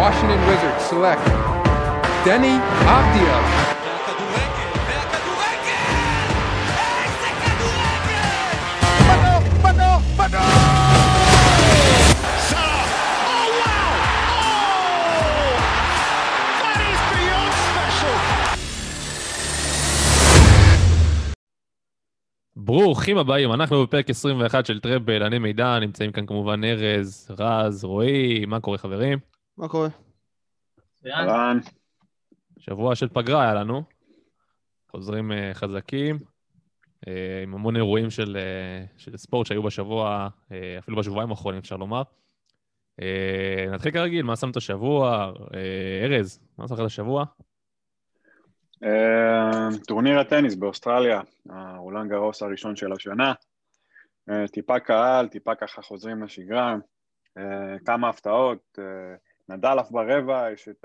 Washington 0.00 0.40
Wizards 0.48 0.84
select 0.90 1.24
beyond 17.12 17.52
special! 17.68 18.16
ברוכים 22.56 23.18
הבאים, 23.18 23.52
אנחנו 23.52 23.82
בפרק 23.86 24.10
21 24.10 24.66
של 24.66 24.80
טראבל, 24.80 25.22
אני 25.22 25.38
מידע, 25.38 25.78
נמצאים 25.78 26.12
כאן 26.12 26.26
כמובן 26.26 26.64
ארז, 26.64 27.30
רז, 27.38 27.84
רועי, 27.84 28.44
מה 28.46 28.60
קורה 28.60 28.78
חברים? 28.78 29.29
מה 29.60 29.68
קורה? 29.68 29.88
אהלן. 31.06 31.58
שבוע 32.58 32.94
של 32.94 33.08
פגרה 33.08 33.42
היה 33.42 33.54
לנו, 33.54 33.82
חוזרים 34.90 35.30
uh, 35.30 35.34
חזקים, 35.54 36.16
uh, 36.16 37.10
עם 37.42 37.54
המון 37.54 37.76
אירועים 37.76 38.10
של, 38.10 38.36
uh, 38.36 39.00
של 39.00 39.16
ספורט 39.16 39.46
שהיו 39.46 39.62
בשבוע, 39.62 40.28
אפילו 40.78 40.96
בשבועיים 40.96 41.30
האחרונים 41.30 41.60
אפשר 41.60 41.76
לומר. 41.76 42.02
נתחיל 43.72 43.92
כרגיל, 43.92 44.22
מה 44.22 44.36
שמת 44.36 44.56
השבוע? 44.56 45.32
ארז, 46.04 46.40
מה 46.58 46.64
עשית 46.64 46.78
השבוע? 46.78 47.24
אה, 48.84 49.68
טורניר 49.86 50.18
הטניס 50.18 50.54
באוסטרליה, 50.54 51.20
הרולנד 51.50 52.10
גרוס 52.10 52.42
הראשון 52.42 52.76
של 52.76 52.92
השנה. 52.92 53.32
אה, 54.30 54.48
טיפה 54.48 54.80
קהל, 54.80 55.28
טיפה 55.28 55.54
ככה 55.54 55.82
חוזרים 55.82 56.22
לשגרה. 56.22 56.76
אה, 57.38 57.78
כמה 57.84 58.08
הפתעות. 58.08 58.78
נדל 59.50 59.76
אף 59.80 59.90
ברבע, 59.90 60.50
יש 60.52 60.68
את 60.68 60.84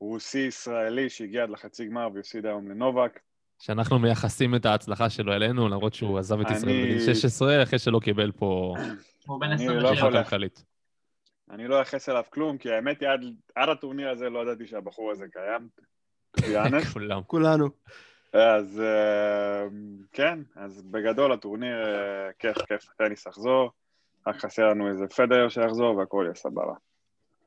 הרוסי-ישראלי 0.00 1.10
שהגיע 1.10 1.42
עד 1.42 1.50
לחצי 1.50 1.86
גמר 1.86 2.08
והפסיד 2.14 2.46
היום 2.46 2.70
לנובק. 2.70 3.20
שאנחנו 3.58 3.98
מייחסים 3.98 4.54
את 4.54 4.66
ההצלחה 4.66 5.10
שלו 5.10 5.32
אלינו, 5.32 5.68
למרות 5.68 5.94
שהוא 5.94 6.18
עזב 6.18 6.40
את 6.40 6.50
ישראל 6.50 6.72
אני- 6.72 6.82
בגיל 6.84 7.00
16, 7.14 7.62
אחרי 7.62 7.78
שלא 7.78 8.00
קיבל 8.02 8.32
פה 8.32 8.74
הוא 9.26 9.40
בן 9.40 9.46
אני 9.46 9.54
27. 9.64 10.10
לא. 10.10 10.20
אני 11.50 11.68
לא 11.68 11.76
אייחס 11.76 12.08
אליו 12.08 12.22
כלום, 12.30 12.58
כי 12.58 12.72
האמת 12.72 13.00
היא, 13.00 13.08
עד, 13.08 13.20
עד 13.54 13.68
הטורניר 13.68 14.08
הזה 14.10 14.30
לא 14.30 14.42
ידעתי 14.42 14.66
שהבחור 14.66 15.10
הזה 15.10 15.26
קיים. 15.32 15.68
כולם. 16.92 17.22
כולנו. 17.26 17.68
אז 18.32 18.80
אה, 18.80 19.64
כן, 20.12 20.38
אז 20.56 20.82
בגדול 20.82 21.32
הטורניר, 21.32 21.76
אה, 21.84 22.32
כיף, 22.38 22.58
כיף, 22.58 22.84
טניס 22.98 23.26
יחזור. 23.26 23.70
רק 24.26 24.36
חסר 24.36 24.68
לנו 24.68 24.88
איזה 24.88 25.06
פדר 25.06 25.48
שיחזור 25.48 25.96
והכל 25.96 26.22
יהיה 26.24 26.34
סבבה. 26.34 26.74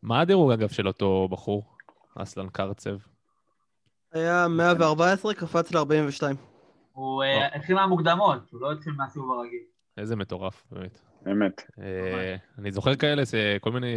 מה 0.04 0.22
הדירוג, 0.22 0.52
אגב, 0.52 0.70
של 0.70 0.88
אותו 0.88 1.28
בחור, 1.32 1.64
אסלן 2.16 2.50
קרצב? 2.50 2.98
היה 4.12 4.48
114, 4.48 5.34
קפץ 5.34 5.72
ל-42. 5.72 6.23
הוא 6.92 7.23
אה, 7.23 7.56
התחיל 7.56 7.76
מהמוקדמות, 7.76 8.52
הוא 8.52 8.62
לא 8.62 8.72
התחיל 8.72 8.94
מהסיבוב 8.94 9.40
הרגיל. 9.40 9.64
איזה 9.98 10.16
מטורף, 10.16 10.64
באמת. 10.72 11.02
באמת. 11.22 11.62
אה, 11.80 12.36
אני 12.58 12.72
זוכר 12.72 12.96
כאלה, 12.96 13.24
זה 13.24 13.58
כל 13.62 13.72
מיני, 13.72 13.96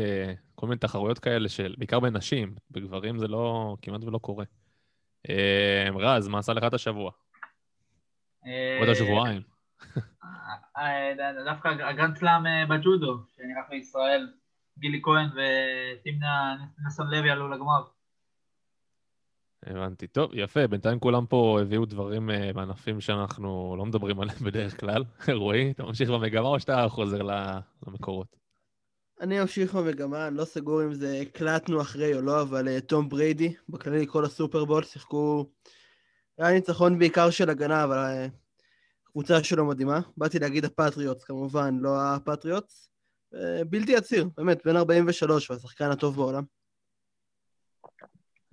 כל 0.54 0.66
מיני 0.66 0.78
תחרויות 0.78 1.18
כאלה 1.18 1.48
של, 1.48 1.74
בעיקר 1.78 2.00
בנשים, 2.00 2.54
בגברים 2.70 3.18
זה 3.18 3.28
לא, 3.28 3.76
כמעט 3.82 4.04
ולא 4.04 4.18
קורה. 4.18 4.44
אה, 5.28 5.88
רז, 5.94 6.28
מה 6.28 6.38
עשה 6.38 6.52
לך 6.52 6.64
את 6.64 6.74
השבוע? 6.74 7.10
עוד 8.80 8.88
השבועיים. 8.88 9.42
דווקא 11.44 11.68
הגרנד 11.68 12.16
סלאם 12.16 12.68
בג'ודו, 12.68 13.18
שנערך 13.36 13.66
בישראל, 13.70 14.28
גילי 14.78 15.00
כהן 15.02 15.28
וטימנה 15.28 16.56
נסון 16.86 17.10
לוי 17.10 17.30
עלו 17.30 17.48
לגמר. 17.48 17.82
הבנתי. 19.66 20.06
טוב, 20.06 20.30
יפה, 20.34 20.66
בינתיים 20.66 21.00
כולם 21.00 21.26
פה 21.26 21.58
הביאו 21.62 21.84
דברים 21.84 22.30
אה, 22.30 22.52
בענפים 22.52 23.00
שאנחנו 23.00 23.74
לא 23.78 23.86
מדברים 23.86 24.20
עליהם 24.20 24.38
בדרך 24.46 24.80
כלל. 24.80 25.04
רועי, 25.28 25.70
אתה 25.70 25.82
ממשיך 25.82 26.10
במגמה 26.10 26.48
או 26.48 26.60
שאתה 26.60 26.86
חוזר 26.88 27.22
ל- 27.22 27.58
למקורות? 27.86 28.36
אני 29.20 29.42
אמשיך 29.42 29.74
במגמה, 29.74 30.26
אני 30.26 30.36
לא 30.36 30.44
סגור 30.44 30.82
אם 30.82 30.94
זה 30.94 31.20
הקלטנו 31.22 31.80
אחרי 31.80 32.14
או 32.14 32.20
לא, 32.20 32.42
אבל 32.42 32.68
אה, 32.68 32.80
תום 32.80 33.08
בריידי, 33.08 33.54
בכללי 33.68 34.06
כל 34.08 34.24
הסופרבול, 34.24 34.82
שיחקו... 34.82 35.46
היה 36.38 36.54
ניצחון 36.54 36.98
בעיקר 36.98 37.30
של 37.30 37.50
הגנה, 37.50 37.84
אבל 37.84 37.96
אה, 37.98 38.26
הקבוצה 39.08 39.44
שלו 39.44 39.66
מדהימה. 39.66 40.00
באתי 40.16 40.38
להגיד 40.38 40.64
הפטריוטס, 40.64 41.24
כמובן, 41.24 41.78
לא 41.80 42.14
הפטריוטס. 42.14 42.90
אה, 43.34 43.64
בלתי 43.70 43.96
עציר, 43.96 44.28
באמת, 44.36 44.66
בן 44.66 44.76
43, 44.76 45.50
והשחקן 45.50 45.90
הטוב 45.90 46.16
בעולם. 46.16 46.42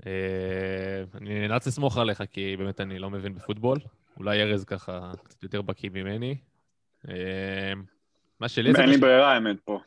אה, 0.05 1.03
אני 1.17 1.47
נאלץ 1.47 1.67
לסמוך 1.67 1.97
עליך, 1.97 2.23
כי 2.31 2.57
באמת 2.57 2.81
אני 2.81 2.99
לא 2.99 3.09
מבין 3.09 3.35
בפוטבול. 3.35 3.77
אולי 4.17 4.41
ארז 4.41 4.63
ככה 4.63 5.11
קצת 5.23 5.43
יותר 5.43 5.61
בקיא 5.61 5.89
ממני. 5.93 6.37
אה, 7.09 7.73
מה 8.39 8.49
שלי 8.49 8.73
זה... 8.73 8.81
אין 8.81 8.89
לי 8.89 8.97
ברירה 8.97 9.33
האמת 9.33 9.59
פה. 9.65 9.79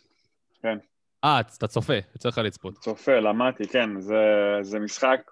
אה, 1.25 1.41
אתה 1.41 1.67
צופה, 1.67 1.95
יוצא 2.15 2.29
לך 2.29 2.39
לצפות. 2.39 2.79
צופה, 2.79 3.21
למדתי, 3.21 3.69
כן, 3.69 4.01
זה, 4.01 4.15
זה 4.61 4.79
משחק, 4.79 5.31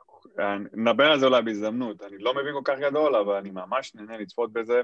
נדבר 0.73 1.05
על 1.05 1.19
זה 1.19 1.27
אולי 1.27 1.43
בהזדמנות, 1.43 2.03
אני 2.03 2.19
לא 2.19 2.35
מבין 2.35 2.53
כל 2.55 2.61
כך 2.65 2.79
גדול, 2.79 3.17
אבל 3.17 3.35
אני 3.35 3.51
ממש 3.51 3.95
נהנה 3.95 4.19
לצפות 4.19 4.53
בזה, 4.53 4.81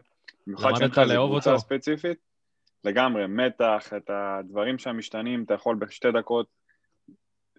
במיוחד 0.46 0.68
למדת 0.68 0.94
שאין 0.94 1.08
לך 1.08 1.14
קבוצה 1.14 1.50
אותו? 1.50 1.60
ספציפית, 1.60 2.18
לגמרי, 2.84 3.26
מתח, 3.26 3.92
את 3.96 4.10
הדברים 4.10 4.78
שם 4.78 4.98
משתנים, 4.98 5.44
אתה 5.44 5.54
יכול 5.54 5.76
בשתי 5.76 6.12
דקות, 6.12 6.46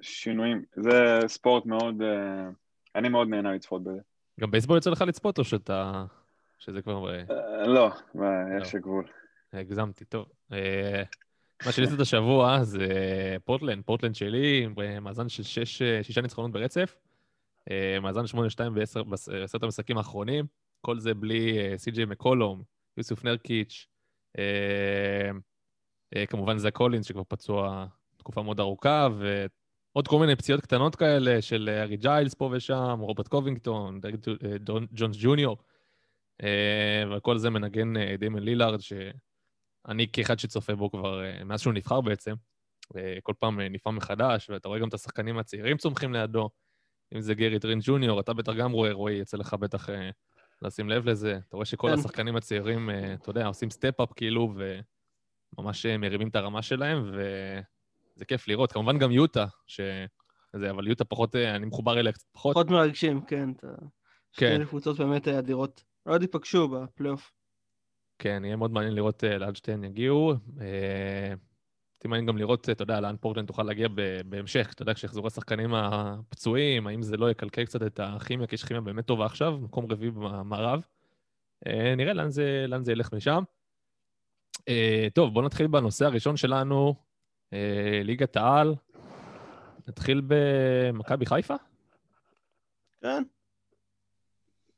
שינויים, 0.02 0.64
זה 0.76 1.20
ספורט 1.28 1.66
מאוד, 1.66 2.02
אה, 2.02 2.50
אני 2.96 3.10
מאוד 3.10 3.28
נהנה 3.28 3.54
לצפות 3.54 3.84
בזה. 3.84 4.00
גם 4.40 4.52
בייסבול 4.52 4.78
יוצא 4.78 4.90
לך 4.90 5.02
לצפות, 5.02 5.40
או 5.40 5.44
שאתה... 5.44 6.06
שזה 6.62 6.82
כבר... 6.82 7.10
אה, 7.10 7.24
אה, 7.30 7.68
לא, 7.68 7.92
אה, 8.22 8.58
יש 8.62 8.76
גבול. 8.76 9.08
הגזמתי, 9.54 10.06
טוב. 10.06 10.26
מה 11.66 11.72
שלי 11.72 11.86
את 11.96 12.00
השבוע 12.00 12.64
זה 12.64 12.88
פורטלנד, 13.46 13.84
פורטלנד 13.86 14.16
שלי, 14.16 14.68
מאזן 15.02 15.30
של 15.30 15.44
שש, 15.44 15.82
שישה 16.02 16.22
ניצחונות 16.22 16.52
ברצף, 16.52 16.96
מאזן 18.02 18.24
8-2 18.26 18.70
בעשרת 18.70 19.64
המשחקים 19.64 19.98
האחרונים, 19.98 20.46
כל 20.82 21.00
זה 21.00 21.14
בלי 21.14 21.58
סי.ג'יי 21.78 22.06
מקולום, 22.06 22.64
יוסוף 22.98 23.24
נרקיץ', 23.24 23.88
כמובן 26.30 26.58
זאק 26.58 26.72
קולינס 26.72 27.06
שכבר 27.06 27.24
פצוע 27.28 27.86
תקופה 28.18 28.42
מאוד 28.42 28.60
ארוכה, 28.60 29.08
ועוד 29.18 30.08
כל 30.08 30.20
מיני 30.20 30.36
פציעות 30.36 30.62
קטנות 30.62 30.96
כאלה 30.96 31.42
של 31.42 31.70
אה, 31.70 31.84
הארי 31.84 31.98
ג'יילס 31.98 32.34
פה 32.34 32.50
ושם, 32.54 33.00
רוברט 33.00 33.28
קובינגטון, 33.28 34.00
אה, 34.06 34.58
ג'ונס 34.92 35.18
ג'וניור, 35.20 35.58
אה, 36.44 37.04
וכל 37.18 37.38
זה 37.38 37.50
מנגן 37.50 37.98
אה, 37.98 38.16
דיימן 38.20 38.44
לילארד, 38.44 38.80
שאני 38.82 40.08
כאחד 40.14 40.40
שצופה 40.40 40.76
בו 40.76 40.92
כבר 40.92 41.24
אה, 41.24 41.44
מאז 41.44 41.62
שהוא 41.62 41.74
נבחר 41.74 42.02
בעצם, 42.02 42.34
אה, 42.96 43.18
כל 43.24 43.34
פעם 43.40 43.60
אה, 43.60 43.70
נפעם 43.70 43.96
מחדש, 43.96 44.50
ואתה 44.50 44.68
רואה 44.68 44.80
גם 44.80 44.88
את 44.88 44.94
השחקנים 44.94 45.38
הצעירים 45.38 45.78
צומחים 45.78 46.14
לידו, 46.14 46.50
אם 47.16 47.22
זה 47.22 47.34
גרי 47.34 47.60
טרנט 47.60 47.80
ג'וניור, 47.82 48.20
אתה 48.20 48.34
בטח 48.34 48.54
גם 48.54 48.72
רואה, 48.72 48.92
רועי, 48.92 49.16
יצא 49.16 49.38
לך 49.38 49.54
בטח 49.54 49.90
אה, 49.90 50.10
לשים 50.62 50.90
לב 50.90 51.10
לזה. 51.10 51.40
אתה 51.48 51.56
רואה 51.56 51.66
שכל 51.66 51.88
כן. 51.88 51.94
השחקנים 51.94 52.36
הצעירים, 52.36 52.90
אה, 52.90 53.14
אתה 53.14 53.30
יודע, 53.30 53.48
עושים 53.48 53.70
step-up 53.70 54.14
כאילו, 54.16 54.54
וממש 55.58 55.86
אה, 55.86 55.98
מרימים 55.98 56.28
את 56.28 56.36
הרמה 56.36 56.62
שלהם, 56.62 57.12
וזה 57.14 58.26
כיף 58.26 58.48
לראות. 58.48 58.72
כמובן 58.72 58.98
גם 58.98 59.12
יוטה, 59.12 59.46
ש... 59.68 59.82
זה, 60.56 60.72
אבל 60.72 60.88
יוטה 60.88 61.06
פחות, 61.06 61.36
אה, 61.36 61.56
אני 61.56 61.66
מחובר 61.66 62.00
אליה 62.00 62.12
קצת 62.12 62.28
פחות. 62.32 62.54
פחות 62.54 62.70
מרגשים, 62.70 63.22
כן. 63.22 63.52
אתה... 63.52 63.68
כן. 64.34 64.56
שתי 64.56 64.66
קבוצות 64.66 64.98
באמת 64.98 65.28
אדירות. 65.28 65.84
עוד 66.04 66.22
ייפגשו 66.22 66.68
בפלייאוף. 66.68 67.32
כן, 68.20 68.42
יהיה 68.46 68.56
מאוד 68.56 68.72
מעניין 68.72 68.96
לראות 68.96 69.24
לאן 69.24 69.56
שתיהן 69.56 69.84
יגיעו. 69.84 70.34
אותי 72.02 72.08
מעניין 72.08 72.26
גם 72.26 72.38
לראות, 72.38 72.70
אתה 72.70 72.84
יודע, 72.84 73.00
לאן 73.00 73.16
פורטלנד 73.18 73.48
תוכל 73.48 73.64
להגיע 73.64 73.88
בהמשך, 74.26 74.72
אתה 74.74 74.82
יודע, 74.82 74.94
כשיחזרו 74.94 75.28
השחקנים 75.28 75.74
הפצועים, 75.74 76.88
האם 76.88 77.02
זה 77.02 77.18
לא 77.18 77.32
יקלקל 77.32 77.66
קצת 77.66 77.84
את 77.84 78.00
הכימיה, 78.04 78.48
כי 78.48 78.56
יש 78.56 78.64
כימיה 78.64 78.82
באמת 78.82 79.06
טובה 79.06 79.26
עכשיו, 79.26 79.58
מקום 79.58 79.92
רביעי 79.92 80.12
במערב. 80.12 80.82
אה, 81.68 81.96
נראה 81.98 82.14
לאן 82.14 82.30
זה, 82.30 82.66
לאן 82.68 82.84
זה 82.84 82.92
ילך 82.92 83.14
משם. 83.14 83.44
אה, 84.68 85.08
טוב, 85.14 85.34
בואו 85.34 85.46
נתחיל 85.46 85.68
בנושא 85.68 86.06
הראשון 86.06 86.38
שלנו, 86.38 86.96
אה, 87.54 88.02
ליגת 88.04 88.38
העל. 88.38 88.76
נתחיל 89.88 90.22
במכבי 90.28 91.26
חיפה? 91.26 91.56
כן. 93.02 93.24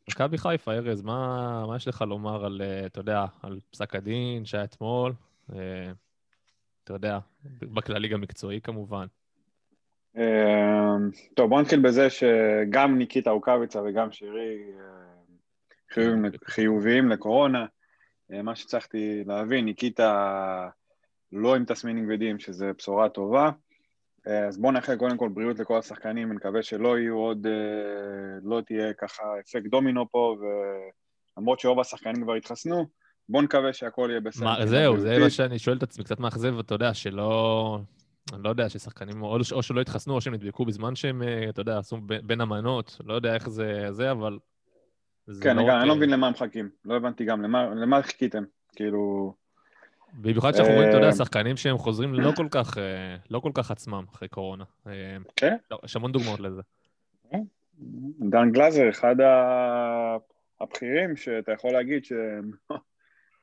מכבי 0.10 0.38
חיפה, 0.38 0.74
ארז, 0.74 1.02
מה, 1.02 1.66
מה 1.68 1.76
יש 1.76 1.88
לך 1.88 2.02
לומר 2.02 2.46
על, 2.46 2.62
אתה 2.86 3.00
יודע, 3.00 3.26
על 3.42 3.60
פסק 3.72 3.96
הדין 3.96 4.46
שהיה 4.46 4.64
אתמול? 4.64 5.14
אתה 6.84 6.94
יודע, 6.94 7.20
בכללי 7.62 8.08
גם 8.08 8.22
מקצועי 8.22 8.62
כמובן. 8.62 9.06
אה, 10.18 10.96
טוב, 11.34 11.50
בוא 11.50 11.62
נתחיל 11.62 11.80
בזה 11.80 12.10
שגם 12.10 12.98
ניקיטה 12.98 13.32
רוקאביצה 13.32 13.82
וגם 13.86 14.12
שירי 14.12 14.64
אה, 14.80 15.14
חיוביים- 15.94 16.32
חיוביים 16.46 17.10
לקורונה. 17.10 17.66
אה, 18.34 18.42
מה 18.42 18.56
שהצלחתי 18.56 19.24
להבין, 19.26 19.66
ניקיטה 19.66 20.70
לא 21.32 21.56
עם 21.56 21.66
תסמינים 21.66 22.06
כבדים, 22.06 22.40
שזה 22.40 22.72
בשורה 22.78 23.10
טובה. 23.10 23.52
אז 24.26 24.58
בואו 24.58 24.72
נאחל 24.72 24.96
קודם 24.96 25.18
כל 25.18 25.30
בריאות 25.30 25.60
לכל 25.60 25.78
השחקנים, 25.78 26.28
אני 26.28 26.36
מקווה 26.36 26.64
שלא 26.64 27.00
יהיו 27.00 27.16
עוד, 27.16 27.48
אה, 27.48 28.40
לא 28.44 28.62
תהיה 28.62 28.94
ככה 28.94 29.24
אפקט 29.40 29.66
דומינו 29.66 30.10
פה, 30.12 30.36
ולמרות 31.38 31.60
שרוב 31.60 31.80
השחקנים 31.80 32.24
כבר 32.24 32.34
התחסנו, 32.34 32.86
בואו 33.30 33.44
נקווה 33.44 33.74
שהכל 33.74 34.08
יהיה 34.10 34.22
בסדר. 34.22 34.46
מה, 34.46 34.66
זהו, 34.66 35.00
זה 35.00 35.20
מה 35.20 35.30
שאני 35.30 35.60
שואל 35.60 35.78
את 35.78 35.84
עצמי, 35.84 36.04
קצת 36.04 36.20
מאכזב, 36.20 36.60
אתה 36.60 36.76
יודע, 36.76 36.94
שלא... 36.94 37.80
אני 38.34 38.44
לא 38.44 38.50
יודע, 38.50 38.70
ששחקנים 38.70 39.22
או, 39.22 39.38
או 39.52 39.64
שלא 39.64 39.82
התחסנו 39.82 40.14
או 40.14 40.22
שהם 40.22 40.34
נדבקו 40.34 40.66
בזמן 40.66 40.96
שהם, 40.96 41.24
אה, 41.24 41.50
אתה 41.50 41.62
יודע, 41.62 41.78
עשו 41.78 41.98
בין 42.02 42.42
המנות, 42.42 43.02
לא 43.06 43.14
יודע 43.14 43.34
איך 43.34 43.50
זה, 43.50 43.88
זה 43.92 44.12
אבל... 44.12 44.40
זה 45.28 45.44
כן, 45.44 45.56
לא 45.56 45.64
גם, 45.68 45.80
אני 45.80 45.88
לא 45.88 45.96
מבין 45.96 46.10
למה 46.10 46.28
הם 46.28 46.34
מחכים, 46.34 46.70
לא 46.86 46.96
הבנתי 46.96 47.26
גם, 47.26 47.42
למה, 47.42 47.66
למה 47.76 48.02
חיכיתם? 48.02 48.44
כאילו, 48.76 49.34
במיוחד 50.14 50.54
שאנחנו 50.54 50.74
רואים, 50.74 50.90
אתה 50.90 50.98
יודע, 50.98 51.08
אה, 51.08 51.14
שחקנים 51.14 51.58
שהם 51.58 51.78
חוזרים 51.78 52.14
לא 52.14 52.32
כל 52.36 52.48
כך, 52.52 52.78
אה, 52.78 53.16
לא 53.30 53.40
כל 53.40 53.52
כך 53.54 53.72
עצמם 53.72 54.04
אחרי 54.14 54.28
קורונה. 54.28 54.64
כן. 55.36 55.56
לא, 55.72 55.80
יש 55.86 55.96
המון 55.96 56.12
דוגמאות 56.12 56.40
לזה. 56.40 56.62
דן 58.20 58.52
גלאזר, 58.52 58.90
אחד 58.90 59.16
הבכירים 60.62 61.16
שאתה 61.16 61.52
יכול 61.52 61.72
להגיד 61.72 62.06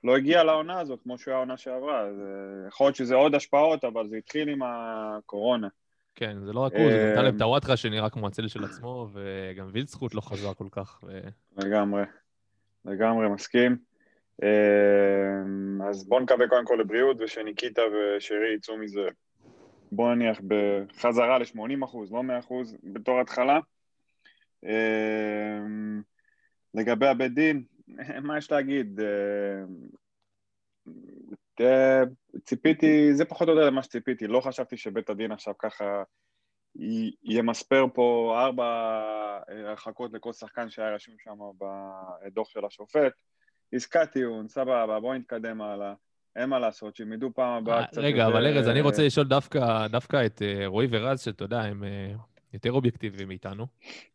שלא 0.02 0.16
הגיע 0.16 0.44
לעונה 0.44 0.80
הזאת 0.80 1.00
כמו 1.02 1.18
שהוא 1.18 1.32
היה 1.32 1.36
העונה 1.36 1.56
שעברה, 1.56 2.00
אז 2.00 2.20
אה, 2.20 2.68
יכול 2.68 2.86
להיות 2.86 2.96
שזה 2.96 3.14
עוד 3.14 3.34
השפעות, 3.34 3.84
אבל 3.84 4.08
זה 4.08 4.16
התחיל 4.16 4.48
עם 4.48 4.60
הקורונה. 4.62 5.68
כן, 6.14 6.36
זה 6.44 6.52
לא 6.52 6.60
רק 6.60 6.72
הוא, 6.72 6.90
זה 6.90 6.98
גם 6.98 7.06
אה, 7.06 7.14
טלב 7.14 7.38
טוואטחה 7.38 7.76
שנראה 7.76 8.10
כמו 8.10 8.26
הצל 8.26 8.48
של 8.48 8.64
עצמו, 8.64 9.08
וגם 9.12 9.68
וילצחוט 9.72 10.14
לא 10.14 10.20
חזר 10.20 10.54
כל 10.54 10.68
כך. 10.70 11.00
ו... 11.02 11.20
לגמרי, 11.56 12.02
לגמרי 12.84 13.28
מסכים. 13.28 13.76
אה, 14.42 15.88
אז 15.88 16.08
בואו 16.08 16.20
נקווה 16.20 16.48
קודם 16.48 16.64
כל 16.64 16.76
לבריאות, 16.80 17.16
ושניקיטה 17.20 17.82
ושרי 17.82 18.54
יצאו 18.54 18.76
מזה, 18.76 19.08
בואו 19.92 20.14
נניח 20.14 20.40
בחזרה 20.46 21.38
ל-80 21.38 21.84
אחוז, 21.84 22.12
לא 22.12 22.22
100 22.22 22.38
אחוז, 22.38 22.76
בתור 22.82 23.20
התחלה. 23.20 23.60
אה, 24.64 25.58
לגבי 26.74 27.06
הבית 27.06 27.34
דין, 27.34 27.62
מה 28.26 28.38
יש 28.38 28.52
להגיד? 28.52 29.00
אה, 29.00 29.64
אה, 31.60 32.02
ציפיתי, 32.44 33.14
זה 33.14 33.24
פחות 33.24 33.48
או 33.48 33.52
יותר 33.54 33.66
למה 33.66 33.82
שציפיתי, 33.82 34.26
לא 34.26 34.40
חשבתי 34.40 34.76
שבית 34.76 35.10
הדין 35.10 35.32
עכשיו 35.32 35.54
ככה 35.58 36.02
ימספר 37.24 37.86
פה 37.94 38.36
ארבע 38.44 38.64
אה, 39.50 39.70
הרחקות 39.70 40.12
לכל 40.12 40.32
שחקן 40.32 40.70
שהיה 40.70 40.94
רשום 40.94 41.14
שם 41.18 41.38
בדוח 41.58 42.48
של 42.48 42.64
השופט. 42.64 43.12
עסקת 43.72 44.12
טיעון, 44.12 44.48
סבבה, 44.48 45.00
בואו 45.00 45.14
נתקדם 45.14 45.62
הלאה. 45.62 45.94
אין 46.36 46.48
מה 46.48 46.58
לעשות, 46.58 46.96
שילמדו 46.96 47.30
פעם 47.34 47.62
הבאה 47.62 47.86
קצת 47.86 47.98
רגע, 47.98 48.26
אבל 48.26 48.46
ארז, 48.46 48.68
אני 48.68 48.80
רוצה 48.80 49.02
לשאול 49.02 49.26
דווקא, 49.28 49.86
את 50.26 50.42
רועי 50.66 50.88
ורז, 50.90 51.20
שאתה 51.20 51.44
יודע, 51.44 51.60
הם 51.60 51.84
יותר 52.52 52.72
אובייקטיביים 52.72 53.28
מאיתנו. 53.28 53.66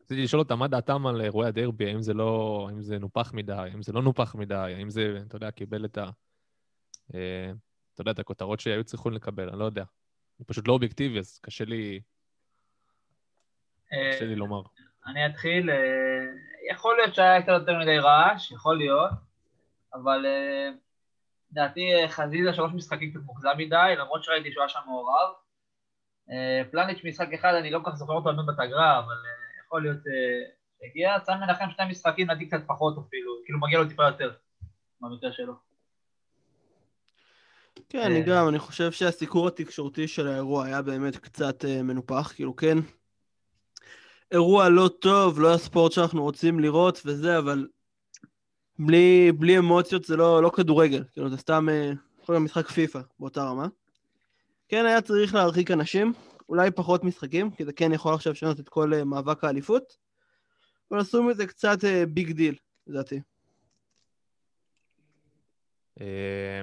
רציתי 0.02 0.22
לשאול 0.22 0.40
אותם 0.40 0.58
מה 0.58 0.68
דעתם 0.68 1.06
על 1.06 1.20
אירועי 1.20 1.48
הדרבי, 1.48 1.88
האם 1.88 2.02
זה 2.02 2.14
לא, 2.14 2.66
האם 2.68 2.82
זה 2.82 2.98
נופח 2.98 3.32
מדי, 3.32 3.52
האם 3.52 3.82
זה 3.82 3.92
לא 3.92 4.02
נופח 4.02 4.34
מדי, 4.34 4.54
האם 4.54 4.90
זה, 4.90 5.18
אתה 5.26 5.36
יודע, 5.36 5.50
קיבל 5.50 5.84
את 5.84 5.98
ה... 5.98 6.10
אה, 7.14 7.50
אתה 7.94 8.00
יודע, 8.00 8.10
את 8.10 8.18
הכותרות 8.18 8.60
שהיו 8.60 8.84
צריכים 8.84 9.12
לקבל, 9.12 9.48
אני 9.48 9.58
לא 9.58 9.64
יודע. 9.64 9.84
אני 10.38 10.46
פשוט 10.46 10.68
לא 10.68 10.72
אובייקטיבי, 10.72 11.18
אז 11.18 11.38
קשה 11.38 11.64
לי, 11.64 12.00
אה, 13.92 14.10
קשה 14.12 14.24
לי 14.24 14.36
לומר. 14.36 14.62
אני 15.06 15.26
אתחיל, 15.26 15.70
אה, 15.70 15.76
יכול 16.70 16.96
להיות 16.96 17.14
שהיה 17.14 17.42
קצת 17.42 17.52
יותר 17.52 17.78
מדי 17.78 17.98
רעש, 17.98 18.50
יכול 18.50 18.78
להיות, 18.78 19.10
אבל 19.94 20.26
לדעתי 21.52 21.90
חזיזה 22.08 22.52
שלוש 22.54 22.72
משחקים 22.72 23.10
קצת 23.10 23.20
מוגזם 23.20 23.48
מדי, 23.58 23.94
למרות 23.98 24.24
שראיתי 24.24 24.52
שהוא 24.52 24.62
היה 24.62 24.68
שם 24.68 24.80
מעורב. 24.86 25.45
אה, 26.30 26.62
פלניץ' 26.70 27.04
משחק 27.04 27.28
אחד, 27.34 27.54
אני 27.54 27.70
לא 27.70 27.80
כל 27.84 27.90
כך 27.90 27.96
זוכר 27.96 28.12
אותו 28.12 28.28
הרבה 28.30 28.42
בתגרה, 28.52 28.98
אבל 28.98 29.14
אה, 29.14 29.64
יכול 29.66 29.82
להיות 29.82 30.06
אה, 30.06 30.50
שהגיע. 30.80 31.20
צאן 31.20 31.40
מנחם 31.40 31.64
שני 31.76 31.86
משחקים, 31.90 32.26
לדעתי 32.26 32.46
קצת 32.46 32.60
פחות 32.66 32.98
אפילו, 32.98 33.32
כאילו 33.44 33.60
מגיע 33.60 33.78
לו 33.78 33.88
טיפה 33.88 34.04
יותר, 34.04 34.32
במקרה 35.00 35.32
שלו. 35.32 35.54
כן, 37.88 38.02
אני. 38.02 38.22
גם, 38.22 38.48
אני 38.48 38.58
חושב 38.58 38.92
שהסיקור 38.92 39.48
התקשורתי 39.48 40.08
של 40.08 40.28
האירוע 40.28 40.64
היה 40.64 40.82
באמת 40.82 41.16
קצת 41.16 41.64
מנופח, 41.64 42.32
כאילו 42.34 42.56
כן, 42.56 42.78
אירוע 44.32 44.68
לא 44.68 44.88
טוב, 45.00 45.40
לא 45.40 45.54
הספורט 45.54 45.92
שאנחנו 45.92 46.22
רוצים 46.22 46.60
לראות 46.60 47.00
וזה, 47.04 47.38
אבל 47.38 47.68
בלי, 48.78 49.32
בלי 49.32 49.58
אמוציות 49.58 50.04
זה 50.04 50.16
לא, 50.16 50.42
לא 50.42 50.50
כדורגל, 50.50 51.04
כאילו 51.12 51.30
זה 51.30 51.36
סתם, 51.36 51.66
יכול 52.22 52.34
להיות 52.34 52.44
משחק 52.44 52.68
פיפא 52.68 53.00
באותה 53.20 53.44
רמה. 53.44 53.66
כן 54.68 54.86
היה 54.86 55.00
צריך 55.00 55.34
להרחיק 55.34 55.70
אנשים, 55.70 56.12
אולי 56.48 56.70
פחות 56.70 57.04
משחקים, 57.04 57.50
כי 57.50 57.64
זה 57.64 57.72
כן 57.72 57.92
יכול 57.92 58.14
עכשיו 58.14 58.32
לשנות 58.32 58.60
את 58.60 58.68
כל 58.68 58.94
אה, 58.94 59.04
מאבק 59.04 59.44
האליפות, 59.44 59.96
אבל 60.90 61.00
עשו 61.00 61.22
מזה 61.22 61.46
קצת 61.46 61.84
אה, 61.84 62.06
big 62.06 62.32
deal, 62.32 62.54
לדעתי. 62.86 63.20
אה, 66.00 66.60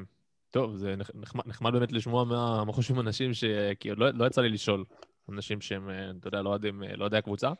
טוב, 0.52 0.76
זה 0.78 0.96
נח- 0.96 1.12
נחמד, 1.16 1.48
נחמד 1.48 1.74
באמת 1.74 1.92
לשמוע 1.92 2.24
מה, 2.24 2.64
מה 2.66 2.74
חושבים 2.74 3.00
אנשים 3.00 3.34
ש... 3.34 3.44
כי 3.80 3.90
עוד 3.90 4.00
לא, 4.00 4.10
לא 4.10 4.26
יצא 4.26 4.42
לי 4.42 4.50
לשאול 4.50 4.84
אנשים 5.30 5.62
שהם, 5.62 5.90
אה, 5.90 6.12
אתה 6.20 6.28
יודע, 6.28 6.42
לא 6.42 6.50
אוהדים 6.50 6.84
לא 6.84 7.02
אוהדי 7.02 7.18
הקבוצה. 7.18 7.52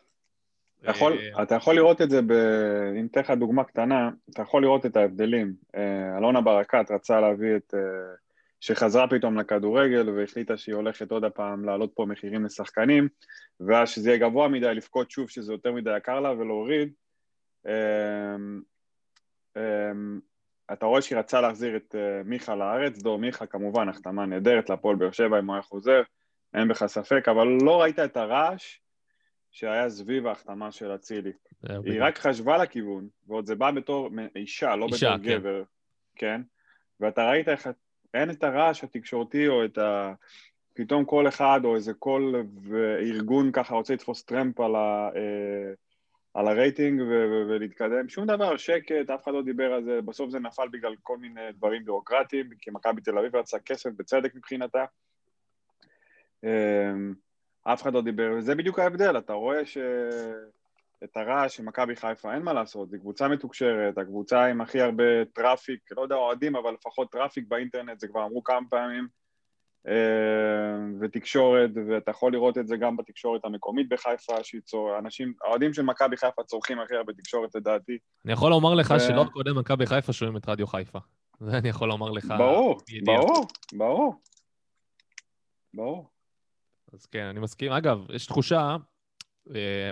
אתה 0.82 0.92
יכול, 0.92 1.14
אה, 1.38 1.44
אתה 1.44 1.56
יכול 1.56 1.76
לראות 1.76 2.02
את 2.02 2.10
זה, 2.10 2.22
ב... 2.22 2.32
אם 3.00 3.06
אתן 3.12 3.20
לך 3.20 3.32
דוגמה 3.32 3.64
קטנה, 3.64 4.10
אתה 4.30 4.42
יכול 4.42 4.62
לראות 4.62 4.86
את 4.86 4.98
ההבדלים. 4.98 5.54
אה, 5.76 6.18
אלונה 6.18 6.42
ברקת 6.42 6.86
רצה 6.92 7.22
להביא 7.22 7.56
את... 7.56 7.74
אה, 8.70 8.76
שחזרה 8.76 9.08
פתאום 9.08 9.40
לכדורגל 9.40 10.10
והחליטה 10.10 10.58
שהיא 10.58 10.76
הולכת 10.76 11.12
עוד 11.12 11.24
הפעם 11.24 11.66
להעלות 11.66 11.92
פה 11.94 12.06
מחירים 12.06 12.46
לשחקנים, 12.46 13.08
ואז 13.60 13.90
שזה 13.90 14.10
יהיה 14.10 14.20
גבוה 14.20 14.48
מדי, 14.48 14.76
לבכות 14.76 15.12
שוב 15.12 15.30
שזה 15.30 15.54
יותר 15.54 15.72
מדי 15.72 15.98
יקר 15.98 16.20
לה 16.20 16.32
ולהוריד. 16.32 16.94
אה, 17.68 18.36
אה, 19.58 19.92
אתה 20.74 20.86
רואה 20.86 21.02
שהיא 21.02 21.20
רצה 21.20 21.42
להחזיר 21.42 21.76
את 21.76 21.96
אה, 21.96 22.24
מיכה 22.26 22.56
לארץ, 22.56 23.02
דור 23.02 23.20
מיכה 23.20 23.46
כמובן 23.46 23.90
החתמה 23.90 24.26
נהדרת 24.26 24.70
להפועל 24.70 24.96
באר 24.96 25.12
שבע 25.12 25.40
אם 25.40 25.46
הוא 25.46 25.56
היה 25.56 25.62
חוזר, 25.62 26.02
אין 26.54 26.68
בך 26.68 26.86
ספק, 26.86 27.28
אבל 27.28 27.48
לא 27.62 27.82
ראית 27.82 28.00
את 28.00 28.18
הרעש 28.18 28.80
שהיה 29.52 29.90
סביב 29.90 30.28
ההחתמה 30.28 30.72
של 30.72 30.96
אצילי. 30.96 31.32
זה 31.62 31.74
היא. 31.86 32.02
רק 32.02 32.18
חשבה 32.18 32.58
לכיוון, 32.58 33.08
ועוד 33.28 33.46
זה 33.46 33.56
בא 33.56 33.72
בתור 33.72 34.10
אישה, 34.36 34.76
לא 34.76 34.86
אישה, 34.86 35.18
בתור 35.18 35.26
כן. 35.26 35.40
גבר, 35.40 35.64
כן? 36.16 36.42
ואתה 37.00 37.30
ראית 37.30 37.50
איך 37.50 37.70
אין 38.14 38.30
את 38.30 38.44
הרעש 38.44 38.84
התקשורתי 38.84 39.48
או 39.48 39.66
את 39.66 39.78
ה... 39.78 40.14
פתאום 40.74 41.06
כל 41.06 41.28
אחד 41.28 41.62
או 41.64 41.76
איזה 41.76 41.94
כל 41.94 42.34
ארגון 43.00 43.52
ככה 43.52 43.76
רוצה 43.76 43.94
לתפוס 43.94 44.24
טרמפ 44.24 44.60
על, 44.60 44.76
ה... 44.76 45.10
אה, 45.16 45.74
על 46.34 46.48
הרייטינג 46.48 47.02
ו- 47.02 47.06
ו- 47.06 47.48
ולהתקדם, 47.50 48.10
שום 48.10 48.26
דבר, 48.26 48.58
שקט, 48.58 49.10
אף 49.10 49.24
אחד 49.24 49.32
לא 49.32 49.42
דיבר 49.42 49.74
על 49.74 49.84
זה, 49.84 50.02
בסוף 50.02 50.30
זה 50.30 50.40
נפל 50.40 50.68
בגלל 50.72 50.96
כל 51.04 51.18
מיני 51.18 51.52
דברים 51.52 51.86
ביורוקרטיים, 51.86 52.50
כי 52.60 52.72
מכבי 52.72 53.02
תל 53.02 53.18
אביב 53.18 53.36
רצה 53.36 53.60
כסף, 53.60 53.90
בצדק 53.98 54.36
מבחינתה. 54.36 54.86
אה, 56.44 56.94
אף 57.64 57.82
אחד 57.82 57.94
לא 57.94 58.02
דיבר, 58.02 58.34
וזה 58.38 58.56
בדיוק 58.56 58.80
ההבדל, 58.80 59.18
אתה 59.18 59.34
רואה 59.34 59.66
ש... 59.66 59.78
את 61.04 61.18
הרעש 61.18 61.56
של 61.56 61.64
מכבי 61.64 61.96
חיפה, 61.96 62.34
אין 62.34 62.42
מה 62.42 62.54
לעשות, 62.54 62.90
זו 62.90 63.00
קבוצה 63.00 63.28
מתוקשרת, 63.28 63.98
הקבוצה 63.98 64.46
עם 64.46 64.62
הכי 64.62 64.82
הרבה 64.82 65.26
traffic, 65.34 65.80
לא 65.98 66.02
יודע 66.02 66.16
אוהדים, 66.16 66.56
אבל 66.56 66.74
לפחות 66.74 67.12
traffic 67.12 67.46
באינטרנט, 67.48 68.00
זה 68.00 68.08
כבר 68.08 68.26
אמרו 68.26 68.44
כמה 68.44 68.70
פעמים, 68.70 69.08
אה, 69.88 69.94
ותקשורת, 71.02 71.70
ואתה 71.90 72.12
יכול 72.12 72.32
לראות 72.32 72.58
את 72.58 72.68
זה 72.68 72.78
גם 72.78 72.98
בתקשורת 72.98 73.46
המקומית 73.46 73.90
בחיפה, 73.90 74.44
שהיא 74.44 74.62
צור... 74.62 74.98
אנשים, 75.00 75.34
האוהדים 75.44 75.74
של 75.74 75.82
מכבי 75.82 76.18
חיפה 76.18 76.44
צורכים 76.44 76.80
הכי 76.80 76.96
הרבה 76.96 77.14
תקשורת 77.14 77.56
לדעתי. 77.56 77.98
אני 78.26 78.34
יכול 78.34 78.50
לומר 78.50 78.74
לך 78.74 78.94
ו- 78.98 79.00
שלא 79.00 79.26
אוהדי 79.36 79.52
מכבי 79.56 79.86
חיפה 79.86 80.14
שומעים 80.14 80.38
את 80.38 80.50
רדיו 80.50 80.68
חיפה. 80.68 81.00
זה 81.40 81.58
אני 81.58 81.70
יכול 81.70 81.90
לומר 81.90 82.12
לך. 82.12 82.34
ברור. 82.38 82.78
ברור, 83.04 83.48
ברור. 83.74 84.16
ברור. 85.74 86.10
אז 86.94 87.06
כן, 87.06 87.24
אני 87.24 87.40
מסכים. 87.40 87.72
אגב, 87.72 88.06
יש 88.12 88.26
תחושה, 88.26 88.78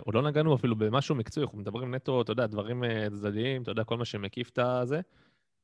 עוד 0.05 0.15
לא 0.15 0.21
נגענו 0.21 0.55
אפילו 0.55 0.75
במשהו 0.75 1.15
מקצועי, 1.15 1.43
אנחנו 1.43 1.57
מדברים 1.57 1.95
נטו, 1.95 2.21
אתה 2.21 2.31
יודע, 2.31 2.47
דברים 2.47 2.83
אה, 2.83 3.07
צדדיים, 3.09 3.61
אתה 3.61 3.71
יודע, 3.71 3.83
כל 3.83 3.97
מה 3.97 4.05
שמקיף 4.05 4.49
את 4.49 4.59
הזה. 4.59 5.01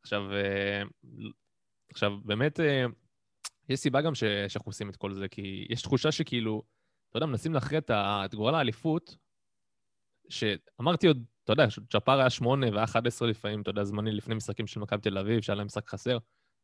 עכשיו, 0.02 0.32
אה, 0.34 0.84
עכשיו, 1.92 2.12
באמת, 2.26 2.60
אה, 2.60 2.86
יש 3.70 3.80
סיבה 3.80 4.02
גם 4.02 4.16
שאנחנו 4.16 4.70
עושים 4.70 4.90
את 4.90 4.96
כל 4.96 5.14
זה, 5.14 5.28
כי 5.28 5.68
יש 5.70 5.82
תחושה 5.82 6.12
שכאילו, 6.12 6.64
אתה 7.10 7.18
יודע, 7.18 7.26
מנסים 7.26 7.54
להכריע 7.54 7.82
את 7.90 8.36
גורל 8.36 8.56
האליפות, 8.56 9.16
שאמרתי 10.30 11.08
עוד, 11.08 11.24
אתה 11.44 11.54
יודע, 11.54 11.66
צ'פר 11.90 12.20
היה 12.20 12.30
שמונה 12.30 12.68
והיה 12.72 12.84
11 12.84 13.28
לפעמים, 13.28 13.62
אתה 13.62 13.70
יודע, 13.70 13.84
זמני 13.84 14.12
לפני 14.12 14.36
משחקים 14.36 14.68
של 14.68 14.80
מכבי 14.80 15.02
תל 15.02 15.18
אביב, 15.18 15.42
שהיה 15.42 15.56
להם 15.56 15.66
משחק 15.66 15.90
חסר. 15.90 16.18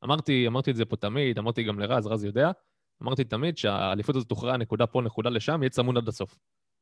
אמרתי, 0.03 0.47
אמרתי 0.47 0.71
את 0.71 0.75
זה 0.75 0.85
פה 0.85 0.95
תמיד, 0.95 1.39
אמרתי 1.39 1.63
גם 1.63 1.79
לרז, 1.79 2.07
רז 2.07 2.23
יודע, 2.23 2.51
אמרתי 3.03 3.23
תמיד 3.23 3.57
שהאליפות 3.57 4.15
הזאת 4.15 4.29
תוכרע 4.29 4.57
נקודה 4.57 4.87
פה, 4.87 5.01
נקודה 5.01 5.29
לשם, 5.29 5.61
יהיה 5.61 5.69
צמוד 5.69 5.97
עד 5.97 6.07
הסוף. 6.07 6.37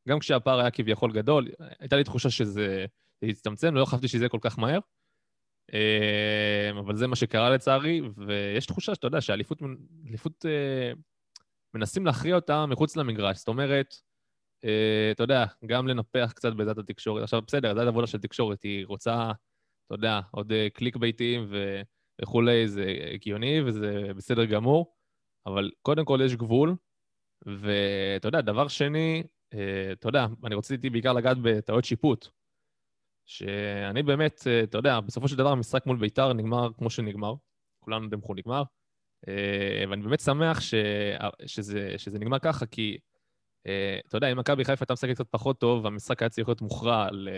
גם 0.10 0.20
כשהפער 0.20 0.60
היה 0.60 0.72
כביכול 0.72 1.12
גדול, 1.12 1.48
הייתה 1.80 1.96
לי 1.96 2.04
תחושה 2.04 2.30
שזה 2.30 2.86
זה 3.22 3.28
יצטמצם, 3.28 3.76
לא 3.76 3.86
חשבתי 3.86 4.08
שזה 4.08 4.24
יהיה 4.24 4.30
כל 4.30 4.38
כך 4.42 4.60
מהר. 4.60 4.80
אה, 5.74 6.70
אבל 6.80 6.96
זה 6.96 7.08
מה 7.08 7.16
שקרה 7.16 7.50
לצערי, 7.50 8.02
ויש 8.28 8.66
תחושה 8.66 8.96
שאתה 8.96 9.08
יודע 9.08 9.22
שהאליפות, 9.22 9.60
אליפות, 10.08 10.46
אה, 10.46 10.92
מנסים 11.74 12.06
להכריע 12.06 12.36
אותה 12.36 12.66
מחוץ 12.66 12.96
למגרש. 12.96 13.38
זאת 13.38 13.48
אומרת, 13.48 13.96
אה, 14.66 15.12
אתה 15.12 15.24
יודע, 15.24 15.46
גם 15.66 15.88
לנפח 15.88 16.32
קצת 16.36 16.54
בעזרת 16.54 16.78
התקשורת. 16.78 17.24
עכשיו, 17.24 17.42
בסדר, 17.42 17.76
זו 17.76 17.82
עבודה 17.82 18.08
של 18.08 18.18
תקשורת, 18.18 18.64
היא 18.64 18.86
רוצה, 18.86 19.32
אתה 19.86 19.96
יודע, 19.96 20.20
עוד 20.32 20.52
אה, 20.52 20.68
קליק 20.74 20.96
ביתיים. 20.96 21.52
וכולי, 22.22 22.68
זה 22.68 22.86
הגיוני 23.14 23.62
וזה 23.62 24.12
בסדר 24.16 24.46
גמור, 24.46 24.96
אבל 25.46 25.72
קודם 25.82 26.06
כל 26.06 26.20
יש 26.26 26.36
גבול, 26.36 26.76
ואתה 27.46 28.28
יודע, 28.28 28.42
דבר 28.42 28.68
שני, 28.68 29.24
אתה 29.92 30.08
יודע, 30.08 30.26
אני 30.46 30.56
רציתי 30.56 30.90
בעיקר 30.90 31.14
לגעת 31.14 31.38
בטעויות 31.42 31.86
שיפוט. 31.86 32.28
שאני 33.26 34.04
באמת, 34.04 34.48
אה, 34.48 34.64
אתה 34.64 34.78
יודע, 34.78 35.00
בסופו 35.00 35.28
של 35.28 35.36
דבר 35.36 35.52
המשחק 35.52 35.86
מול 35.86 35.98
ביתר 35.98 36.34
נגמר 36.34 36.70
כמו 36.78 36.90
שנגמר, 36.90 37.34
כולנו 37.80 38.04
יודעים 38.04 38.20
איך 38.22 38.28
הוא 38.28 38.36
נגמר, 38.36 38.64
אה, 39.28 39.84
ואני 39.90 40.04
באמת 40.04 40.20
שמח 40.20 40.62
ש... 40.62 40.74
שזה, 41.46 41.94
שזה 41.98 42.20
נגמר 42.20 42.40
ככה, 42.40 42.66
כי 42.66 42.98
אתה 44.08 44.18
יודע, 44.18 44.32
אם 44.32 44.40
מכבי 44.40 44.66
חיפה 44.66 44.84
הייתה 44.84 44.94
משחקת 44.94 45.14
קצת 45.14 45.28
פחות 45.30 45.60
טוב, 45.60 45.86
והמשחק 45.86 46.22
היה 46.22 46.30
צריך 46.30 46.48
להיות 46.48 46.62
מוכרע 46.62 47.08
על, 47.08 47.30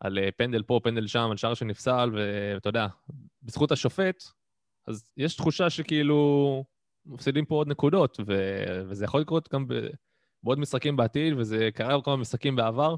על 0.00 0.18
פנדל 0.36 0.62
פה, 0.62 0.80
פנדל 0.84 1.06
שם, 1.06 1.28
על 1.30 1.36
שער 1.36 1.54
שנפסל, 1.54 2.10
ואתה 2.14 2.68
יודע, 2.68 2.86
בזכות 3.42 3.72
השופט, 3.72 4.22
אז 4.86 5.04
יש 5.16 5.36
תחושה 5.36 5.70
שכאילו 5.70 6.64
מפסידים 7.06 7.44
פה 7.44 7.54
עוד 7.54 7.68
נקודות, 7.68 8.20
ו... 8.26 8.32
וזה 8.88 9.04
יכול 9.04 9.20
לקרות 9.20 9.52
גם 9.52 9.68
ב... 9.68 9.74
בעוד 10.42 10.58
משחקים 10.58 10.96
בעתיד, 10.96 11.34
וזה 11.38 11.68
קרה 11.74 11.98
בכמה 11.98 12.16
משחקים 12.16 12.56
בעבר. 12.56 12.96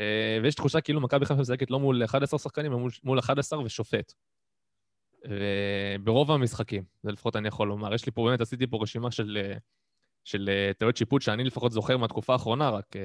אה, 0.00 0.38
ויש 0.42 0.54
תחושה 0.54 0.80
כאילו 0.80 1.00
מכבי 1.00 1.26
חיפה 1.26 1.40
משחקת 1.40 1.70
לא 1.70 1.80
מול 1.80 2.04
11 2.04 2.38
שחקנים, 2.38 2.72
אלא 2.72 2.80
מול 3.04 3.18
11 3.18 3.60
ושופט. 3.60 4.12
ברוב 6.04 6.30
המשחקים, 6.30 6.84
זה 7.02 7.12
לפחות 7.12 7.36
אני 7.36 7.48
יכול 7.48 7.68
לומר. 7.68 7.94
יש 7.94 8.06
לי 8.06 8.12
פה, 8.12 8.24
באמת 8.24 8.40
עשיתי 8.40 8.66
פה 8.66 8.78
רשימה 8.82 9.10
של, 9.10 9.38
אה, 9.40 9.56
של 10.24 10.48
אה, 10.48 10.72
טעויות 10.78 10.96
שיפוט 10.96 11.22
שאני 11.22 11.44
לפחות 11.44 11.72
זוכר 11.72 11.96
מהתקופה 11.96 12.32
האחרונה, 12.32 12.70
רק 12.70 12.96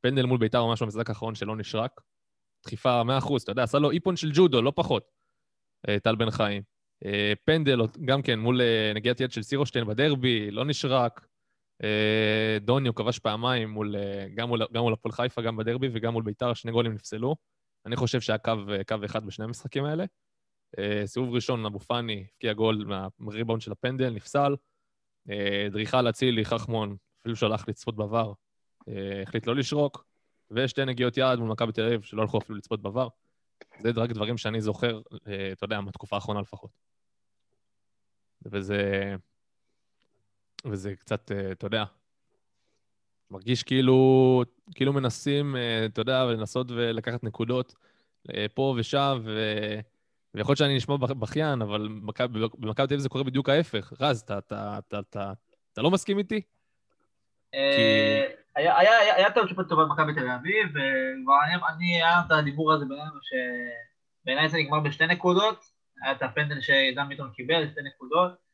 פנדל 0.00 0.26
מול 0.26 0.38
ביתר 0.38 0.64
ממש 0.64 0.82
במשחק 0.82 1.08
האחרון 1.08 1.34
שלא 1.34 1.56
נשרק. 1.56 2.00
דחיפה 2.64 3.02
100%, 3.04 3.42
אתה 3.42 3.52
יודע, 3.52 3.62
עשה 3.62 3.78
לו 3.78 3.90
איפון 3.90 4.16
של 4.16 4.30
ג'ודו, 4.34 4.62
לא 4.62 4.72
פחות, 4.76 5.10
טל 6.02 6.16
בן 6.16 6.30
חיים. 6.30 6.62
פנדל, 7.44 7.80
גם 8.04 8.22
כן, 8.22 8.38
מול 8.38 8.60
נגיעת 8.94 9.20
יד 9.20 9.32
של 9.32 9.42
סירושטיין 9.42 9.86
בדרבי, 9.86 10.50
לא 10.50 10.64
נשרק. 10.64 11.26
אה, 11.84 12.58
דוניו 12.60 12.94
כבש 12.94 13.18
פעמיים, 13.18 13.70
מול, 13.70 13.96
אה, 13.96 14.26
גם 14.34 14.48
מול, 14.48 14.66
גם 14.72 14.82
מול 14.82 14.92
הפועל 14.92 15.12
חיפה, 15.12 15.42
גם 15.42 15.56
בדרבי 15.56 15.88
וגם 15.92 16.12
מול 16.12 16.22
ביתר, 16.22 16.54
שני 16.54 16.72
גולים 16.72 16.92
נפסלו. 16.92 17.36
אני 17.86 17.96
חושב 17.96 18.20
שהיה 18.20 18.38
קו, 18.38 18.52
אה, 18.72 18.84
קו 18.84 18.96
אחד 19.04 19.26
בשני 19.26 19.44
המשחקים 19.44 19.84
האלה. 19.84 20.04
סיבוב 21.04 21.34
ראשון, 21.34 21.66
אבו 21.66 21.78
פאני 21.78 22.26
הבקיע 22.32 22.52
גול 22.52 22.86
מהריבאונד 23.18 23.62
של 23.62 23.72
הפנדל, 23.72 24.10
נפסל. 24.10 24.56
דריכה 25.70 25.98
על 25.98 26.08
אצילי, 26.08 26.44
חכמון, 26.44 26.96
אפילו 27.20 27.36
שהלך 27.36 27.68
לצפות 27.68 27.94
בVAR, 27.96 28.34
החליט 29.22 29.46
לא 29.46 29.56
לשרוק. 29.56 30.04
ושתי 30.50 30.84
נגיעות 30.84 31.16
יד 31.16 31.38
מול 31.38 31.48
מכבי 31.48 31.72
תל 31.72 31.86
אביב, 31.86 32.02
שלא 32.02 32.22
הלכו 32.22 32.38
אפילו 32.38 32.58
לצפות 32.58 32.80
בVAR. 32.80 33.08
זה 33.78 33.90
רק 33.96 34.10
דברים 34.10 34.36
שאני 34.36 34.60
זוכר, 34.60 35.00
אתה 35.52 35.64
יודע, 35.64 35.80
מהתקופה 35.80 36.16
האחרונה 36.16 36.40
לפחות. 36.40 36.70
וזה... 38.46 39.14
וזה 40.64 40.96
קצת, 40.96 41.32
אה, 41.32 41.52
אתה 41.52 41.66
יודע, 41.66 41.84
מרגיש 43.30 43.62
כאילו, 43.62 44.42
כאילו 44.74 44.92
מנסים, 44.92 45.56
אה, 45.56 45.84
אתה 45.84 46.00
יודע, 46.00 46.24
לנסות 46.24 46.66
ולקחת 46.70 47.24
נקודות 47.24 47.74
אה, 48.34 48.46
פה 48.54 48.74
ושם, 48.78 49.20
ו... 49.24 49.40
ויכול 50.34 50.52
להיות 50.52 50.58
שאני 50.58 50.76
נשמע 50.76 50.96
בכיין, 50.96 51.62
אבל 51.62 51.88
במכבי 52.58 52.74
תל 52.74 52.82
אביב 52.82 52.98
זה 52.98 53.08
קורה 53.08 53.24
בדיוק 53.24 53.48
ההפך. 53.48 53.92
רז, 54.00 54.20
אתה, 54.20 54.38
אתה, 54.38 54.78
אתה, 54.78 54.98
אתה, 54.98 55.32
אתה 55.72 55.82
לא 55.82 55.90
מסכים 55.90 56.18
איתי? 56.18 56.40
היה 58.56 59.30
טעות 59.34 59.48
שפט 59.48 59.68
טובה 59.68 59.84
במכבי 59.84 60.14
תל 60.14 60.28
אביב, 60.28 60.66
ואני, 61.26 61.94
היה 61.96 62.20
את 62.26 62.30
הדיבור 62.30 62.72
הזה 62.72 62.84
בינינו, 62.84 63.10
שבעיניי 64.22 64.48
זה 64.48 64.58
נגמר 64.58 64.80
בשתי 64.80 65.06
נקודות, 65.06 65.64
היה 66.02 66.12
את 66.12 66.22
הפנדל 66.22 66.60
שדן 66.60 67.08
ביטון 67.08 67.30
קיבל, 67.30 67.68
שתי 67.70 67.80
נקודות. 67.82 68.49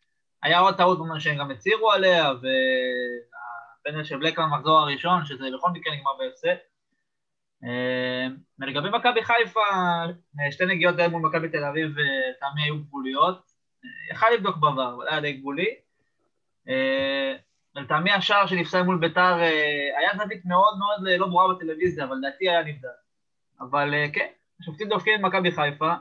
היה 0.47 0.59
עוד 0.59 0.77
טעות 0.77 0.99
שהם 1.19 1.39
גם 1.39 1.51
הצהירו 1.51 1.93
עליה, 1.93 2.33
והפנדל 2.33 4.05
של 4.05 4.17
בלקמן 4.17 4.51
במחזור 4.51 4.79
הראשון, 4.79 5.25
שזה 5.25 5.45
בכל 5.57 5.71
מקרה 5.71 5.95
נגמר 5.95 6.11
בהפסד. 6.19 6.55
אה, 7.65 8.27
ולגבי 8.59 8.89
מכבי 8.91 9.25
חיפה, 9.25 9.61
שתי 10.51 10.67
נגיעות 10.67 10.97
די 10.97 11.09
מול 11.09 11.23
מכבי 11.23 11.49
תל 11.49 11.65
אביב 11.65 11.95
טעמי 12.41 12.63
היו 12.63 12.79
גבוליות. 12.79 13.41
יכל 14.11 14.27
לבדוק 14.35 14.57
בעבר, 14.57 14.95
אבל 14.95 15.09
היה 15.09 15.21
די 15.21 15.33
גבולי. 15.33 15.75
אה, 16.69 17.37
לטעמי 17.75 18.13
השער 18.13 18.47
שנפסל 18.47 18.83
מול 18.83 18.99
ביתר 18.99 19.41
אה, 19.41 19.99
היה 19.99 20.11
זווית 20.17 20.45
מאוד 20.45 20.79
מאוד 20.79 21.09
לא 21.19 21.27
ברורה 21.27 21.55
בטלוויזיה, 21.55 22.05
אבל 22.05 22.17
לדעתי 22.17 22.51
היה 22.51 22.63
נבדל. 22.63 22.89
אבל 23.61 23.95
כן, 24.13 24.27
השופטים 24.61 24.89
דופקים 24.89 25.15
את 25.15 25.21
מכבי 25.21 25.53
חיפה, 25.53 25.95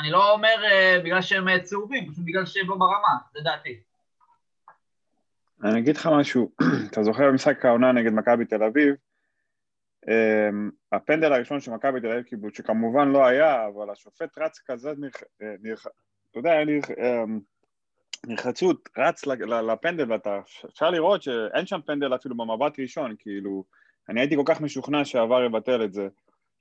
אני 0.00 0.10
לא 0.10 0.32
אומר 0.32 0.54
uh, 0.58 1.04
בגלל 1.04 1.22
שהם 1.22 1.48
uh, 1.48 1.62
צהובים, 1.62 2.10
פשוט 2.10 2.24
בגלל 2.24 2.46
שהם 2.46 2.68
לא 2.68 2.76
ברמה, 2.76 3.18
זה 3.32 3.40
דעתי. 3.44 3.80
אני 5.64 5.78
אגיד 5.78 5.96
לך 5.96 6.08
משהו, 6.12 6.50
אתה 6.90 7.02
זוכר 7.02 7.28
במשחק 7.28 7.64
העונה 7.64 7.92
נגד 7.92 8.12
מכבי 8.12 8.44
תל 8.44 8.62
אביב, 8.62 8.94
um, 10.06 10.10
הפנדל 10.92 11.32
הראשון 11.32 11.60
שמכבי 11.60 12.00
תל 12.00 12.06
אביב 12.06 12.22
קיבלו, 12.22 12.54
שכמובן 12.54 13.08
לא 13.08 13.26
היה, 13.26 13.66
אבל 13.66 13.90
השופט 13.90 14.38
רץ 14.38 14.60
כזה, 14.66 14.90
אה, 15.42 15.54
אתה 16.30 16.38
יודע, 16.38 16.52
נרחצות, 18.26 18.88
רץ 18.98 19.26
לפנדל, 19.26 20.12
ואתה, 20.12 20.40
אפשר 20.70 20.90
לראות 20.90 21.22
שאין 21.22 21.66
שם 21.66 21.80
פנדל 21.86 22.14
אפילו 22.14 22.36
במבט 22.36 22.80
ראשון, 22.80 23.14
כאילו, 23.18 23.64
אני 24.08 24.20
הייתי 24.20 24.36
כל 24.36 24.42
כך 24.46 24.60
משוכנע 24.60 25.04
שעבר 25.04 25.44
יבטל 25.44 25.84
את 25.84 25.92
זה. 25.92 26.08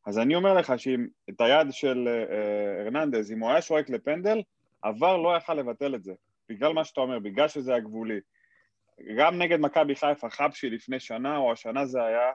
אז 0.06 0.20
אני 0.20 0.36
אומר 0.36 0.54
לך 0.54 0.74
שאם 0.78 1.08
את 1.30 1.42
היד 1.42 1.68
של 1.72 2.08
אה, 2.08 2.82
הרננדז, 2.82 3.32
אם 3.32 3.40
הוא 3.40 3.50
היה 3.50 3.62
שורק 3.62 3.90
לפנדל, 3.90 4.42
עבר 4.82 5.18
לא 5.18 5.38
יכל 5.38 5.54
לבטל 5.54 5.96
את 5.96 6.04
זה, 6.04 6.14
בגלל 6.50 6.74
מה 6.74 6.84
שאתה 6.84 7.02
אומר, 7.02 7.20
בגלל 7.20 7.48
שזה 7.48 7.72
היה 7.72 7.80
גבולי. 7.80 8.20
גם 9.18 9.38
נגד 9.38 9.60
מכבי 9.60 9.96
חיפה, 9.96 10.30
חבשי 10.30 10.70
לפני 10.70 11.00
שנה, 11.00 11.38
או 11.38 11.52
השנה 11.52 11.86
זה 11.86 12.04
היה, 12.04 12.32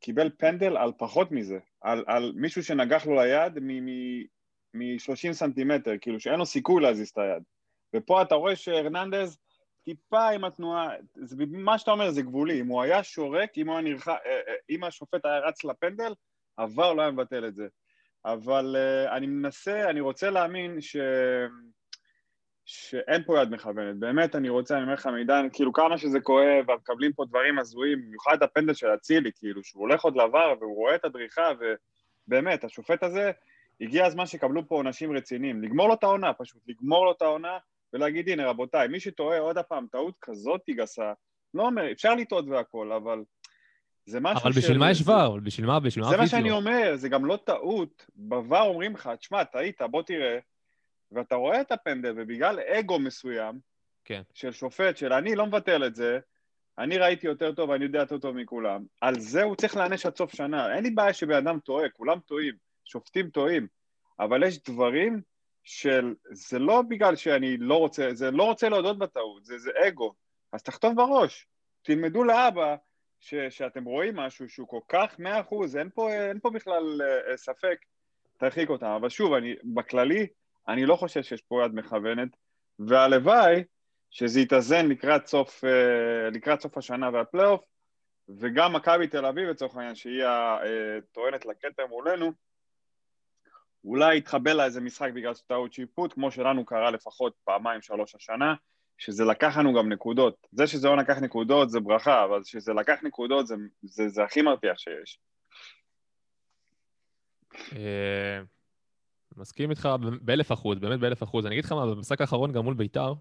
קיבל 0.00 0.30
פנדל 0.38 0.76
על 0.76 0.92
פחות 0.98 1.32
מזה, 1.32 1.58
על, 1.80 2.04
על 2.06 2.32
מישהו 2.36 2.62
שנגח 2.62 3.06
לו 3.06 3.14
ליד 3.14 3.58
מ-30 3.58 5.32
סנטימטר, 5.32 5.92
כאילו 6.00 6.20
שאין 6.20 6.38
לו 6.38 6.46
סיכוי 6.46 6.82
להזיז 6.82 7.08
את 7.08 7.18
היד. 7.18 7.42
ופה 7.96 8.22
אתה 8.22 8.34
רואה 8.34 8.56
שהרננדז 8.56 9.38
טיפה 9.84 10.28
עם 10.28 10.44
התנועה, 10.44 10.88
זה, 11.14 11.44
מה 11.50 11.78
שאתה 11.78 11.90
אומר 11.90 12.10
זה 12.10 12.22
גבולי, 12.22 12.60
אם 12.60 12.66
הוא 12.66 12.82
היה 12.82 13.02
שורק, 13.02 13.58
אם, 13.58 13.68
הוא 13.68 13.78
היה 13.78 13.82
נרח... 13.82 14.08
אה, 14.08 14.14
אה, 14.26 14.54
אם 14.70 14.84
השופט 14.84 15.24
היה 15.24 15.38
רץ 15.38 15.64
לפנדל, 15.64 16.14
עבר 16.62 16.92
לא 16.92 17.02
היה 17.02 17.10
מבטל 17.10 17.46
את 17.46 17.54
זה. 17.54 17.66
אבל 18.24 18.76
uh, 18.76 19.12
אני 19.12 19.26
מנסה, 19.26 19.90
אני 19.90 20.00
רוצה 20.00 20.30
להאמין 20.30 20.80
ש... 20.80 20.96
שאין 22.64 23.22
פה 23.26 23.42
יד 23.42 23.50
מכוונת. 23.50 23.96
באמת, 23.96 24.36
אני 24.36 24.48
רוצה, 24.48 24.74
אני 24.74 24.82
אומר 24.82 24.94
לך, 24.94 25.06
מידן, 25.06 25.48
כאילו 25.52 25.72
כמה 25.72 25.98
שזה 25.98 26.20
כואב, 26.20 26.68
ומקבלים 26.68 27.12
פה 27.12 27.24
דברים 27.24 27.58
הזויים, 27.58 28.02
במיוחד 28.06 28.42
הפנדל 28.42 28.74
של 28.74 28.94
אצילי, 28.94 29.30
כאילו, 29.36 29.64
שהוא 29.64 29.80
הולך 29.80 30.04
עוד 30.04 30.16
לעבר 30.16 30.54
והוא 30.60 30.76
רואה 30.76 30.94
את 30.94 31.04
הדריכה, 31.04 31.52
ובאמת, 32.26 32.64
השופט 32.64 33.02
הזה, 33.02 33.30
הגיע 33.80 34.06
הזמן 34.06 34.26
שיקבלו 34.26 34.68
פה 34.68 34.74
עונשים 34.74 35.16
רציניים. 35.16 35.62
לגמור 35.62 35.88
לו 35.88 35.94
את 35.94 36.02
העונה, 36.02 36.32
פשוט, 36.32 36.62
לגמור 36.66 37.04
לו 37.04 37.12
את 37.12 37.22
העונה, 37.22 37.58
ולהגיד, 37.92 38.28
הנה, 38.28 38.50
רבותיי, 38.50 38.88
מי 38.88 39.00
שטועה 39.00 39.38
עוד 39.38 39.58
הפעם 39.58 39.86
טעות 39.92 40.14
כזאת 40.20 40.60
גסה, 40.70 41.12
לא 41.54 41.62
אומר, 41.62 41.92
אפשר 41.92 42.14
לטעות 42.14 42.44
והכל, 42.48 42.92
אבל 42.92 43.22
זה 44.06 44.20
משהו 44.20 44.42
אבל 44.42 44.52
בשביל 44.52 44.78
מה 44.78 44.90
יש 44.90 45.08
ור? 45.08 45.40
בשביל 45.40 45.66
מה? 45.66 45.80
בשביל 45.80 46.04
מה 46.04 46.10
זה 46.10 46.16
מה 46.16 46.26
שאני 46.26 46.50
אומר, 46.50 46.92
זה 46.96 47.08
גם 47.08 47.24
לא 47.24 47.38
טעות. 47.44 48.06
בVAR 48.28 48.60
אומרים 48.60 48.94
לך, 48.94 49.10
תשמע, 49.18 49.44
טעית, 49.44 49.82
בוא 49.82 50.02
תראה, 50.02 50.38
ואתה 51.12 51.34
רואה 51.34 51.60
את 51.60 51.72
הפנדל, 51.72 52.14
ובגלל 52.16 52.60
אגו 52.60 52.98
מסוים, 52.98 53.58
כן. 54.04 54.22
של 54.34 54.52
שופט, 54.52 54.96
של 54.96 55.12
אני 55.12 55.34
לא 55.34 55.46
מבטל 55.46 55.86
את 55.86 55.94
זה, 55.94 56.18
אני 56.78 56.98
ראיתי 56.98 57.26
יותר 57.26 57.52
טוב, 57.52 57.70
אני 57.70 57.84
יודע 57.84 57.98
יותר 57.98 58.18
טוב 58.18 58.36
מכולם. 58.36 58.84
על 59.00 59.20
זה 59.20 59.42
הוא 59.42 59.56
צריך 59.56 59.76
להענש 59.76 60.06
עד 60.06 60.16
סוף 60.16 60.34
שנה. 60.34 60.74
אין 60.74 60.84
לי 60.84 60.90
בעיה 60.90 61.12
שבן 61.12 61.36
אדם 61.36 61.58
טועה, 61.60 61.88
כולם 61.88 62.18
טועים, 62.26 62.54
שופטים 62.84 63.30
טועים, 63.30 63.66
אבל 64.20 64.42
יש 64.42 64.62
דברים 64.62 65.20
של... 65.64 66.14
זה 66.30 66.58
לא 66.58 66.82
בגלל 66.88 67.16
שאני 67.16 67.56
לא 67.56 67.74
רוצה, 67.74 68.08
זה 68.12 68.30
לא 68.30 68.42
רוצה 68.42 68.68
להודות 68.68 68.98
בטעות, 68.98 69.44
זה, 69.44 69.58
זה 69.58 69.70
אגו. 69.88 70.14
אז 70.52 70.62
תכתוב 70.62 70.96
בראש, 70.96 71.46
תלמדו 71.82 72.24
לאבא, 72.24 72.76
ש, 73.20 73.34
שאתם 73.34 73.84
רואים 73.84 74.16
משהו 74.16 74.48
שהוא 74.48 74.68
כל 74.68 74.80
כך 74.88 75.18
מאה 75.18 75.40
אחוז, 75.40 75.76
אין 75.76 75.90
אין 75.98 76.40
פה 76.40 76.50
בכלל 76.50 77.02
אה, 77.02 77.36
ספק, 77.36 77.78
תרחיק 78.36 78.70
אותם. 78.70 78.86
אבל 78.86 79.08
שוב, 79.08 79.32
אני, 79.32 79.54
בכללי, 79.64 80.26
אני 80.68 80.86
לא 80.86 80.96
חושב 80.96 81.22
שיש 81.22 81.42
פה 81.42 81.64
יד 81.64 81.74
מכוונת, 81.74 82.28
והלוואי 82.78 83.64
שזה 84.10 84.40
יתאזן 84.40 84.88
לקראת 84.88 85.26
סוף, 85.26 85.64
אה, 85.64 86.30
לקראת 86.30 86.60
סוף 86.60 86.78
השנה 86.78 87.10
והפלייאוף, 87.12 87.60
וגם 88.38 88.72
מכבי 88.72 89.06
תל 89.06 89.26
אביב 89.26 89.48
לצורך 89.48 89.76
העניין, 89.76 89.94
שהיא 89.94 90.24
הטוענת 90.24 91.46
אה, 91.46 91.52
לכתר 91.52 91.86
מולנו, 91.86 92.32
אולי 93.84 94.16
יתחבל 94.16 94.52
לה 94.52 94.64
איזה 94.64 94.80
משחק 94.80 95.10
בגלל 95.14 95.34
טעות 95.46 95.72
שיפוט, 95.72 96.12
כמו 96.12 96.30
שלנו 96.30 96.64
קרה 96.64 96.90
לפחות 96.90 97.34
פעמיים 97.44 97.82
שלוש 97.82 98.14
השנה, 98.14 98.54
שזה 99.00 99.24
לקח 99.24 99.56
לנו 99.56 99.74
גם 99.74 99.92
נקודות. 99.92 100.46
זה 100.52 100.66
שזה 100.66 100.88
לא 100.88 100.96
לקח 100.96 101.18
נקודות 101.18 101.70
זה 101.70 101.80
ברכה, 101.80 102.24
אבל 102.24 102.44
שזה 102.44 102.72
לקח 102.72 102.98
נקודות 103.02 103.46
זה, 103.46 103.54
זה, 103.82 104.08
זה 104.08 104.24
הכי 104.24 104.42
מרתיח 104.42 104.78
שיש. 104.78 105.18
אה, 107.72 108.40
מסכים 109.36 109.70
איתך 109.70 109.88
באלף 110.20 110.52
אחוז, 110.52 110.78
באמת 110.78 111.00
באלף 111.00 111.22
אחוז. 111.22 111.46
אני 111.46 111.54
אגיד 111.54 111.64
לך 111.64 111.72
מה, 111.72 111.86
במשחק 111.86 112.20
האחרון 112.20 112.52
גם 112.52 112.64
מול 112.64 112.74
ביתר, 112.74 113.14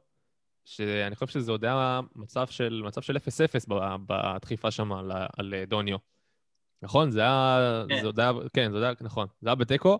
שאני 0.65 1.15
חושב 1.15 1.27
שזה 1.39 1.51
עוד 1.51 1.65
היה 1.65 2.01
מצב 2.15 2.48
של, 2.48 2.81
מצב 2.86 3.01
של 3.01 3.17
0-0 3.17 3.19
ב- 3.67 3.95
בדחיפה 4.07 4.71
שם 4.71 4.91
על, 4.93 5.12
על 5.38 5.53
דוניו. 5.67 5.98
נכון? 6.81 7.12
זה 7.12 7.21
היה... 7.21 7.83
כן. 7.89 8.01
זה 8.01 8.05
עוד 8.05 8.19
היה... 8.19 8.31
כן, 8.53 8.71
זה 8.71 8.77
עוד 8.77 8.83
היה... 8.83 8.93
נכון. 9.01 9.27
זה 9.41 9.50
היה 9.50 9.55
בתיקו. 9.55 10.00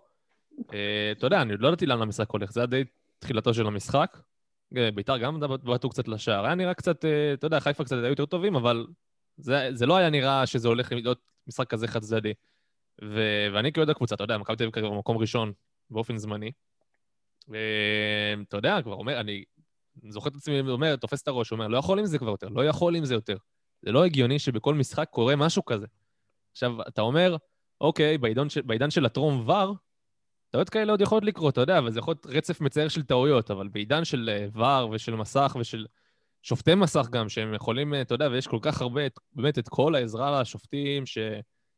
אה, 0.74 1.12
אתה 1.12 1.26
יודע, 1.26 1.42
אני 1.42 1.52
עוד 1.52 1.62
לא 1.62 1.68
ידעתי 1.68 1.86
לאן 1.86 2.02
המשחק 2.02 2.30
הולך, 2.30 2.52
זה 2.52 2.60
היה 2.60 2.68
די 2.68 2.84
תחילתו 3.20 3.54
של 3.54 3.68
המשחק. 3.68 4.18
אה, 4.78 4.92
ביתר 4.92 5.18
גם 5.18 5.40
בעטו 5.64 5.90
קצת 5.90 6.08
לשער. 6.08 6.46
היה 6.46 6.56
נראה 6.56 6.74
קצת, 6.74 7.06
אה, 7.06 7.34
אתה 7.34 7.48
יודע, 7.48 7.60
חיפה 7.60 7.84
קצת 7.84 7.96
היו 7.98 8.10
יותר 8.10 8.26
טובים, 8.26 8.56
אבל 8.56 8.88
זה, 9.38 9.70
זה 9.74 9.86
לא 9.86 9.98
היה 9.98 10.10
נראה 10.10 10.46
שזה 10.46 10.68
הולך 10.68 10.92
להיות 10.92 11.20
משחק 11.48 11.70
כזה 11.70 11.88
חד 11.88 12.02
צדדי. 12.02 12.34
ו- 13.04 13.48
ואני 13.54 13.72
כאוהד 13.72 13.90
הקבוצה, 13.90 14.16
אתה 14.16 14.24
יודע, 14.24 14.38
מכבי 14.38 14.56
תל 14.56 14.64
אביב 14.64 14.74
כרגע 14.74 14.90
במקום 14.90 15.18
ראשון 15.18 15.54
באופן 15.90 16.18
זמני. 16.18 16.52
ואתה 17.48 18.58
יודע, 18.58 18.82
כבר 18.84 18.94
אומר, 18.94 19.20
אני 19.20 19.44
זוכר 20.10 20.30
את 20.30 20.36
עצמי 20.36 20.60
אומר, 20.60 20.96
תופס 20.96 21.22
את 21.22 21.28
הראש, 21.28 21.52
אומר, 21.52 21.68
לא 21.68 21.78
יכול 21.78 22.00
עם 22.00 22.06
זה 22.06 22.18
כבר 22.18 22.30
יותר, 22.30 22.50
לא 22.50 22.66
יכול 22.66 22.96
עם 22.96 23.06
זה 23.06 23.14
יותר. 23.14 23.38
זה 23.82 23.92
לא 23.92 24.06
הגיוני 24.06 24.40
שבכל 24.40 24.76
משחק 24.76 25.10
קורה 25.12 25.36
משהו 25.36 25.66
כזה. 25.66 25.86
עכשיו, 26.52 26.82
אתה 26.88 27.02
אומר, 27.02 27.36
אוקיי, 27.82 28.18
בעידן, 28.18 28.50
של, 28.50 28.62
בעידן 28.62 28.90
של 28.90 29.06
הטרום 29.06 29.50
ור, 29.50 29.76
טעויות 30.50 30.70
כאלה 30.70 30.92
עוד 30.92 31.02
יכולות 31.02 31.24
לקרות, 31.24 31.54
אתה 31.54 31.62
יודע, 31.62 31.78
אבל 31.78 31.92
זה 31.92 32.00
יכול 32.00 32.12
להיות 32.12 32.26
רצף 32.26 32.62
מצער 32.62 32.88
של 32.88 33.04
טעויות, 33.04 33.52
אבל 33.52 33.68
בעידן 33.68 34.06
של 34.06 34.30
אה, 34.30 34.48
ור 34.54 34.90
ושל 34.90 35.16
מסך 35.16 35.58
ושל 35.60 35.86
שופטי 36.44 36.76
מסך 36.76 37.08
גם, 37.12 37.30
שהם 37.30 37.54
יכולים, 37.54 37.94
אה, 37.94 38.02
אתה 38.02 38.14
יודע, 38.14 38.28
ויש 38.32 38.48
כל 38.48 38.60
כך 38.62 38.82
הרבה, 38.82 39.02
באמת, 39.32 39.60
את 39.60 39.70
כל 39.70 39.96
העזרה 39.96 40.42
לשופטים, 40.42 41.06
ש... 41.06 41.18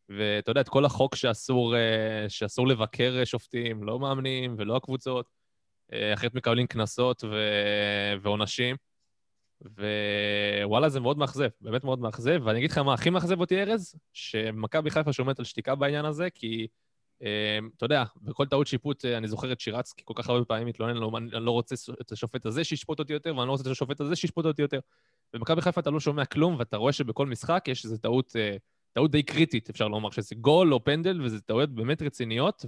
ואתה 0.09 0.51
יודע, 0.51 0.61
את 0.61 0.69
כל 0.69 0.85
החוק 0.85 1.15
שאסור, 1.15 1.75
אה, 1.75 2.25
שאסור 2.29 2.67
לבקר 2.67 3.25
שופטים, 3.25 3.83
לא 3.83 3.99
מאמנים 3.99 4.55
ולא 4.57 4.75
הקבוצות, 4.75 5.25
אחרת 6.13 6.35
מקבלים 6.35 6.67
קנסות 6.67 7.23
ו... 7.23 7.35
ועונשים. 8.21 8.75
ווואלה, 10.63 10.89
זה 10.89 10.99
מאוד 10.99 11.17
מאכזב, 11.17 11.49
באמת 11.61 11.83
מאוד 11.83 11.99
מאכזב. 11.99 12.41
ואני 12.43 12.59
אגיד 12.59 12.71
לך 12.71 12.77
מה 12.77 12.93
הכי 12.93 13.09
מאכזב 13.09 13.39
אותי, 13.39 13.61
ארז, 13.61 13.95
שמכבי 14.13 14.89
חיפה 14.89 15.13
שומעת 15.13 15.39
על 15.39 15.45
שתיקה 15.45 15.75
בעניין 15.75 16.05
הזה, 16.05 16.29
כי 16.29 16.67
אתה 17.77 17.85
יודע, 17.85 18.03
בכל 18.21 18.45
טעות 18.45 18.67
שיפוט, 18.67 19.05
אה, 19.05 19.17
אני 19.17 19.27
זוכר 19.27 19.51
את 19.51 19.59
שירצקי 19.59 20.01
כל 20.05 20.13
כך 20.17 20.29
הרבה 20.29 20.45
פעמים 20.45 20.67
מתלונן, 20.67 20.97
לא, 20.97 21.11
אני 21.17 21.45
לא 21.45 21.51
רוצה 21.51 21.75
את 22.01 22.11
השופט 22.11 22.45
הזה 22.45 22.63
שישפוט 22.63 22.99
אותי 22.99 23.13
יותר, 23.13 23.35
ואני 23.35 23.47
לא 23.47 23.51
רוצה 23.51 23.63
את 23.63 23.67
השופט 23.67 24.01
הזה 24.01 24.15
שישפוט 24.15 24.45
אותי 24.45 24.61
יותר. 24.61 24.79
במכבי 25.33 25.61
חיפה 25.61 25.81
אתה 25.81 25.89
לא 25.89 25.99
שומע 25.99 26.25
כלום, 26.25 26.55
ואתה 26.59 26.77
רואה 26.77 26.93
שבכל 26.93 27.25
משחק 27.27 27.65
יש 27.67 27.85
איזו 27.85 27.97
טעות, 27.97 28.35
אה, 28.35 28.57
טעות 28.93 29.11
די 29.11 29.23
קריטית, 29.23 29.69
אפשר 29.69 29.87
לומר, 29.87 30.11
שזה 30.11 30.35
גול 30.35 30.73
או 30.73 30.83
פנדל, 30.83 31.21
וזה 31.21 31.41
טעויות 31.41 31.69
באמת 31.69 32.01
רציניות, 32.01 32.65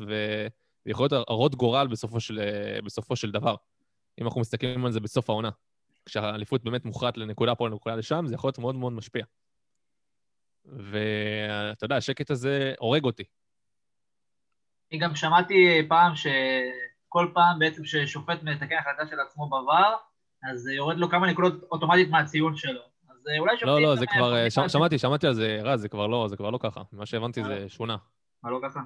ויכולות 0.85 1.11
הרות 1.11 1.55
גורל 1.55 1.87
בסופו 1.87 2.19
של, 2.19 2.39
אה, 2.39 2.81
בסופו 2.81 3.15
של 3.15 3.31
דבר. 3.31 3.55
אם 4.21 4.25
אנחנו 4.25 4.41
מסתכלים 4.41 4.85
על 4.85 4.91
זה 4.91 4.99
בסוף 4.99 5.29
העונה. 5.29 5.49
כשהאליפות 6.05 6.63
באמת 6.63 6.85
מוכרעת 6.85 7.17
לנקודה 7.17 7.55
פה, 7.55 7.69
לנקודה 7.69 7.95
לשם, 7.95 8.25
זה 8.27 8.35
יכול 8.35 8.47
להיות 8.47 8.59
מאוד 8.59 8.75
מאוד 8.75 8.93
משפיע. 8.93 9.25
ואתה 10.65 11.85
יודע, 11.85 11.95
השקט 11.95 12.31
הזה 12.31 12.73
הורג 12.79 13.03
אותי. 13.03 13.23
אני 14.93 15.01
גם 15.01 15.15
שמעתי 15.15 15.85
פעם 15.89 16.13
שכל 16.15 17.27
פעם 17.33 17.59
בעצם 17.59 17.85
ששופט 17.85 18.43
מתקן 18.43 18.75
החלטה 18.79 19.07
של 19.09 19.19
עצמו 19.19 19.49
בעבר, 19.49 19.93
אז 20.51 20.67
יורד 20.67 20.97
לו 20.97 21.09
כמה 21.09 21.27
נקודות 21.31 21.63
אוטומטית 21.71 22.09
מהציון 22.09 22.55
שלו. 22.55 22.81
אז 23.09 23.27
אה, 23.27 23.39
אולי 23.39 23.53
שופטים... 23.57 23.67
לא, 23.69 23.81
לא, 23.81 23.95
זה 23.95 24.05
כבר, 24.07 24.35
אה, 24.35 24.45
לקראת- 24.47 24.69
ש- 24.69 24.73
שמעתי, 24.73 24.97
שמעתי 24.99 25.27
על 25.27 25.33
זה, 25.33 25.59
רז, 25.63 25.81
זה 25.81 25.89
כבר 25.89 26.07
לא, 26.07 26.27
זה 26.29 26.37
כבר 26.37 26.49
לא 26.49 26.57
ככה. 26.61 26.81
ממה 26.93 27.05
שהבנתי 27.05 27.43
זה 27.43 27.65
שונה. 27.69 27.97
מה 28.43 28.51
לא 28.51 28.59
ככה? 28.63 28.79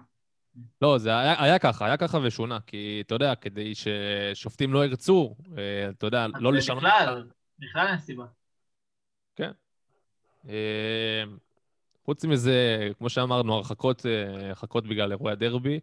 לא, 0.81 0.97
זה 0.97 1.09
היה, 1.19 1.43
היה 1.43 1.59
ככה, 1.59 1.85
היה 1.85 1.97
ככה 1.97 2.17
ושונה, 2.23 2.59
כי 2.67 3.03
אתה 3.05 3.15
יודע, 3.15 3.35
כדי 3.35 3.73
ששופטים 3.75 4.73
לא 4.73 4.85
ירצו, 4.85 5.35
אה, 5.57 5.89
אתה 5.89 6.07
יודע, 6.07 6.27
לא 6.39 6.53
לשנות... 6.53 6.77
בכלל, 6.83 7.27
בכלל 7.59 7.87
אין 7.87 7.97
סיבה. 7.97 8.25
אה, 10.49 11.23
חוץ 12.05 12.25
מזה, 12.25 12.89
כמו 12.97 13.09
שאמרנו, 13.09 13.53
הרחקות, 13.53 14.05
אה, 14.05 14.47
הרחקות 14.47 14.87
בגלל 14.87 15.11
אירועי 15.11 15.31
הדרבי. 15.33 15.79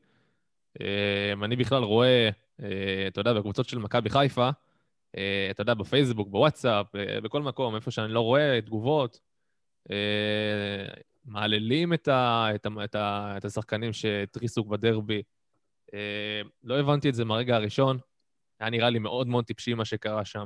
אה, 0.80 1.44
אני 1.44 1.56
בכלל 1.56 1.82
רואה, 1.82 2.30
אה, 2.62 3.04
אתה 3.08 3.20
יודע, 3.20 3.32
בקבוצות 3.32 3.68
של 3.68 3.78
מכבי 3.78 4.10
חיפה, 4.10 4.50
אה, 5.16 5.48
אתה 5.50 5.62
יודע, 5.62 5.74
בפייסבוק, 5.74 6.28
בוואטסאפ, 6.28 6.96
אה, 6.96 7.20
בכל 7.20 7.42
מקום, 7.42 7.74
איפה 7.74 7.90
שאני 7.90 8.12
לא 8.12 8.20
רואה 8.20 8.60
תגובות, 8.60 9.20
מעללים 11.24 11.94
את, 11.94 12.08
ה, 12.08 12.46
את, 12.54 12.66
ה, 12.66 12.84
את, 12.84 12.94
ה, 12.94 13.34
את 13.36 13.44
השחקנים 13.44 13.92
שהתריסו 13.92 14.64
בדרבי. 14.64 15.22
לא 16.64 16.78
הבנתי 16.80 17.08
את 17.08 17.14
זה 17.14 17.24
מהרגע 17.24 17.56
הראשון. 17.56 17.98
היה 18.60 18.70
נראה 18.70 18.90
לי 18.90 18.98
מאוד 18.98 19.26
מאוד 19.26 19.44
טיפשי 19.44 19.74
מה 19.74 19.84
שקרה 19.84 20.24
שם. 20.24 20.44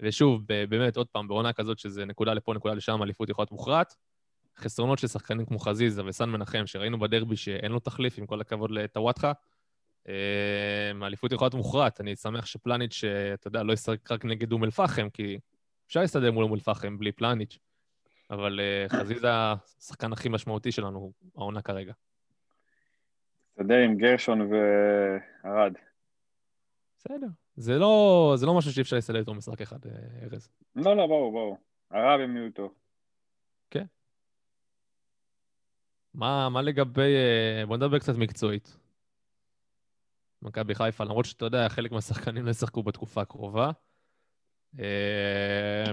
ושוב, 0.00 0.42
באמת, 0.68 0.96
עוד 0.96 1.06
פעם, 1.06 1.28
בעונה 1.28 1.52
כזאת 1.52 1.78
שזה 1.78 2.04
נקודה 2.04 2.34
לפה, 2.34 2.54
נקודה 2.54 2.74
לשם, 2.74 3.02
אליפות 3.02 3.28
יכולה 3.28 3.42
להיות 3.42 3.52
מוכרעת. 3.52 3.94
חסרונות 4.58 4.98
של 4.98 5.06
שחקנים 5.06 5.46
כמו 5.46 5.58
חזיזה 5.58 6.04
וסן 6.04 6.30
מנחם, 6.30 6.66
שראינו 6.66 6.98
בדרבי 6.98 7.36
שאין 7.36 7.72
לו 7.72 7.78
תחליף, 7.78 8.18
עם 8.18 8.26
כל 8.26 8.40
הכבוד 8.40 8.70
לטוואטחה. 8.70 9.32
אה, 10.08 10.92
האליפות 11.02 11.32
יכולה 11.32 11.46
להיות 11.46 11.54
מוכרעת. 11.54 12.00
אני 12.00 12.16
שמח 12.16 12.46
שפלניץ', 12.46 13.04
אה, 13.04 13.34
אתה 13.34 13.48
יודע, 13.48 13.62
לא 13.62 13.72
ישחק 13.72 14.12
רק 14.12 14.24
נגד 14.24 14.52
אום 14.52 14.64
אל-פחם, 14.64 15.08
כי 15.10 15.38
אפשר 15.86 16.00
להסתדר 16.00 16.32
מול 16.32 16.44
אום 16.44 16.54
אל-פחם 16.54 16.98
בלי 16.98 17.12
פלניץ', 17.12 17.58
אבל 18.30 18.60
אה, 18.60 18.88
חזיזה 18.88 19.28
השחקן 19.32 20.12
הכי 20.12 20.28
משמעותי 20.28 20.72
שלנו 20.72 21.12
העונה 21.36 21.62
כרגע. 21.62 21.92
תסתדר 23.48 23.76
עם 23.76 23.96
גרשון 23.96 24.40
וערד. 24.40 25.72
בסדר. 26.98 27.26
זה 27.56 27.78
לא, 27.78 28.34
זה 28.36 28.46
לא 28.46 28.54
משהו 28.54 28.72
שאי 28.72 28.82
אפשר 28.82 28.96
להסתדר 28.96 29.18
איתו 29.18 29.34
משחק 29.34 29.60
אחד, 29.60 29.86
אה, 29.86 29.92
ארז. 30.22 30.48
לא, 30.76 30.96
לא, 30.96 31.06
ברור, 31.06 31.32
ברור. 31.32 31.56
הרע 31.90 32.16
במיעוטו. 32.16 32.72
מה, 36.14 36.48
מה 36.48 36.62
לגבי... 36.62 37.14
בוא 37.66 37.76
נדבר 37.76 37.98
קצת 37.98 38.16
מקצועית. 38.16 38.81
מכבי 40.42 40.74
חיפה, 40.74 41.04
למרות 41.04 41.24
שאתה 41.24 41.44
יודע, 41.44 41.68
חלק 41.68 41.92
מהשחקנים 41.92 42.44
לא 42.44 42.50
ישחקו 42.50 42.82
בתקופה 42.82 43.20
הקרובה. 43.20 43.70
אה, 44.78 45.92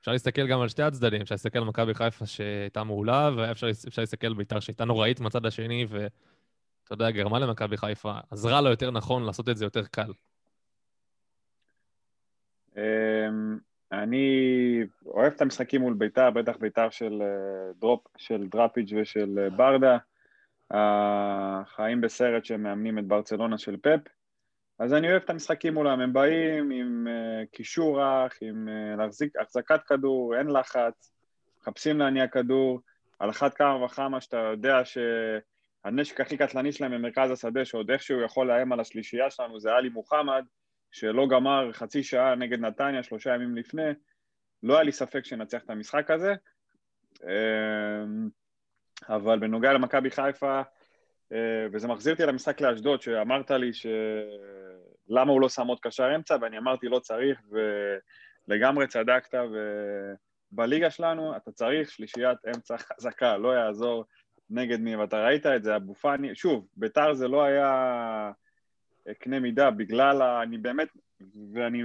אפשר 0.00 0.12
להסתכל 0.12 0.46
גם 0.46 0.60
על 0.60 0.68
שתי 0.68 0.82
הצדדים, 0.82 1.20
אפשר 1.20 1.34
להסתכל 1.34 1.58
על 1.58 1.64
מכבי 1.64 1.94
חיפה 1.94 2.26
שהייתה 2.26 2.84
מעולה, 2.84 3.30
ואפשר 3.36 3.70
אפשר 3.70 4.02
להסתכל 4.02 4.26
על 4.26 4.34
בית"ר 4.34 4.60
שהייתה 4.60 4.84
נוראית 4.84 5.20
מהצד 5.20 5.46
השני, 5.46 5.86
ואתה 5.88 6.10
יודע, 6.90 7.10
גרמה 7.10 7.38
למכבי 7.38 7.76
חיפה, 7.76 8.14
עזרה 8.30 8.60
לו 8.60 8.70
יותר 8.70 8.90
נכון 8.90 9.22
לעשות 9.22 9.48
את 9.48 9.56
זה 9.56 9.64
יותר 9.64 9.84
קל. 9.86 10.12
אמ, 12.76 13.58
אני 13.92 14.80
אוהב 15.06 15.32
את 15.32 15.42
המשחקים 15.42 15.80
מול 15.80 15.94
ביתר, 15.94 16.30
בטח 16.30 16.56
ביתר 16.56 16.90
של 16.90 17.22
אה, 17.22 17.72
דרופ, 17.80 18.06
של 18.16 18.48
דראפיץ' 18.50 18.94
ושל 19.00 19.38
אה, 19.38 19.50
ברדה. 19.50 19.98
החיים 20.70 22.00
בסרט 22.00 22.44
שמאמנים 22.44 22.98
את 22.98 23.06
ברצלונה 23.06 23.58
של 23.58 23.76
פפ. 23.76 24.00
אז 24.78 24.92
אני 24.94 25.10
אוהב 25.10 25.22
את 25.22 25.30
המשחקים 25.30 25.74
מולם, 25.74 26.00
הם 26.00 26.12
באים 26.12 26.70
עם 26.70 27.06
אה, 27.06 27.46
קישור 27.52 28.00
רך, 28.02 28.32
עם 28.40 28.68
אה, 28.68 28.96
להחזיק, 28.98 29.36
החזקת 29.36 29.80
כדור, 29.86 30.36
אין 30.38 30.46
לחץ, 30.50 31.12
מחפשים 31.60 31.98
להניע 31.98 32.28
כדור, 32.28 32.80
על 33.18 33.30
אחת 33.30 33.54
כמה 33.54 33.84
וכמה 33.84 34.20
שאתה 34.20 34.36
יודע 34.36 34.80
שהנשק 34.84 36.20
הכי 36.20 36.36
קטלני 36.36 36.72
שלהם 36.72 36.92
במרכז 36.92 37.30
השדה, 37.30 37.64
שעוד 37.64 37.90
איכשהו 37.90 38.22
יכול 38.22 38.46
לאיים 38.46 38.72
על 38.72 38.80
השלישייה 38.80 39.30
שלנו, 39.30 39.60
זה 39.60 39.72
עלי 39.72 39.88
מוחמד, 39.88 40.44
שלא 40.90 41.26
גמר 41.28 41.72
חצי 41.72 42.02
שעה 42.02 42.34
נגד 42.34 42.60
נתניה, 42.60 43.02
שלושה 43.02 43.34
ימים 43.34 43.56
לפני, 43.56 43.90
לא 44.62 44.74
היה 44.74 44.82
לי 44.82 44.92
ספק 44.92 45.24
שנצח 45.24 45.62
את 45.64 45.70
המשחק 45.70 46.10
הזה. 46.10 46.34
אבל 49.08 49.38
בנוגע 49.38 49.72
למכבי 49.72 50.10
חיפה, 50.10 50.62
אה, 51.32 51.66
וזה 51.72 51.88
מחזיר 51.88 52.12
אותי 52.12 52.26
למשחק 52.26 52.60
לאשדוד, 52.60 53.02
שאמרת 53.02 53.50
לי 53.50 53.70
שלמה 53.72 55.32
הוא 55.32 55.40
לא 55.40 55.48
שם 55.48 55.66
עוד 55.66 55.80
קשר 55.80 56.14
אמצע, 56.16 56.36
ואני 56.40 56.58
אמרתי 56.58 56.88
לא 56.88 56.98
צריך, 56.98 57.40
ולגמרי 58.48 58.86
צדקת, 58.86 59.38
ובליגה 60.52 60.90
שלנו 60.90 61.36
אתה 61.36 61.52
צריך 61.52 61.90
שלישיית 61.90 62.38
אמצע 62.56 62.76
חזקה, 62.78 63.36
לא 63.36 63.48
יעזור 63.48 64.04
נגד 64.50 64.80
מי, 64.80 64.96
ואתה 64.96 65.24
ראית 65.24 65.46
את 65.46 65.64
זה, 65.64 65.76
אבו 65.76 65.94
פאני, 65.94 66.34
שוב, 66.34 66.66
ביתר 66.76 67.14
זה 67.14 67.28
לא 67.28 67.42
היה 67.42 68.30
קנה 69.18 69.40
מידה, 69.40 69.70
בגלל, 69.70 70.22
ה... 70.22 70.42
אני 70.42 70.58
באמת, 70.58 70.88
ואני 71.52 71.82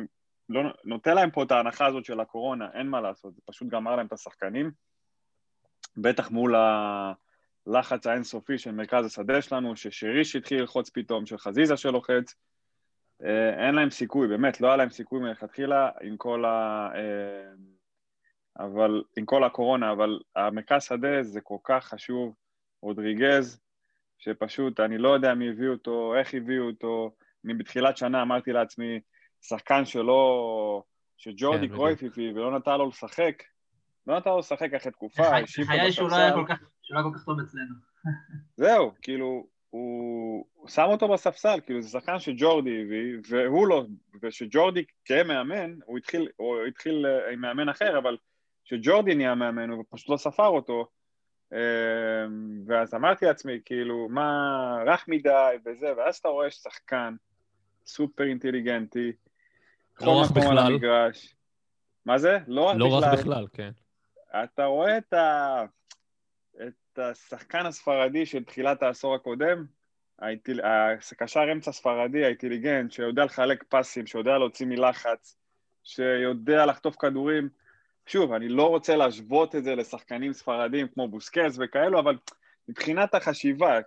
לא 0.49 0.61
נותן 0.85 1.15
להם 1.15 1.31
פה 1.31 1.43
את 1.43 1.51
ההנחה 1.51 1.85
הזאת 1.85 2.05
של 2.05 2.19
הקורונה, 2.19 2.69
אין 2.73 2.87
מה 2.87 3.01
לעשות, 3.01 3.35
זה 3.35 3.41
פשוט 3.45 3.67
גמר 3.67 3.95
להם 3.95 4.05
את 4.05 4.13
השחקנים, 4.13 4.71
בטח 6.01 6.31
מול 6.31 6.55
הלחץ 6.55 8.07
האינסופי 8.07 8.57
של 8.57 8.71
מרכז 8.71 9.05
השדה 9.05 9.41
שלנו, 9.41 9.75
ששריש 9.75 10.35
התחיל 10.35 10.59
ללחוץ 10.61 10.89
פתאום, 10.89 11.25
של 11.25 11.37
חזיזה 11.37 11.77
שלוחץ, 11.77 12.35
אה, 13.23 13.67
אין 13.67 13.75
להם 13.75 13.89
סיכוי, 13.89 14.27
באמת, 14.27 14.61
לא 14.61 14.67
היה 14.67 14.77
להם 14.77 14.89
סיכוי 14.89 15.19
מלכתחילה 15.19 15.89
עם 16.01 16.17
כל 16.17 16.45
ה... 16.45 16.89
אה, 16.95 17.51
אבל 18.59 19.03
עם 19.17 19.25
כל 19.25 19.43
הקורונה, 19.43 19.91
אבל 19.91 20.19
המרכז 20.35 20.83
שדה 20.83 21.23
זה 21.23 21.41
כל 21.41 21.57
כך 21.63 21.85
חשוב, 21.85 22.35
רודריגז, 22.81 23.59
שפשוט, 24.17 24.79
אני 24.79 24.97
לא 24.97 25.09
יודע 25.09 25.33
מי 25.33 25.49
הביא 25.49 25.67
אותו, 25.67 26.15
איך 26.15 26.33
הביאו 26.33 26.65
אותו, 26.65 27.11
אני 27.45 27.53
בתחילת 27.53 27.97
שנה 27.97 28.21
אמרתי 28.21 28.51
לעצמי, 28.53 28.99
שחקן 29.41 29.85
שלא... 29.85 30.83
שג'ורדי 31.19 31.69
כן, 31.69 31.75
קרויף 31.75 32.03
הביא 32.03 32.31
ולא 32.31 32.57
נתן 32.57 32.77
לו 32.77 32.87
לשחק, 32.87 33.43
לא 34.09 34.17
נתן 34.17 34.29
לו 34.29 34.39
לשחק 34.39 34.73
אחרי 34.73 34.91
תקופה, 34.91 35.23
חיי 35.65 35.91
שהוא 35.91 36.09
לא 36.09 36.15
היה 36.15 36.31
בספסל. 36.31 36.45
כל 36.45 36.53
כך, 36.53 36.59
שהוא 36.81 36.95
לא 36.95 37.01
היה 37.01 37.11
כל 37.11 37.17
כך 37.17 37.25
טוב 37.25 37.39
אצלנו. 37.39 37.75
זהו, 38.57 38.91
כאילו, 39.01 39.47
הוא 39.69 40.45
הוא 40.59 40.69
שם 40.69 40.85
אותו 40.87 41.07
בספסל, 41.07 41.59
כאילו 41.65 41.81
זה 41.81 41.89
שחקן 41.89 42.19
שג'ורדי 42.19 42.81
הביא, 42.81 43.17
והוא 43.29 43.67
לא, 43.67 43.85
ושג'ורדי 44.21 44.83
כמאמן, 45.05 45.75
הוא 45.85 45.97
התחיל, 45.97 46.27
הוא 46.35 46.65
התחיל 46.67 47.05
אה, 47.05 47.31
עם 47.33 47.41
מאמן 47.41 47.69
אחר, 47.69 47.97
אבל 47.97 48.17
שג'ורדי 48.63 49.15
נהיה 49.15 49.35
מאמן, 49.35 49.69
הוא 49.69 49.83
פשוט 49.89 50.09
לא 50.09 50.17
ספר 50.17 50.47
אותו, 50.47 50.87
אה, 51.53 51.59
ואז 52.67 52.93
אמרתי 52.93 53.25
לעצמי, 53.25 53.59
כאילו, 53.65 54.07
מה, 54.09 54.83
רך 54.87 55.07
מדי 55.07 55.55
וזה, 55.65 55.93
ואז 55.97 56.15
אתה 56.15 56.27
רואה 56.27 56.51
שחקן 56.51 57.15
סופר 57.85 58.23
אינטליגנטי, 58.23 59.11
לא 60.01 60.21
רך 60.21 60.31
מקום 60.31 60.43
על 60.43 60.57
בכלל. 60.57 60.73
המגרש. 60.73 61.35
מה 62.05 62.17
זה? 62.17 62.37
לא 62.47 62.69
רך 62.69 62.75
לא 62.77 62.97
בכלל. 62.97 63.13
רך 63.13 63.19
בכלל, 63.19 63.45
כן. 63.53 63.71
אתה 64.35 64.65
רואה 64.65 64.97
את, 64.97 65.13
ה... 65.13 65.65
את 66.67 66.99
השחקן 66.99 67.65
הספרדי 67.65 68.25
של 68.25 68.43
תחילת 68.43 68.83
העשור 68.83 69.15
הקודם, 69.15 69.65
האינטל... 70.19 70.59
הקשר 71.11 71.51
אמצע 71.51 71.71
ספרדי, 71.71 72.25
האינטליגנט, 72.25 72.91
שיודע 72.91 73.25
לחלק 73.25 73.63
פסים, 73.69 74.07
שיודע 74.07 74.37
להוציא 74.37 74.65
מלחץ, 74.65 75.37
שיודע 75.83 76.65
לחטוף 76.65 76.95
כדורים. 76.95 77.49
שוב, 78.05 78.33
אני 78.33 78.49
לא 78.49 78.69
רוצה 78.69 78.95
להשוות 78.95 79.55
את 79.55 79.63
זה 79.63 79.75
לשחקנים 79.75 80.33
ספרדים 80.33 80.87
כמו 80.87 81.07
בוסקס 81.07 81.57
וכאלו, 81.59 81.99
אבל 81.99 82.17
מבחינת 82.69 83.15
החשיבה, 83.15 83.79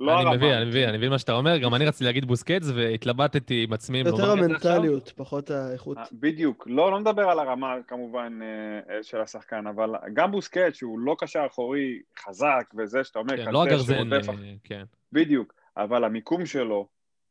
לא 0.00 0.12
אני 0.12 0.20
הרמה. 0.20 0.36
מבין, 0.36 0.52
אני 0.52 0.64
מבין, 0.64 0.88
אני 0.88 0.98
מבין 0.98 1.10
מה 1.10 1.18
שאתה 1.18 1.32
אומר. 1.32 1.58
גם 1.58 1.74
אני 1.74 1.86
רציתי 1.86 2.04
להגיד 2.04 2.24
בוסקץ, 2.24 2.62
והתלבטתי 2.74 3.64
עם 3.64 3.72
עצמי 3.72 3.98
יותר. 3.98 4.30
המנטליות, 4.30 5.12
פחות 5.16 5.50
האיכות. 5.50 5.98
אה, 5.98 6.04
בדיוק, 6.12 6.66
לא, 6.70 6.90
לא 6.90 7.00
מדבר 7.00 7.30
על 7.30 7.38
הרמה 7.38 7.76
כמובן 7.88 8.38
אה, 8.42 9.02
של 9.02 9.20
השחקן, 9.20 9.66
אבל 9.66 9.90
גם 10.14 10.30
בוסקט 10.30 10.74
שהוא 10.74 10.98
לא 10.98 11.16
קשר 11.18 11.46
אחורי 11.46 12.00
חזק 12.24 12.64
וזה 12.78 13.04
שאתה 13.04 13.18
אומר, 13.18 13.44
כן, 13.44 13.52
לא 13.52 13.62
הגרזן, 13.62 14.12
אה, 14.12 14.18
כן. 14.64 14.84
בדיוק, 15.12 15.54
אבל 15.76 16.04
המיקום 16.04 16.46
שלו 16.46 16.88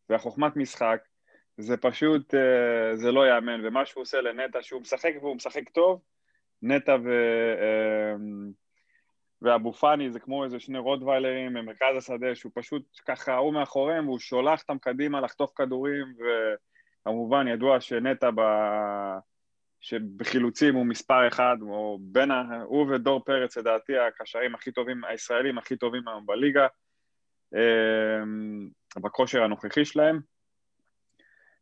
והחוכמת 0.09 0.55
משחק, 0.55 0.99
זה 1.57 1.77
פשוט, 1.77 2.35
אה, 2.35 2.95
זה 2.95 3.11
לא 3.11 3.25
ייאמן, 3.25 3.61
ומה 3.65 3.85
שהוא 3.85 4.01
עושה 4.01 4.21
לנטע, 4.21 4.59
שהוא 4.61 4.81
משחק 4.81 5.13
והוא 5.21 5.35
משחק 5.35 5.69
טוב, 5.69 6.01
נטע 6.61 6.97
ו... 7.05 7.09
ואבו 9.43 9.73
פאני 9.73 10.11
זה 10.11 10.19
כמו 10.19 10.43
איזה 10.43 10.59
שני 10.59 10.77
רוטוויילרים 10.77 11.53
במרכז 11.53 11.97
השדה, 11.97 12.35
שהוא 12.35 12.51
פשוט 12.55 12.99
ככה, 13.07 13.35
הוא 13.35 13.53
מאחוריהם, 13.53 14.07
והוא 14.07 14.19
שולח 14.19 14.61
אותם 14.61 14.77
קדימה 14.77 15.21
לחטוף 15.21 15.51
כדורים, 15.55 16.13
וכמובן 17.01 17.47
ידוע 17.47 17.81
שנטע 17.81 18.29
ב... 18.35 18.41
שבחילוצים 19.81 20.75
הוא 20.75 20.85
מספר 20.85 21.27
אחד, 21.27 21.57
או 21.61 21.97
בין 22.01 22.31
ה... 22.31 22.61
הוא 22.63 22.87
ודור 22.91 23.23
פרץ, 23.23 23.57
לדעתי, 23.57 23.97
הקשרים 23.97 24.55
הכי 24.55 24.71
טובים, 24.71 25.03
הישראלים 25.03 25.57
הכי 25.57 25.75
טובים 25.75 26.07
היום 26.07 26.25
בליגה. 26.25 26.67
אה, 27.55 28.23
בכושר 29.01 29.43
הנוכחי 29.43 29.85
שלהם. 29.85 30.19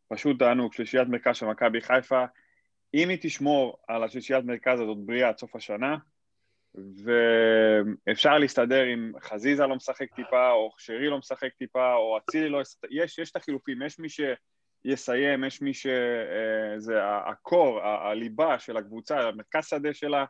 פשוט 0.08 0.38
תענוג, 0.38 0.72
שלישיית 0.72 1.08
מרכז 1.08 1.36
של 1.36 1.46
מכבי 1.46 1.80
חיפה, 1.80 2.24
אם 2.94 3.08
היא 3.08 3.18
תשמור 3.20 3.78
על 3.88 4.04
השלישיית 4.04 4.44
מרכז 4.44 4.80
הזאת 4.80 4.98
בריאה 4.98 5.28
עד 5.28 5.38
סוף 5.38 5.56
השנה, 5.56 5.96
ואפשר 6.74 8.38
להסתדר 8.38 8.94
אם 8.94 9.12
חזיזה 9.20 9.66
לא 9.66 9.76
משחק 9.76 10.14
טיפה, 10.14 10.50
או 10.50 10.70
שרי 10.78 11.08
לא 11.08 11.18
משחק 11.18 11.52
טיפה, 11.58 11.94
או 11.94 12.18
אצילי 12.18 12.48
לא... 12.48 12.60
יש, 12.90 13.18
יש 13.18 13.30
את 13.30 13.36
החילופים, 13.36 13.82
יש 13.82 13.98
מי 13.98 14.08
שיסיים, 14.08 15.44
יש 15.44 15.62
מי 15.62 15.74
ש... 15.74 15.86
אה, 15.86 16.80
זה 16.80 17.00
הקור, 17.04 17.80
הליבה 17.82 18.58
של 18.58 18.76
הקבוצה, 18.76 19.20
המרכז 19.20 19.66
שדה 19.66 19.94
שלה, 19.94 20.24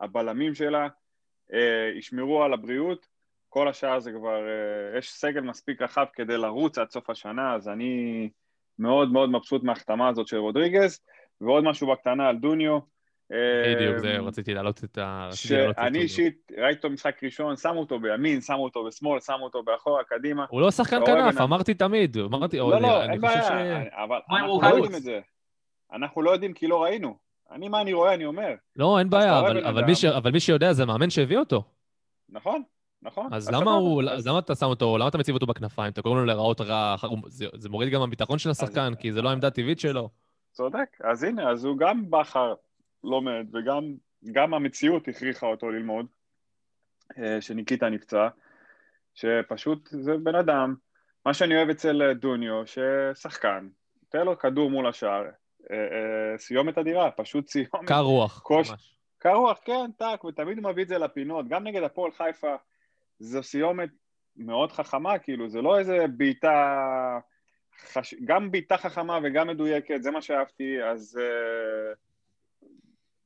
הבלמים 0.00 0.54
שלה, 0.54 0.88
אה, 1.52 1.90
ישמרו 1.96 2.42
על 2.42 2.52
הבריאות, 2.52 3.06
כל 3.48 3.68
השאר 3.68 4.00
זה 4.00 4.12
כבר, 4.12 4.48
אה, 4.48 4.98
יש 4.98 5.12
סגל 5.12 5.40
מספיק 5.40 5.82
רחב 5.82 6.06
כדי 6.12 6.36
לרוץ 6.36 6.78
עד 6.78 6.90
סוף 6.90 7.10
השנה, 7.10 7.54
אז 7.54 7.68
אני 7.68 8.28
מאוד 8.78 9.12
מאוד 9.12 9.30
מבסוט 9.30 9.62
מההחתמה 9.62 10.08
הזאת 10.08 10.26
של 10.26 10.36
רודריגז, 10.36 11.00
ועוד 11.40 11.64
משהו 11.64 11.92
בקטנה 11.92 12.28
על 12.28 12.36
דוניו. 12.36 12.78
בדיוק, 13.76 13.98
זה, 13.98 14.16
רציתי 14.18 14.54
להעלות 14.54 14.84
את 14.84 14.98
ה... 14.98 15.28
שאני. 15.32 15.98
אישית, 15.98 16.52
ראיתי 16.58 16.76
אותו 16.76 16.90
משחק 16.90 17.24
ראשון, 17.24 17.56
שמו 17.56 17.80
אותו 17.80 17.98
בימין, 17.98 18.40
שמו 18.40 18.64
אותו 18.64 18.84
בשמאל, 18.84 19.20
שמו 19.20 19.44
אותו 19.44 19.62
באחורה, 19.62 20.04
קדימה. 20.04 20.46
הוא 20.48 20.60
לא 20.60 20.70
שחקן 20.70 21.06
כנף, 21.06 21.40
אמרתי 21.40 21.74
תמיד. 21.74 22.16
אמרתי, 22.18 22.58
לא, 22.58 22.80
לא, 22.80 23.02
אין 23.02 23.20
בעיה, 23.20 23.82
אבל 24.04 24.18
אנחנו 24.30 24.60
לא? 24.62 24.66
יודעים 24.68 24.94
את 24.94 25.02
זה. 25.02 25.20
אנחנו 25.92 26.22
לא 26.22 26.30
יודעים 26.30 26.52
כי 26.52 26.66
לא 26.66 26.82
ראינו. 26.82 27.16
אני, 27.50 27.68
מה 27.68 27.80
אני 27.80 27.92
רואה, 27.92 28.14
אני 28.14 28.24
אומר. 28.24 28.54
לא, 28.76 28.98
אין 28.98 29.10
בעיה, 29.10 29.38
אבל- 29.38 29.84
מי 29.84 29.94
ש- 29.94 30.04
אבל 30.04 30.30
מי 30.30 30.40
שיודע 30.40 30.72
זה 30.72 30.82
המאמן 30.82 31.10
שהביא 31.10 31.38
אותו. 31.38 31.62
נכון, 32.28 32.62
נכון. 33.02 33.28
אז. 33.34 33.50
למה 33.50 33.70
הוא, 33.72 34.02
אז- 34.10 34.26
למה 34.28 34.38
אתה 34.38 34.54
שם 34.54 34.66
אותו, 34.66 34.98
למה 34.98 35.08
אתה 35.08 35.18
מציב 35.18 35.34
אותו 35.34 35.46
בכנפיים? 35.46 35.92
אתה 35.92 36.02
קורא 36.02 36.14
לו 36.14 36.24
להיראות 36.24 36.60
רע, 36.60 36.96
זה- 37.26 37.46
זה 37.54 37.68
מוריד 37.68 37.88
גם 37.92 38.02
הביטחון 38.02 38.38
של 38.38 38.50
השחקן, 38.50 38.92
כי 38.98 39.12
זה 39.12 39.22
לא 39.22 39.28
העמדה 39.28 39.46
הטבעית 39.46 39.80
שלו. 39.80 40.08
צודק. 40.52 40.96
אז 41.04 41.22
הנה, 41.24 41.50
אז 41.50 41.64
הוא 41.64 41.78
גם 41.78 42.10
בכר 42.10 42.54
לומד, 43.04 43.46
וגם 43.52 43.94
גם 44.32 44.54
המציאות 44.54 45.08
הכריחה 45.08 45.46
אותו 45.46 45.70
ללמוד, 45.70 46.06
אה, 47.18 47.40
שניקיטה 47.40 47.88
נפצע, 47.88 48.28
שפשוט 49.14 49.88
זה 49.90 50.16
בן 50.16 50.34
אדם, 50.34 50.74
מה 51.26 51.34
שאני 51.34 51.56
אוהב 51.56 51.68
אצל 51.70 52.02
אה, 52.02 52.14
דוניו, 52.14 52.62
ששחקן, 52.66 53.68
תן 54.08 54.24
לו 54.24 54.38
כדור 54.38 54.70
מול 54.70 54.86
השער, 54.86 55.24
אה, 55.70 55.76
אה, 55.76 56.38
סיומת 56.38 56.78
אדירה, 56.78 57.10
פשוט 57.10 57.48
סיומת. 57.48 57.86
קר 57.86 58.00
רוח, 58.00 58.40
קוש- 58.40 58.70
ממש. 58.70 58.96
קר 59.18 59.34
רוח, 59.34 59.58
כן, 59.64 59.90
טאק, 59.96 60.24
ותמיד 60.24 60.58
הוא 60.58 60.70
מביא 60.70 60.82
את 60.82 60.88
זה 60.88 60.98
לפינות, 60.98 61.48
גם 61.48 61.64
נגד 61.64 61.82
הפועל 61.82 62.12
חיפה, 62.12 62.54
זו 63.18 63.42
סיומת 63.42 63.90
מאוד 64.36 64.72
חכמה, 64.72 65.18
כאילו, 65.18 65.48
זה 65.48 65.62
לא 65.62 65.78
איזה 65.78 66.06
בעיטה, 66.16 66.78
חש... 67.92 68.14
גם 68.24 68.50
בעיטה 68.50 68.76
חכמה 68.76 69.18
וגם 69.22 69.48
מדויקת, 69.48 70.02
זה 70.02 70.10
מה 70.10 70.22
שאהבתי, 70.22 70.82
אז 70.82 71.18
uh, 71.20 71.96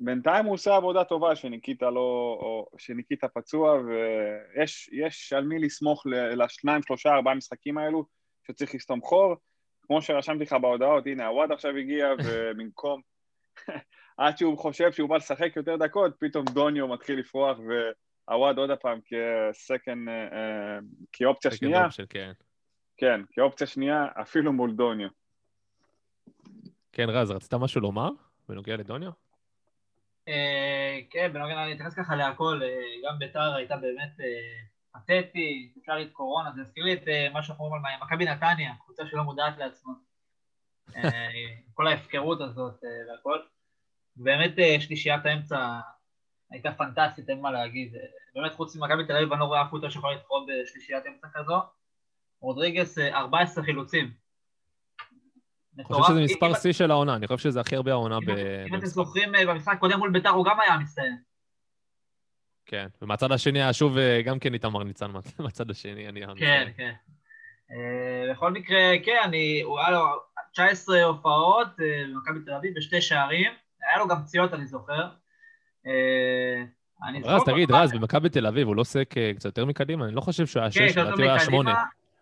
בינתיים 0.00 0.44
הוא 0.44 0.54
עושה 0.54 0.76
עבודה 0.76 1.04
טובה 1.04 1.36
שניקיטה 1.36 1.90
לא, 1.90 2.38
או 2.40 2.70
שניקיטה 2.78 3.28
פצוע, 3.28 3.80
ויש 3.80 4.90
יש 4.92 5.32
על 5.32 5.44
מי 5.44 5.58
לסמוך 5.58 6.06
לשניים, 6.36 6.82
שלושה, 6.82 7.14
ארבעה 7.14 7.34
משחקים 7.34 7.78
האלו, 7.78 8.04
שצריך 8.46 8.74
לסתום 8.74 9.00
חור. 9.00 9.34
כמו 9.82 10.02
שרשמתי 10.02 10.44
לך 10.44 10.52
בהודעות, 10.52 11.06
הנה, 11.06 11.26
הוואד 11.26 11.52
עכשיו 11.52 11.76
הגיע, 11.76 12.06
ובמקום... 12.24 13.00
עד 14.16 14.38
שהוא 14.38 14.58
חושב 14.58 14.92
שהוא 14.92 15.08
בא 15.08 15.16
לשחק 15.16 15.56
יותר 15.56 15.76
דקות, 15.76 16.12
פתאום 16.18 16.44
דוניו 16.44 16.88
מתחיל 16.88 17.18
לפרוח, 17.18 17.58
והוואד 18.28 18.58
עוד 18.58 18.70
הפעם 18.70 19.00
כ 19.00 19.24
second, 19.24 20.08
אה, 20.08 20.78
כאופציה 21.12 21.50
second 21.50 21.58
שנייה, 21.58 21.84
option, 21.84 22.04
כן. 22.08 22.32
כן, 22.96 23.20
כאופציה 23.32 23.66
שנייה, 23.66 24.06
אפילו 24.22 24.52
מול 24.52 24.72
דוניו. 24.72 25.08
כן, 26.92 27.06
רז, 27.08 27.30
רצית 27.30 27.54
משהו 27.54 27.80
לומר 27.80 28.10
בנוגע 28.48 28.76
לדוניו? 28.76 29.23
אה, 30.28 31.00
כן, 31.10 31.32
בנוגע, 31.32 31.64
אני 31.64 31.72
אתייחס 31.72 31.94
ככה 31.94 32.16
להכל, 32.16 32.60
אה, 32.62 33.08
גם 33.08 33.18
ביתר 33.18 33.54
הייתה 33.54 33.76
באמת 33.76 34.20
אה, 34.20 35.00
פתטי, 35.00 35.72
אפשר 35.80 35.92
להגיד 35.92 36.12
קורונה, 36.12 36.52
זה 36.54 36.60
הזכיר 36.60 36.84
לי 36.84 36.92
את 36.92 37.32
מה 37.32 37.42
שאנחנו 37.42 37.64
אומרים 37.64 37.84
על 37.84 37.92
מכבי 38.02 38.24
נתניה, 38.24 38.72
קבוצה 38.84 39.06
שלא 39.06 39.22
מודעת 39.24 39.58
לעצמה. 39.58 39.92
כל 41.74 41.86
ההפקרות 41.86 42.40
הזאת 42.40 42.80
והכל. 43.08 43.38
באמת 44.16 44.52
שלישיית 44.80 45.26
האמצע 45.26 45.80
הייתה 46.50 46.72
פנטסטית, 46.72 47.30
אין 47.30 47.40
מה 47.40 47.50
להגיד. 47.50 47.94
באמת 48.34 48.52
חוץ 48.52 48.76
ממכבי 48.76 49.06
תל 49.06 49.16
אביב, 49.16 49.32
אני 49.32 49.40
לא 49.40 49.44
רואה 49.44 49.62
אף 49.62 49.68
קבוצה 49.68 49.90
שיכולה 49.90 50.12
להתחרות 50.12 50.46
בשלישיית 50.48 51.06
אמצע 51.06 51.26
כזו. 51.34 51.60
רודריגס, 52.40 52.98
אה, 52.98 53.16
14 53.16 53.64
חילוצים. 53.64 54.23
אני 55.78 55.84
חושב 55.84 56.12
שזה. 56.12 56.22
מספר 56.24 56.54
שיא 56.54 56.72
של 56.72 56.90
העונה, 56.90 57.16
אני 57.16 57.26
חושב 57.26 57.38
שזה 57.38 57.60
הכי 57.60 57.76
הרבה 57.76 57.90
העונה 57.92 58.18
ב... 58.20 58.30
אם 58.68 58.74
אתם. 58.74 58.86
זוכרים, 58.86 59.34
אה, 59.34 59.46
במשחק 59.46 59.72
הקודם 59.72 59.98
מול 59.98 60.10
ביתר 60.10 60.28
הוא 60.28 60.44
גם 60.44 60.60
היה 60.60 60.78
מסתיים. 60.78 61.16
כן, 62.66 62.86
ומהצד 63.02 63.32
השני 63.32 63.62
היה 63.62 63.72
שוב 63.72 63.98
אה, 63.98 64.22
גם 64.24 64.38
כן 64.38 64.54
איתמר 64.54 64.82
ניצן 64.84 65.10
מה- 65.10 65.20
מהצד 65.44 65.70
השני, 65.70 66.08
אני... 66.08 66.20
כן, 66.38 66.68
כן. 66.76 66.92
אה, 67.70 68.32
בכל 68.32 68.52
מקרה, 68.52 68.78
כן, 69.04 69.16
אני, 69.24 69.60
הוא 69.62 69.78
היה 69.80 69.90
לו 69.90 70.04
19 70.52 71.02
הופעות 71.02 71.68
אה, 71.80 72.04
במכבי 72.08 72.40
תל 72.44 72.52
אביב 72.52 72.72
ושתי 72.76 73.00
שערים. 73.00 73.52
היה 73.90 73.98
לו 73.98 74.08
גם 74.08 74.22
פציעות, 74.22 74.54
אני 74.54 74.66
זוכר. 74.66 75.08
אה, 75.86 76.62
רז, 77.24 77.42
תגיד, 77.46 77.70
רז, 77.70 77.92
במכבי 77.92 78.28
תל 78.28 78.46
אביב 78.46 78.66
הוא 78.68 78.76
לא 78.76 78.80
עוסק 78.80 79.14
אה, 79.18 79.32
קצת 79.36 79.44
יותר 79.44 79.64
מקדימה? 79.64 80.04
אני 80.06 80.14
לא 80.14 80.20
חושב 80.20 80.46
שהוא 80.46 80.60
היה 80.60 80.70
שש, 80.70 80.78
לדעתי 80.98 81.22
הוא 81.22 81.30
היה 81.30 81.40
שמונה. 81.40 81.74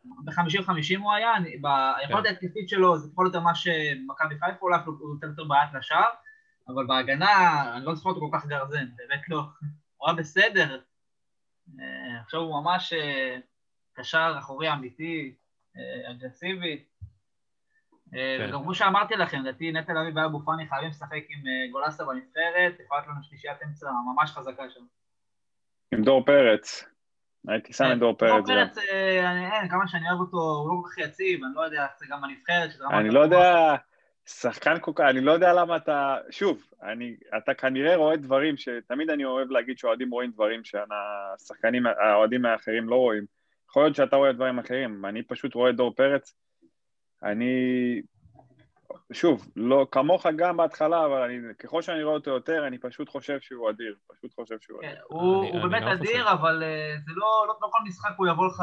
מקדימה. 0.04 0.22
ב-50-50 0.24 0.98
הוא 1.02 1.12
היה, 1.12 1.36
אני- 1.36 1.56
ביכולת 1.56 2.24
כן. 2.24 2.28
ההתקפית 2.28 2.68
שלו 2.68 2.98
זה 2.98 3.08
פחות 3.12 3.22
או 3.22 3.26
יותר 3.26 3.40
מה 3.40 3.54
שמכבי 3.54 4.34
חיפה 4.40 4.58
אולי 4.62 4.78
הוא 4.84 5.14
יותר 5.14 5.26
יותר 5.26 5.44
בעט 5.44 5.74
לשער, 5.74 6.10
אבל 6.68 6.86
בהגנה 6.86 7.62
אני 7.76 7.84
לא 7.84 7.94
זוכר 7.94 8.08
אותו 8.10 8.20
כל 8.20 8.38
כך 8.38 8.46
גרזן, 8.46 8.86
באמת 8.96 9.28
לא. 9.28 9.42
הוא 9.96 10.08
היה 10.08 10.16
בסדר. 10.16 10.80
אה, 11.80 12.20
עכשיו 12.20 12.40
הוא 12.40 12.62
ממש 12.62 12.92
אה, 12.92 13.38
קשר 13.92 14.34
אחורי 14.38 14.72
אמיתי, 14.72 15.34
אה, 15.76 16.10
אגרסיבי. 16.10 16.84
כן. 18.14 18.46
וגם 18.48 18.62
כמו 18.62 18.74
שאמרתי 18.74 19.14
לכם, 19.14 19.40
לדעתי 19.40 19.72
נטע 19.72 19.92
לביא 19.92 20.22
ואבו 20.22 20.40
פאני 20.44 20.68
חייבים 20.68 20.90
לשחק 20.90 21.22
עם 21.28 21.42
גולסה 21.72 22.04
בנבחרת, 22.04 22.80
יכולה 22.84 23.00
להיות 23.00 23.08
לנו 23.12 23.22
שלישיית 23.22 23.62
אמצע 23.62 23.86
ממש 24.14 24.30
חזקה 24.30 24.70
שם. 24.70 24.80
עם 25.94 26.02
דור 26.04 26.24
פרץ. 26.26 26.84
הייתי 27.48 27.72
שם 27.72 27.84
את 27.92 27.98
דור 27.98 28.16
פרץ. 28.16 28.44
גם. 28.48 28.54
פרץ, 28.54 28.78
אה, 28.78 29.60
אין, 29.60 29.68
כמה 29.68 29.88
שאני 29.88 30.08
אוהב 30.08 30.20
אותו, 30.20 30.36
הוא 30.36 30.68
לא 30.68 30.82
כל 30.82 30.88
כך 30.88 30.98
יציב, 30.98 31.44
אני 31.44 31.52
לא 31.54 31.60
יודע, 31.60 31.86
זה 31.98 32.06
גם 32.10 32.20
בנבחרת, 32.22 32.70
אני 32.90 33.10
לא. 33.10 33.20
יודע, 33.20 33.74
שחקן 34.26 34.74
כל 34.80 34.92
כך, 34.94 35.04
אני 35.10 35.20
לא 35.20 35.32
יודע 35.32 35.52
למה 35.52 35.76
אתה, 35.76 36.16
שוב, 36.30 36.64
אני, 36.82 37.16
אתה 37.36 37.54
כנראה 37.54 37.96
רואה 37.96 38.16
דברים 38.16 38.56
שתמיד 38.56 39.10
אני 39.10 39.24
אוהב 39.24 39.50
להגיד 39.50 39.78
שאוהדים 39.78 40.10
רואים 40.10 40.30
דברים 40.30 40.60
שהשחקנים, 40.64 41.86
האוהדים 41.86 42.46
האחרים 42.46 42.88
לא 42.88 42.96
רואים. 42.96 43.24
יכול 43.68 43.82
להיות 43.82 43.96
שאתה 43.96 44.16
רואה 44.16 44.32
דברים 44.32 44.58
אחרים, 44.58 45.04
אני 45.04 45.22
פשוט 45.22 45.54
רואה 45.54 45.72
דור 45.72 45.94
פרץ, 45.94 46.34
אני, 47.22 47.54
שוב, 49.12 49.48
לא 49.56 49.86
כמוך 49.90 50.26
גם 50.36 50.56
בהתחלה, 50.56 51.06
אבל 51.06 51.22
אני, 51.22 51.36
ככל 51.58 51.82
שאני 51.82 52.02
רואה 52.02 52.14
אותו 52.14 52.30
יותר, 52.30 52.66
אני 52.66 52.78
פשוט 52.78 53.08
חושב 53.08 53.38
שהוא 53.40 53.70
אדיר, 53.70 53.94
פשוט 54.16 54.34
חושב 54.34 54.56
שהוא 54.60 54.80
כן, 54.80 54.88
אדיר. 54.88 55.00
הוא 55.06 55.42
אני- 55.42 55.50
הוא 55.50 55.60
אני 55.60 55.68
באמת 55.68 55.82
גם 55.82 55.98
חושב. 55.98 56.10
אדיר, 56.10 56.32
אבל 56.32 56.62
אה, 56.62 56.94
זה 57.06 57.12
לא 57.16 57.44
לא- 57.48 57.54
לא 57.62 57.68
כל 57.72 57.78
משחק 57.88 58.10
הוא 58.16 58.26
יבוא 58.28 58.46
לך... 58.46 58.62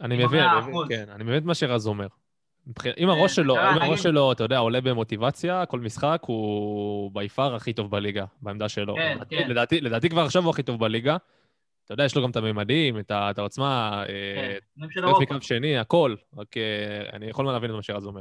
אני 0.00 0.24
מבין, 0.24 0.40
אני 0.44 0.60
מבין. 0.60 0.74
כן, 0.88 1.04
אני 1.12 1.24
מבין 1.24 1.36
את 1.38 1.44
מה 1.44 1.54
שרז 1.54 1.86
אומר. 1.86 2.06
אם 2.68 2.72
כן, 2.82 3.08
הראש 3.08 3.36
שלו, 3.36 3.54
אם 3.56 3.82
הראש 3.82 4.02
שלו, 4.02 4.32
אתה 4.32 4.44
יודע, 4.44 4.58
עולה 4.58 4.80
במוטיבציה, 4.80 5.66
כל 5.66 5.80
משחק 5.80 6.20
הוא 6.26 7.10
ביפר 7.14 7.54
הכי 7.54 7.72
טוב 7.72 7.90
בליגה, 7.90 8.24
בעמדה 8.42 8.68
שלו. 8.68 8.94
כן, 8.94 9.12
לדעתי- 9.16 9.36
כן. 9.38 9.48
לדעתי, 9.50 9.80
לדעתי 9.80 10.08
כבר 10.08 10.20
עכשיו 10.24 10.42
הוא 10.42 10.50
הכי 10.50 10.62
טוב 10.62 10.80
בליגה. 10.80 11.16
אתה 11.84 11.94
יודע, 11.94 12.04
יש 12.04 12.16
לו 12.16 12.22
גם 12.22 12.30
את 12.30 12.36
הממדים, 12.36 12.98
את 13.00 13.38
העוצמה, 13.38 14.02
כן, 14.06 14.12
אה, 14.12 14.56
אירופה. 14.96 15.22
מקו 15.22 15.34
שני, 15.40 15.78
הכל. 15.78 16.14
רק 16.36 16.56
אה, 16.56 16.62
אני 17.12 17.26
יכול 17.26 17.46
להבין 17.46 17.70
את 17.70 17.76
מה 17.76 17.82
שרז 17.82 18.06
אומר. 18.06 18.20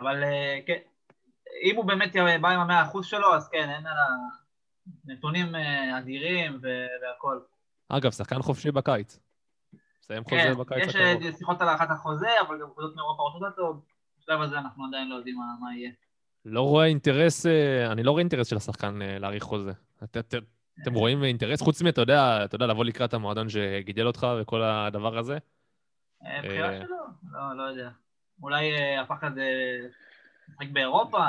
אבל 0.00 0.24
אה, 0.24 0.58
כן, 0.66 0.78
אם 1.62 1.76
הוא 1.76 1.84
באמת 1.84 2.12
בא 2.40 2.48
עם 2.50 2.60
המאה 2.60 2.82
אחוז 2.82 3.06
שלו, 3.06 3.34
אז 3.34 3.48
כן, 3.48 3.68
אין 3.70 3.86
עליו 3.86 4.08
נתונים 5.04 5.54
אה, 5.54 5.98
אדירים 5.98 6.58
ו- 6.62 6.86
והכל. 7.02 7.38
אגב, 7.88 8.10
שחקן 8.10 8.42
חופשי 8.42 8.70
בקיץ. 8.70 9.18
מסיים 10.02 10.24
חוזה 10.24 10.36
כן, 10.42 10.54
בקיץ 10.54 10.78
יש 10.88 10.96
הקרוב. 10.96 11.22
אה, 11.22 11.32
שיחות 11.38 11.60
על 11.62 11.68
הארכת 11.68 11.90
החוזה, 11.90 12.28
אבל 12.46 12.60
גם 12.60 12.66
קבוצות 12.72 12.96
מאירופה 12.96 13.22
רוצות 13.22 13.42
אותו. 13.58 13.80
בשלב 14.20 14.40
הזה 14.40 14.58
אנחנו 14.58 14.84
עדיין 14.86 15.08
לא 15.08 15.14
יודעים 15.14 15.36
מה- 15.36 15.56
מה 15.60 15.74
יהיה. 15.76 15.90
לא 16.44 16.62
רואה 16.62 16.86
אינטרס, 16.86 17.46
אה, 17.46 17.92
אני 17.92 18.02
לא 18.02 18.10
רואה 18.10 18.20
אינטרס 18.20 18.46
של 18.46 18.56
השחקן 18.56 19.02
אה, 19.02 19.18
להאריך 19.18 19.42
חוזה. 19.42 19.72
את- 20.04 20.16
את- 20.16 20.34
אתם 20.82 20.94
רואים 20.94 21.24
אינטרס? 21.24 21.62
חוץ 21.62 21.82
אתה 21.82 22.00
יודע, 22.00 22.44
אתה 22.44 22.54
יודע, 22.54 22.66
לבוא 22.66 22.84
לקראת 22.84 23.14
המועדון 23.14 23.48
שגידל 23.48 24.06
אותך 24.06 24.26
וכל 24.40 24.62
הדבר 24.62 25.18
הזה? 25.18 25.38
אה, 26.26 26.40
בחירה 26.44 26.68
אה, 26.72 26.80
שלו? 26.80 26.96
לא, 27.32 27.56
לא 27.56 27.62
יודע. 27.62 27.90
אולי 28.42 28.72
אה, 28.72 29.00
הפחד 29.00 29.38
אה, 29.38 29.78
לשחק 30.48 30.68
באירופה, 30.72 31.24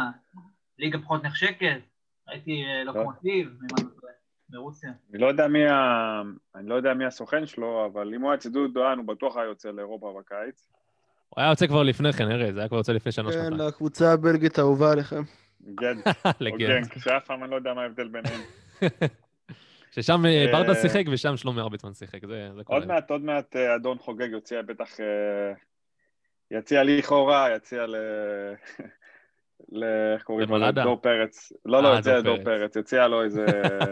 ליגה 0.79 0.97
פחות 0.97 1.23
נחשקת, 1.23 1.79
ראיתי 2.29 2.63
אה, 2.65 2.83
לוקומטיב, 2.83 3.47
אם 3.47 3.67
אני 3.77 3.85
לא 4.03 4.09
ברוסיה. 4.49 4.91
אני 5.11 5.21
לא 5.21 5.27
יודע 5.27 5.47
מי, 5.47 5.67
ה... 5.67 6.21
אני 6.55 6.69
לא 6.69 6.75
יודע 6.75 6.93
מי 6.93 7.05
הסוכן 7.05 7.45
שלו, 7.45 7.85
אבל 7.85 8.13
אם 8.13 8.21
הוא 8.21 8.29
היה 8.29 8.37
אצל 8.37 8.49
דודו 8.49 8.73
דואן, 8.73 8.97
הוא 8.97 9.05
בטוח 9.05 9.37
היה 9.37 9.45
יוצא 9.45 9.71
לאירופה 9.71 10.15
בקיץ. 10.19 10.69
הוא 11.29 11.41
היה 11.41 11.49
יוצא 11.49 11.67
כבר 11.67 11.83
לפני 11.83 12.13
כן, 12.13 12.31
ארז, 12.31 12.57
היה 12.57 12.67
כבר 12.67 12.77
יוצא 12.77 12.91
לפני 12.91 13.11
שנה, 13.11 13.31
כן, 13.31 13.31
שנתיים. 13.31 13.67
לקבוצה 13.67 14.13
הבלגית 14.13 14.57
האהובה 14.57 14.91
עליכם. 14.91 15.21
או 15.67 15.83
לגנט. 16.39 16.69
גנק, 16.69 16.97
שאף 16.97 17.25
פעם 17.25 17.43
אני 17.43 17.51
לא 17.51 17.55
יודע 17.55 17.73
מה 17.73 17.81
ההבדל 17.81 18.07
ביניהם. 18.07 18.41
ששם 19.91 20.25
אה, 20.25 20.45
אה, 20.45 20.51
ברדה 20.51 20.75
שיחק 20.75 21.03
ושם 21.11 21.37
שלומי 21.37 21.61
ארביטמן 21.61 21.93
שיחק, 21.93 22.25
זה 22.27 22.63
כל 22.63 22.73
עוד. 22.73 22.87
מעט, 22.87 23.11
עוד 23.11 23.21
מעט 23.21 23.55
אה, 23.55 23.75
אדון 23.75 23.97
חוגג 23.97 24.29
יוציא 24.31 24.61
בטח, 24.61 24.99
אה, 24.99 25.53
יציע 26.51 26.83
לכאורה, 26.83 27.55
יציע 27.55 27.85
ל... 27.85 27.95
ל... 29.71 29.83
איך 30.13 30.23
קוראים 30.23 30.49
לו? 30.49 30.71
דור 30.71 31.01
פרץ. 31.01 31.53
לא, 31.65 31.83
לא, 31.83 31.93
אה, 31.93 31.99
יציע 31.99 32.21
דור 32.21 32.33
לדור 32.33 32.45
פרץ. 32.45 32.75
יציע 32.75 33.07
לו 33.07 33.23
איזה... 33.23 33.45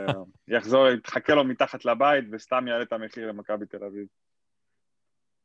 יחזור, 0.58 0.88
יתחכה 0.88 1.34
לו 1.36 1.44
מתחת 1.44 1.86
לבית 1.86 2.26
וסתם 2.32 2.68
יעלה 2.68 2.84
את 2.84 2.94
המחיר 2.94 3.28
למכבי 3.28 3.66
תל 3.66 3.84
אביב. 3.84 4.08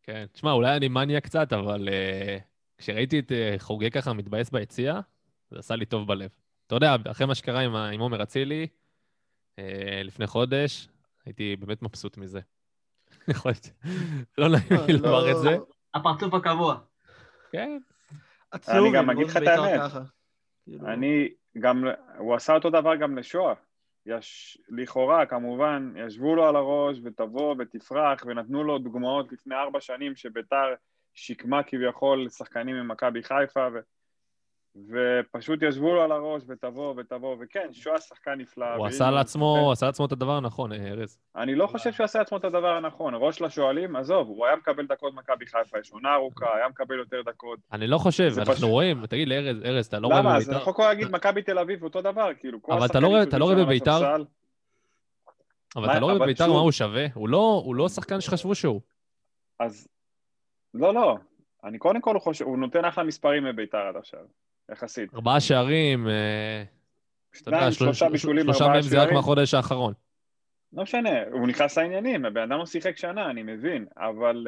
כן, 0.02 0.26
תשמע, 0.32 0.52
אולי 0.52 0.76
אני 0.76 0.88
מניה 0.88 1.20
קצת, 1.20 1.52
אבל 1.52 1.88
אה, 1.88 2.38
כשראיתי 2.78 3.18
את 3.18 3.32
אה, 3.32 3.54
חוגג 3.58 3.92
ככה 3.92 4.12
מתבאס 4.12 4.50
ביציע, 4.50 5.00
זה 5.50 5.58
עשה 5.58 5.76
לי 5.76 5.86
טוב 5.86 6.08
בלב. 6.08 6.30
אתה 6.66 6.74
יודע, 6.74 6.96
אחרי 7.10 7.26
מה 7.26 7.34
שקרה 7.34 7.60
עם 7.60 8.00
עומר 8.00 8.22
אצילי, 8.22 8.66
לפני 10.04 10.26
חודש, 10.26 10.88
הייתי 11.26 11.56
באמת 11.56 11.82
מבסוט 11.82 12.16
מזה. 12.16 12.40
יכול 13.28 13.52
להיות, 13.52 13.70
לא 14.38 14.48
נעים 14.48 14.86
לי 14.86 14.92
לא- 14.92 15.08
לומר 15.08 15.30
את 15.30 15.36
זה. 15.42 15.56
הפרצוף 15.94 16.34
הקבוע. 16.34 16.78
כן, 17.52 17.78
עצוב 18.50 18.74
אני 18.74 18.92
גם 18.92 19.10
אגיד 19.10 19.26
לך 19.26 19.36
את 19.36 19.40
בית"ר 19.40 19.62
האמת. 19.62 19.92
כאילו, 20.64 20.86
אני 20.88 21.28
גם, 21.58 21.84
הוא 22.18 22.34
עשה 22.34 22.54
אותו 22.54 22.70
דבר 22.70 22.96
גם 22.96 23.18
לשואה. 23.18 23.54
יש, 24.06 24.58
לכאורה, 24.68 25.26
כמובן, 25.26 25.92
ישבו 25.96 26.34
לו 26.34 26.48
על 26.48 26.56
הראש 26.56 26.98
ותבוא 27.04 27.54
ותפרח, 27.58 28.22
ונתנו 28.26 28.64
לו 28.64 28.78
דוגמאות 28.78 29.32
לפני 29.32 29.54
ארבע 29.54 29.80
שנים 29.80 30.16
שביתר 30.16 30.74
שיקמה 31.14 31.62
כביכול 31.62 32.28
שחקנים 32.28 32.76
ממכבי 32.76 33.22
חיפה, 33.22 33.68
ו, 33.74 33.78
ופשוט 34.76 35.62
ישבו 35.62 35.94
לו 35.94 36.02
על 36.02 36.12
הראש 36.12 36.42
ותבוא 36.48 36.94
ותבוא, 36.96 37.36
וכן, 37.40 37.68
שואה 37.72 38.00
שחקן 38.00 38.30
נפלא. 38.38 38.74
הוא 38.74 38.86
עשה 38.86 39.10
לעצמו. 39.10 39.58
הוא 39.64 39.72
עשה 39.72 39.86
לעצמו 39.86 40.06
את 40.06 40.12
הדבר 40.12 40.32
הנכון, 40.32 40.72
אה, 40.72 40.88
ארז. 40.88 41.18
אני 41.36 41.54
לא 41.54 41.66
חושב 41.66 41.92
שהוא 41.92 42.04
עשה 42.04 42.18
לעצמו 42.18 42.38
את 42.38 42.44
הדבר 42.44 42.68
הנכון. 42.76 43.14
ראש 43.16 43.40
לשואלים, 43.42 43.96
עזוב, 43.96 44.28
הוא 44.28 44.46
היה 44.46 44.56
מקבל 44.56 44.86
דקות 44.86 45.14
מכבי 45.14 45.46
חיפה, 45.46 45.78
יש 45.78 45.92
עונה 45.92 46.14
ארוכה, 46.14 46.56
היה 46.56 46.68
מקבל 46.68 46.98
יותר 46.98 47.22
דקות. 47.26 47.58
אני 47.72 47.86
לא 47.86 47.98
חושב, 47.98 48.32
אנחנו 48.48 48.68
רואים, 48.68 49.06
תגיד 49.06 49.28
לי, 49.28 49.38
ארז, 49.38 49.62
ארז, 49.64 49.86
אתה 49.86 49.98
לא 49.98 50.06
רואה 50.06 50.18
למה? 50.18 50.36
אז 50.36 50.42
בבית"ר? 50.44 50.58
אנחנו 50.58 50.72
יכולים 50.72 50.88
להגיד 50.90 51.08
מכבי 51.10 51.42
תל 51.42 51.58
אביב 51.58 51.82
אותו 51.84 52.00
דבר, 52.02 52.28
כאילו, 52.40 52.58
אבל 52.70 52.86
אתה 52.86 53.00
לא 53.00 53.06
רואה- 53.06 53.22
אתה 53.22 53.38
לא 53.38 53.44
רואה 53.44 53.56
בבית"ר? 53.64 54.00
אבל 55.76 55.90
אתה 55.90 56.00
לא 56.00 56.06
רואה 56.06 56.18
בבית"ר 56.18 56.52
מה 56.52 56.58
הוא 56.58 56.72
שווה? 56.72 57.06
הוא 57.14 57.28
לא- 57.28 57.62
הוא 57.64 57.74
לא 57.74 57.88
שחקן 57.88 58.20
שחשבו 58.20 58.54
שהוא. 58.54 58.80
אז 59.60 59.88
לא, 60.74 60.94
לא. 60.94 61.16
אני 61.64 61.78
קודם 61.78 62.00
כל 62.00 62.18
חושב, 62.18 62.44
הוא 62.44 62.58
נותן 62.58 62.84
אחלה 62.84 63.04
מספרים 63.04 63.44
בביתר 63.44 63.78
עד 63.78 63.96
עכשיו, 63.96 64.20
יחסית. 64.72 65.14
ארבעה 65.14 65.40
שערים, 65.40 66.08
אה, 66.08 66.64
שניים, 67.32 67.72
שלושה 67.72 68.06
של- 68.06 68.12
בישולים, 68.12 68.44
שלושה 68.44 68.58
ארבעה 68.64 68.72
מהם 68.72 68.82
זה 68.82 68.96
רק 68.96 69.02
שערים. 69.02 69.14
מהחודש 69.16 69.54
האחרון. 69.54 69.94
לא 70.72 70.82
משנה, 70.82 71.10
הוא 71.32 71.48
נכנס 71.48 71.78
לעניינים, 71.78 72.24
הבן 72.24 72.42
אדם 72.42 72.58
לא 72.58 72.66
שיחק 72.66 72.96
שנה, 72.96 73.30
אני 73.30 73.42
מבין, 73.42 73.86
אבל 73.96 74.46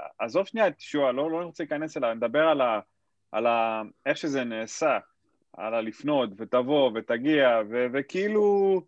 אה, 0.00 0.06
עזוב 0.18 0.46
שנייה 0.46 0.68
את 0.68 0.80
שועה, 0.80 1.12
לא, 1.12 1.30
לא 1.30 1.36
רוצה 1.36 1.62
להיכנס 1.62 1.96
אליו, 1.96 2.14
נדבר 2.14 2.48
על, 2.48 2.60
ה, 2.60 2.80
על 3.32 3.46
ה, 3.46 3.82
איך 4.06 4.16
שזה 4.16 4.44
נעשה, 4.44 4.98
על 5.56 5.74
הלפנות, 5.74 6.30
ותבוא, 6.38 6.90
ותגיע, 6.94 7.60
ו, 7.70 7.86
וכאילו, 7.92 8.80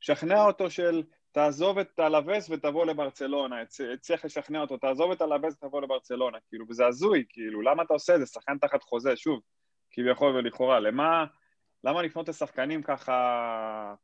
שכנע 0.00 0.44
אותו 0.44 0.70
של 0.70 1.02
תעזוב 1.32 1.78
את 1.78 2.00
אלווס 2.00 2.50
ותבוא 2.50 2.86
לברצלונה, 2.86 3.56
הצליח 3.94 4.24
לשכנע 4.24 4.60
אותו, 4.60 4.76
תעזוב 4.76 5.10
את 5.10 5.22
אלווס 5.22 5.54
ותבוא 5.54 5.80
לברצלונה, 5.82 6.38
כאילו, 6.48 6.64
וזה 6.68 6.86
הזוי, 6.86 7.24
כאילו, 7.28 7.62
למה 7.62 7.82
אתה 7.82 7.92
עושה 7.94 8.14
את 8.14 8.20
זה? 8.20 8.26
שחקן 8.26 8.58
תחת 8.58 8.82
חוזה, 8.82 9.16
שוב, 9.16 9.40
כביכול 9.92 10.36
ולכאורה, 10.36 10.80
למה, 10.80 11.24
למה 11.84 12.02
לפנות 12.02 12.28
לשחקנים 12.28 12.82
ככה... 12.82 13.94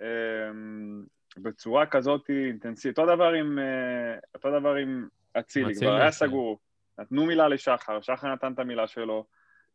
אמ, 0.00 1.04
בצורה 1.36 1.86
כזאת 1.86 2.30
אינטנסיבית. 2.30 2.98
אותו 2.98 3.14
דבר 3.14 3.32
עם, 3.32 3.58
אה, 3.58 4.18
אותו 4.34 4.60
דבר 4.60 4.74
עם 4.74 5.08
אצילי, 5.38 5.74
כבר 5.74 5.94
היה. 5.94 6.10
סגור, 6.10 6.58
נתנו 6.98 7.26
מילה 7.26 7.48
לשחר, 7.48 8.00
שחר 8.00 8.32
נתן 8.32 8.52
את 8.52 8.58
המילה 8.58 8.86
שלו, 8.86 9.24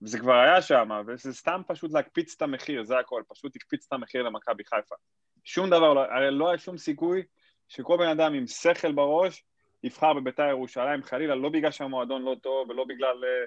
וזה 0.01 0.19
כבר 0.19 0.33
היה 0.33 0.61
שם, 0.61 0.89
וזה 1.07 1.33
סתם 1.33 1.61
פשוט 1.67 1.91
להקפיץ 1.93 2.35
את 2.35 2.41
המחיר, 2.41 2.83
זה 2.83 2.97
הכל, 2.99 3.23
פשוט 3.27 3.55
הקפיץ 3.55 3.85
את 3.87 3.93
המחיר 3.93 4.23
למכבי 4.23 4.63
חיפה. 4.63 4.95
שום 5.43 5.69
דבר, 5.69 5.93
לא, 5.93 6.01
הרי 6.01 6.31
לא 6.31 6.49
היה 6.49 6.57
שום 6.57 6.77
סיכוי 6.77 7.23
שכל 7.67 7.97
בן 7.97 8.07
אדם 8.07 8.33
עם 8.33 8.47
שכל 8.47 8.91
בראש 8.91 9.43
יבחר 9.83 10.13
בביתר 10.13 10.45
ירושלים, 10.49 11.03
חלילה, 11.03 11.35
לא 11.35 11.49
בגלל 11.49 11.71
שהמועדון 11.71 12.21
לא 12.21 12.35
טוב, 12.41 12.69
ולא 12.69 12.83
בגלל 12.83 13.23
אה, 13.23 13.45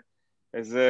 איזה... 0.55 0.87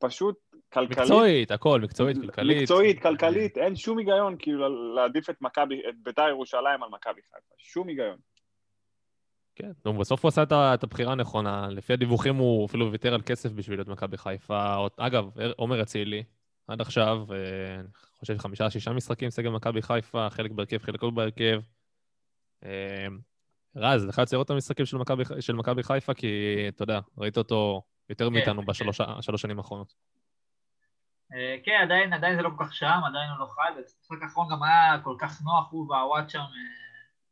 פשוט 0.00 0.36
כלכלית. 0.72 0.98
מקצועית, 0.98 1.50
הכל, 1.50 1.80
מקצועית, 1.80 2.16
כלכלית. 2.20 2.62
מקצועית, 2.62 3.02
כלכלית, 3.02 3.58
אין 3.58 3.76
שום 3.76 3.98
היגיון 3.98 4.36
כאילו 4.38 4.94
להעדיף 4.94 5.30
את 5.30 5.36
מכבי, 5.40 5.82
את 5.88 5.94
ביתר 6.02 6.28
ירושלים 6.28 6.82
על 6.82 6.88
מכבי 6.90 7.20
חיפה, 7.22 7.54
שום 7.58 7.88
היגיון. 7.88 8.16
כן, 9.54 9.70
נו, 9.84 9.98
בסוף 9.98 10.24
הוא 10.24 10.28
עשה 10.28 10.42
את 10.74 10.82
הבחירה 10.82 11.12
הנכונה. 11.12 11.68
לפי 11.70 11.92
הדיווחים 11.92 12.36
הוא 12.36 12.66
אפילו 12.66 12.92
ויתר 12.92 13.14
על 13.14 13.20
כסף 13.26 13.52
בשביל 13.52 13.78
להיות 13.78 13.88
מכבי 13.88 14.16
חיפה. 14.16 14.86
אגב, 14.96 15.30
עומר 15.56 15.82
אצילי, 15.82 16.22
עד 16.68 16.80
עכשיו, 16.80 17.24
אה, 17.32 17.80
אני 17.80 17.88
חושב 18.18 18.38
חמישה, 18.38 18.70
שישה 18.70 18.92
משחקים 18.92 19.30
סגל 19.30 19.50
מכבי 19.50 19.82
חיפה, 19.82 20.30
חלק 20.30 20.50
בהרכב, 20.50 20.78
חלק 20.78 21.02
לא 21.02 21.10
בהרכב. 21.10 21.60
אה, 22.64 23.06
רז, 23.76 24.04
לך 24.04 24.18
יוצא 24.18 24.36
לראות 24.36 24.46
את 24.46 24.50
המשחקים 24.50 24.86
של 25.40 25.54
מכבי 25.54 25.82
חיפה, 25.82 26.14
כי 26.14 26.28
אתה 26.68 26.82
יודע, 26.82 27.00
ראית 27.18 27.38
אותו 27.38 27.82
יותר 28.10 28.28
מאיתנו 28.28 28.60
כן. 28.60 28.66
בשלוש 28.66 29.00
השלוש 29.00 29.42
שנים 29.42 29.58
האחרונות. 29.58 29.94
אה, 31.34 31.56
כן, 31.64 31.78
עדיין, 31.82 32.12
עדיין 32.12 32.36
זה 32.36 32.42
לא 32.42 32.50
כל 32.56 32.64
כך 32.64 32.74
שם, 32.74 33.00
עדיין 33.06 33.30
הוא 33.30 33.38
לא 33.38 33.46
חי, 33.46 33.60
ובמשחק 33.72 34.22
האחרון 34.22 34.48
גם 34.50 34.62
היה 34.62 34.98
כל 35.04 35.14
כך 35.18 35.42
נוח, 35.42 35.68
הוא 35.70 35.90
והוואט 35.90 36.30
שם 36.30 36.38
אה, 36.38 36.44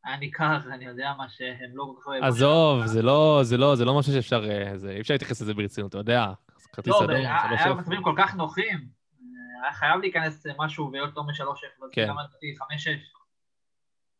היה 0.04 0.16
ניכר, 0.16 0.58
אני 0.72 0.84
יודע 0.84 1.12
מה 1.18 1.28
שהם 1.28 1.70
לא 1.74 1.94
כל 1.96 2.12
כך... 2.20 2.26
עזוב, 2.26 2.86
זה 2.86 3.02
לא, 3.02 3.40
זה 3.42 3.56
לא, 3.56 3.76
זה 3.76 3.84
לא 3.84 3.98
משהו 3.98 4.12
שאפשר, 4.12 4.50
אה, 4.50 4.78
זה, 4.78 4.90
אי 4.90 5.00
אפשר 5.00 5.14
להתייחס 5.14 5.42
לזה 5.42 5.54
ברצינות, 5.54 5.90
אתה 5.90 5.98
יודע. 5.98 6.32
כרטיס 6.72 6.92
לא, 6.92 7.04
אדום, 7.04 7.16
היה 7.16 7.38
שלוש 7.48 7.60
היה 7.60 7.72
אפס. 7.72 7.80
מצבים 7.80 8.02
כל 8.02 8.14
כך 8.18 8.34
נוחים, 8.34 8.88
היה 9.62 9.72
חייב 9.72 10.00
להיכנס 10.00 10.46
משהו 10.58 10.88
ולהיות 10.88 11.16
לא 11.16 11.24
משלוש 11.24 11.64
אפס, 11.64 11.88
כן. 11.92 12.06
גם 12.08 12.16
לדעתי 12.18 12.54
חמש 12.58 12.84
שש. 12.84 13.12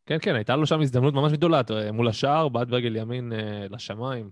כן, 0.07 0.17
כן, 0.23 0.35
הייתה 0.35 0.57
לו 0.57 0.67
שם 0.67 0.81
הזדמנות 0.81 1.15
ממש 1.15 1.33
גדולה, 1.33 1.61
מול 1.93 2.09
השער, 2.09 2.49
בעט 2.49 2.69
ברגל 2.69 2.97
ימין 2.97 3.33
לשמיים. 3.71 4.31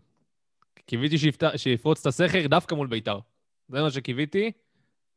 קיוויתי 0.87 1.19
שיפת- 1.19 1.57
שיפרוץ 1.59 2.01
את 2.01 2.07
הסכר 2.07 2.47
דווקא 2.47 2.75
מול 2.75 2.87
בית"ר. 2.87 3.19
זה 3.69 3.83
מה 3.83 3.91
שקיוויתי, 3.91 4.53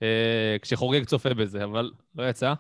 אה, 0.01 0.55
כשחוגג 0.61 1.03
צופה 1.05 1.33
בזה, 1.33 1.63
אבל 1.63 1.91
לא 2.15 2.29
יצא. 2.29 2.53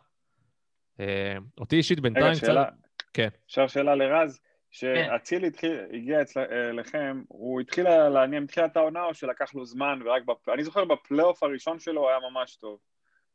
אה, 0.99 1.35
אותי 1.57 1.75
אישית 1.75 1.99
בינתיים 1.99 2.25
רגע, 2.25 2.35
קצת... 2.35 2.45
שאלה, 2.47 2.65
כן. 3.13 3.27
אפשר 3.47 3.67
שאלה 3.67 3.95
לרז? 3.95 4.39
כן. 4.71 5.07
שאצילי 5.09 5.47
התחיל- 5.47 5.85
הגיע 5.93 6.21
אצל- 6.21 6.39
אליכם, 6.69 7.21
הוא 7.27 7.61
התחיל 7.61 8.07
לעניין 8.09 8.43
מתחילת 8.43 8.77
העונה 8.77 9.03
או 9.03 9.13
שלקח 9.13 9.55
לו 9.55 9.65
זמן 9.65 9.99
ורק 10.05 10.23
בפ... 10.25 10.49
אני 10.49 10.63
זוכר 10.63 10.85
בפלייאוף 10.85 11.43
הראשון 11.43 11.79
שלו 11.79 12.01
הוא 12.01 12.09
היה 12.09 12.19
ממש 12.31 12.55
טוב, 12.55 12.79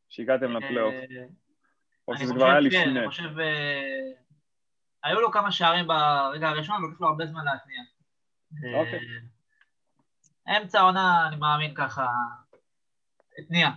שהגעתם 0.08 0.56
לפלייאוף, 0.56 0.94
אה, 0.94 1.24
או 2.08 2.12
אני 2.14 2.22
שזה 2.22 2.34
כבר 2.34 2.44
היה 2.46 2.54
כן, 2.54 2.62
לפני. 2.64 2.98
אני 3.00 3.08
חושב... 3.08 3.38
אה, 3.38 4.10
היו 5.04 5.20
לו 5.20 5.30
כמה 5.32 5.52
שערים 5.52 5.86
ברגע 5.86 6.48
הראשון, 6.48 6.84
ולקח 6.84 7.00
לו 7.00 7.08
הרבה 7.08 7.26
זמן 7.26 7.42
להתניע. 7.44 7.80
אה, 8.64 8.80
אוקיי. 8.80 9.00
אמצע 10.48 10.80
העונה, 10.80 11.28
אני 11.28 11.36
מאמין 11.36 11.74
ככה, 11.74 12.06
התניע. 13.38 13.70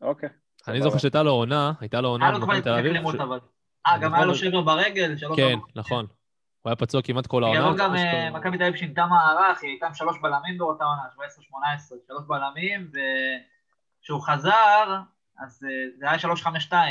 אוקיי. 0.00 0.28
אני. 0.68 0.82
זוכר 0.82 0.98
שהייתה 0.98 1.22
לו 1.22 1.30
עונה, 1.30 1.72
הייתה 1.80 2.00
לו 2.00 2.08
עונה 2.08 2.32
במכבי 2.32 2.62
תל 2.62 2.70
אביב. 2.70 3.06
אה, 3.86 3.98
גם 3.98 4.14
היה 4.14 4.24
לו 4.24 4.34
שבר 4.34 4.60
ברגל, 4.60 5.16
שלוש 5.16 5.36
כן. 5.36 5.58
נכון. 5.74 6.06
הוא 6.62 6.70
היה 6.70 6.76
פצוע 6.76 7.02
כמעט 7.02 7.26
כל 7.26 7.44
העונה. 7.44 7.72
בגלל 7.72 7.78
גם 7.78 7.96
אה, 7.96 8.30
מכבי 8.30 8.58
תל 8.58 8.64
אביב 8.64 8.76
שינתה 8.76 9.06
מערך, 9.06 9.62
היא 9.62 9.70
הייתה 9.70 9.86
עם 9.86 9.94
שלוש 9.94 10.16
בלמים 10.22 10.58
באותה 10.58 10.84
עונה, 10.84 11.02
17-18, 11.16 11.94
שלוש 12.06 12.22
בלמים, 12.26 12.90
וכשהוא 14.00 14.22
חזר, 14.22 15.00
אז 15.38 15.64
אה, 15.64 15.70
זה 15.98 16.10
היה 16.10 16.34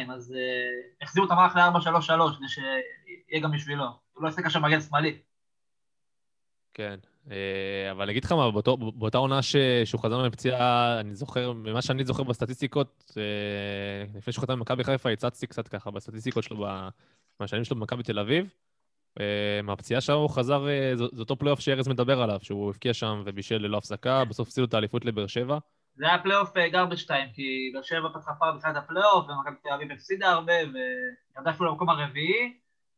3-5-2, 0.08 0.12
אז 0.14 0.34
אה, 0.38 1.02
החזירו 1.02 1.26
את 1.26 1.32
המערך 1.32 1.56
ל-4-3-3, 1.56 2.38
כדי 2.38 2.48
שיהיה 2.48 3.42
גם 3.44 3.52
בשבילו. 3.52 3.86
הוא 4.14 4.24
לא 4.24 4.30
ישחק 4.30 4.46
עכשיו 4.46 4.62
מגן 4.62 4.82
שמאלי. 4.82 5.18
כן. 6.74 6.96
אה, 7.32 7.92
אבל 7.92 8.02
אני 8.02 8.12
אגיד 8.12 8.26
לך 8.26 8.32
מה, 8.32 8.52
באותו- 8.52 8.78
באותה 8.78 9.18
עונה 9.18 9.42
ש- 9.42 9.56
שהוא 9.86 10.02
חזר 10.02 10.28
מפציעה, 10.28 11.00
אני 11.00 11.16
זוכר, 11.16 11.54
ממה 11.54 11.82
שאני 11.82 12.06
זוכר 12.06 12.24
בסטטיסטיקות, 12.24 13.14
אה, 13.18 14.18
לפני 14.18 14.34
שהוא 14.34 14.44
חתם 14.44 14.54
במכבי 14.54 14.84
חיפה, 14.84 15.10
הצצתי 15.10 15.48
קצת 15.48 15.68
ככה 15.68 15.92
בסטטיסטיקות 15.92 16.44
שלו, 16.44 16.68
מהשנים 17.40 17.64
שלו 17.64 17.76
במכבי 17.78 18.04
תל 18.04 18.20
אביב. 18.20 18.54
אה, 19.20 19.60
מהפציעה 19.64 20.02
שם 20.02 20.14
הוא 20.14 20.30
חזר, 20.30 20.66
זה 20.96 21.20
אותו 21.20 21.36
פלייאוף 21.36 21.60
שארז 21.60 21.88
מדבר 21.88 22.22
עליו, 22.22 22.40
שהוא 22.42 22.70
הבקיע 22.70 22.94
שם 22.94 23.24
ובישל 23.26 23.58
ללא 23.58 23.78
הפסקה, 23.78 24.26
בסוף 24.26 24.48
הפסידו 24.48 24.68
את 24.68 24.74
האליפות 24.74 25.06
לבאר 25.06 25.28
שבע. 25.28 25.58
זה 25.96 26.08
היה 26.08 26.20
פלייאוף 26.24 26.54
2, 26.96 27.30
כי 27.34 27.72
באר 27.74 27.82
שבע 27.82 28.10
פתחה 28.14 28.32
פער 28.40 28.52
בתחילת 28.52 28.76
הפלייאוף, 28.76 29.26
ומכבי 29.30 29.56
תל 29.64 29.70
אביב 29.76 29.92
הפסידה 29.92 30.32
הרבה, 30.32 30.54
וירדה 30.54 31.52
אפילו 31.52 31.70
למקום 31.70 31.90
הרביעי, 31.90 32.54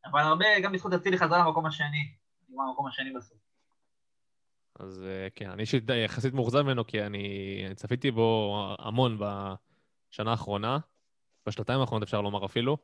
אבל 0.05 0.19
הרבה, 0.19 0.45
גם 0.63 0.71
בזכות 0.71 0.93
אצילי 0.93 1.17
חזרה 1.17 1.39
למקום 1.39 1.65
השני. 1.65 2.11
נגמר 2.49 2.63
המקום 2.63 2.87
השני 2.87 3.13
בסוף. 3.13 3.44
אז 4.79 5.03
אה, 5.05 5.27
כן, 5.35 5.49
אני 5.49 5.61
אישית 5.61 5.85
די 5.85 5.97
יחסית 5.97 6.33
מאוכזב 6.33 6.61
ממנו, 6.61 6.87
כי 6.87 7.01
אני 7.01 7.65
צפיתי 7.75 8.11
בו 8.11 8.57
המון 8.79 9.19
בשנה 9.19 10.31
האחרונה, 10.31 10.77
בשנתיים 11.45 11.79
האחרונות 11.79 12.03
אפשר 12.03 12.21
לומר 12.21 12.45
אפילו. 12.45 12.77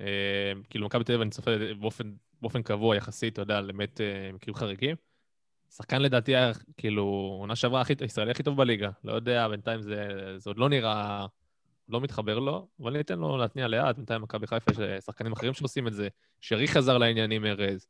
אה, 0.00 0.52
כאילו, 0.70 0.86
מכבי 0.86 1.04
תל 1.04 1.12
אביב 1.12 1.20
אני 1.20 1.30
צופה 1.30 1.50
באופן, 1.80 2.12
באופן 2.40 2.62
קבוע 2.62 2.96
יחסית, 2.96 3.32
אתה 3.32 3.42
יודע, 3.42 3.56
אה, 4.00 4.30
מקרים 4.32 4.54
חריגים. 4.54 4.96
שחקן 5.70 6.02
לדעתי 6.02 6.36
היה, 6.36 6.52
כאילו, 6.76 7.36
עונה 7.40 7.56
שעברה 7.56 7.82
הישראלי 8.00 8.30
הכי 8.30 8.42
טוב 8.42 8.56
בליגה. 8.56 8.90
לא 9.04 9.12
יודע, 9.12 9.48
בינתיים 9.48 9.82
זה, 9.82 10.08
זה 10.36 10.50
עוד 10.50 10.58
לא 10.58 10.68
נראה, 10.68 11.26
לא 11.88 12.00
מתחבר 12.00 12.38
לו, 12.38 12.68
אבל 12.80 12.90
אני 12.90 13.00
אתן 13.00 13.18
לו 13.18 13.36
להתניע 13.36 13.68
לאט. 13.68 13.96
בינתיים 13.96 14.22
מכבי 14.22 14.46
חיפה 14.46 14.70
יש 14.72 14.78
אה, 14.78 15.00
שחקנים 15.00 15.32
אחרים 15.32 15.54
שעושים 15.54 15.86
את 15.86 15.92
זה. 15.92 16.08
שרי 16.40 16.68
חזר 16.68 16.98
לעניינים 16.98 17.44
ארז. 17.44 17.86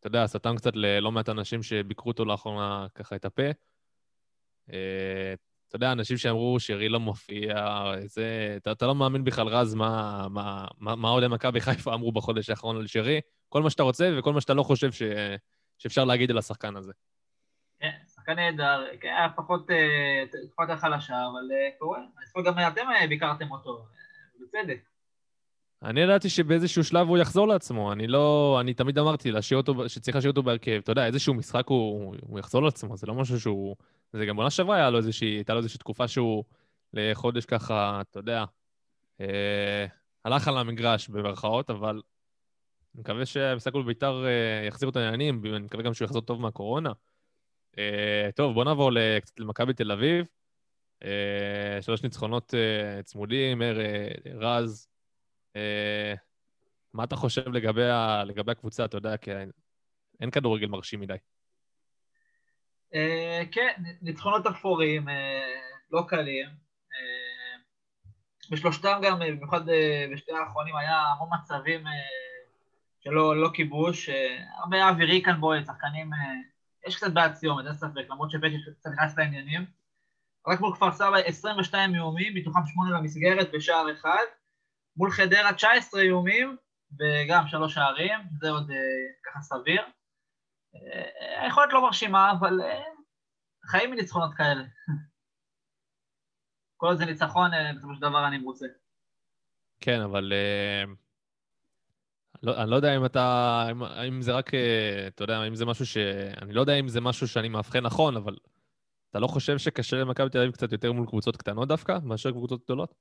אה, 0.00 0.08
אתה 0.08 0.08
יודע, 0.08 0.26
סתם 0.26 0.56
קצת 0.56 0.76
ללא 0.76 1.12
מעט 1.12 1.28
אנשים 1.28 1.62
שביקרו 1.62 2.10
אותו 2.10 2.24
לאחרונה 2.24 2.86
ככה 2.94 3.16
את 3.16 3.24
הפה. 3.24 3.42
אה, 4.72 5.34
אתה 5.68 5.76
יודע, 5.76 5.92
אנשים 5.92 6.16
שאמרו 6.16 6.60
שרי 6.60 6.88
לא 6.88 7.00
מופיע, 7.00 7.56
זה... 8.06 8.54
אתה, 8.56 8.72
אתה 8.72 8.86
לא 8.86 8.94
מאמין 8.94 9.24
בכלל, 9.24 9.48
רז, 9.48 9.74
מה, 9.74 10.26
מה, 10.30 10.66
מה, 10.78 10.96
מה 10.96 11.08
אוהדי 11.08 11.28
מכבי 11.28 11.60
חיפה 11.60 11.94
אמרו 11.94 12.12
בחודש 12.12 12.50
האחרון 12.50 12.76
על 12.76 12.86
שרי. 12.86 13.20
כל 13.48 13.62
מה 13.62 13.70
שאתה 13.70 13.82
רוצה 13.82 14.10
וכל 14.18 14.32
מה 14.32 14.40
שאתה 14.40 14.54
לא 14.54 14.62
חושב 14.62 14.92
ש, 14.92 15.02
שאפשר 15.78 16.04
להגיד 16.04 16.30
על 16.30 16.38
השחקן 16.38 16.76
הזה. 16.76 16.92
כן, 17.80 17.90
שחקן 18.14 18.34
נהדר, 18.34 18.86
כן, 19.00 19.08
היה 19.08 19.28
פחות, 19.36 19.70
אה, 19.70 20.24
תקופה 20.46 20.62
יותר 20.62 20.76
חלשה, 20.76 21.14
אבל 21.14 21.52
אה, 21.52 21.68
קורה. 21.78 21.98
אני 22.36 22.44
גם 22.44 22.54
אתם 22.72 22.90
אה, 22.90 23.06
ביקרתם 23.06 23.50
אותו, 23.50 23.78
אה, 23.78 24.44
בצדק. 24.46 24.89
אני 25.82 26.00
ידעתי 26.00 26.28
שבאיזשהו 26.28 26.84
שלב 26.84 27.08
הוא 27.08 27.18
יחזור 27.18 27.48
לעצמו. 27.48 27.92
אני 27.92 28.06
לא... 28.06 28.58
אני 28.60 28.74
תמיד 28.74 28.98
אמרתי 28.98 29.32
אותו, 29.52 29.88
שצריך 29.88 30.14
להשאיר 30.14 30.30
אותו 30.30 30.42
בהרכב. 30.42 30.80
אתה 30.82 30.92
יודע, 30.92 31.06
איזשהו 31.06 31.34
משחק 31.34 31.68
הוא, 31.68 32.14
הוא 32.22 32.38
יחזור 32.38 32.62
לעצמו, 32.62 32.96
זה 32.96 33.06
לא 33.06 33.14
משהו 33.14 33.40
שהוא... 33.40 33.76
זה 34.12 34.26
גם 34.26 34.36
בעונה 34.36 34.50
שעברה 34.50 34.76
היה 34.76 34.90
לו 34.90 34.98
איזושהי... 34.98 35.28
הייתה 35.28 35.52
לו 35.52 35.58
איזושהי 35.58 35.78
תקופה 35.78 36.08
שהוא 36.08 36.44
לחודש 36.94 37.44
ככה, 37.44 38.00
אתה 38.00 38.18
יודע, 38.18 38.44
אה, 39.20 39.86
הלך 40.24 40.48
על 40.48 40.58
המגרש 40.58 41.08
במרכאות, 41.08 41.70
אבל 41.70 42.02
אני 42.94 43.00
מקווה 43.00 43.26
שהמשחק 43.26 43.74
מול 43.74 43.82
בית"ר 43.82 44.24
אה, 44.26 44.66
יחזיר 44.66 44.88
את 44.88 44.96
העניינים, 44.96 45.40
ואני 45.44 45.64
מקווה 45.64 45.82
גם 45.84 45.94
שהוא 45.94 46.06
יחזור 46.06 46.22
טוב 46.22 46.40
מהקורונה. 46.40 46.92
אה, 47.78 48.28
טוב, 48.34 48.54
בוא 48.54 48.64
נעבור 48.64 48.90
קצת 49.20 49.40
למכבי 49.40 49.74
תל 49.74 49.92
אביב. 49.92 50.26
אה, 51.04 51.82
שלוש 51.82 52.02
ניצחונות 52.02 52.54
אה, 52.54 53.02
צמודים, 53.02 53.62
אה, 53.62 53.72
רז. 54.34 54.89
אה, 55.56 56.14
מה 56.92 57.04
אתה 57.04 57.16
חושב 57.16 57.48
לגבי, 57.48 57.90
ה, 57.90 58.24
לגבי 58.24 58.52
הקבוצה? 58.52 58.84
אתה 58.84 58.96
יודע, 58.96 59.16
כי 59.16 59.30
אין 60.20 60.30
כדורגל 60.30 60.66
מרשים 60.66 61.00
מדי. 61.00 61.14
אה, 62.94 63.42
כן, 63.52 63.82
ניצחונות 64.02 64.46
אפורים, 64.46 65.08
אה, 65.08 65.54
לא 65.90 66.02
קלים. 66.08 66.46
אה, 66.92 67.58
בשלושתם 68.50 69.00
גם, 69.02 69.18
במיוחד 69.18 69.68
אה, 69.68 70.06
בשתי 70.12 70.32
האחרונים, 70.32 70.76
היה 70.76 70.98
המון 70.98 71.28
מצבים 71.34 71.86
אה, 71.86 71.92
שלא 73.00 73.40
לא 73.40 73.50
כיבוש. 73.54 74.08
אה, 74.08 74.44
הרבה 74.58 74.88
אווירי 74.88 75.22
כאן 75.24 75.40
בו, 75.40 75.52
שחקנים... 75.66 76.14
אה, 76.14 76.18
יש 76.86 76.96
קצת 76.96 77.12
בעד 77.12 77.34
סיומת, 77.34 77.66
אין 77.66 77.74
ספק, 77.74 78.04
למרות 78.10 78.30
שפטי 78.30 78.56
קצת 78.78 78.90
נכנס 78.90 79.18
לעניינים. 79.18 79.64
רק 80.48 80.60
מול 80.60 80.74
כפר 80.74 80.92
סבא 80.92 81.16
22 81.16 81.94
איומים, 81.94 82.34
מתוכם 82.34 82.60
8 82.66 82.98
למסגרת 82.98 83.48
ושער 83.52 83.92
אחד. 83.92 84.24
מול 84.96 85.10
חדרה 85.10 85.52
19 85.52 86.00
איומים, 86.00 86.56
וגם 86.98 87.48
שלוש 87.48 87.74
שערים, 87.74 88.18
זה 88.40 88.50
עוד 88.50 88.70
אה, 88.70 88.76
ככה 89.24 89.40
סביר. 89.40 89.82
אה, 90.74 91.42
היכולת 91.44 91.72
לא 91.72 91.82
מרשימה, 91.82 92.32
אבל 92.32 92.60
אה, 92.60 92.82
חיים 93.66 93.90
מניצחונות 93.90 94.34
כאלה. 94.36 94.64
כל 96.76 96.86
עוד 96.86 96.98
זה 96.98 97.04
ניצחון, 97.04 97.50
בסופו 97.76 97.94
של 97.94 98.00
דבר 98.00 98.26
אני 98.26 98.38
מרוצה. 98.38 98.66
כן, 99.80 100.00
אבל... 100.00 100.32
לא, 102.42 102.62
אני 102.62 102.70
לא 102.70 102.76
יודע 102.76 102.96
אם 102.96 103.04
אתה... 103.04 103.66
אם, 103.70 103.82
אם 103.84 104.22
זה 104.22 104.32
רק... 104.32 104.50
אתה 105.06 105.24
יודע, 105.24 105.46
אם 105.46 105.54
זה 105.54 105.66
משהו 105.66 105.86
ש... 105.86 105.96
אני 106.42 106.52
לא 106.52 106.60
יודע 106.60 106.74
אם 106.74 106.88
זה 106.88 107.00
משהו 107.00 107.28
שאני 107.28 107.48
מאבחן 107.48 107.80
נכון, 107.80 108.16
אבל 108.16 108.36
אתה 109.10 109.18
לא 109.18 109.26
חושב 109.26 109.58
שקשה 109.58 109.96
למכבי 109.96 110.30
תל 110.30 110.38
אביב 110.38 110.52
קצת 110.52 110.72
יותר 110.72 110.92
מול 110.92 111.06
קבוצות 111.06 111.36
קטנות 111.36 111.68
דווקא, 111.68 111.98
מאשר 112.02 112.30
קבוצות 112.30 112.64
גדולות? 112.64 112.94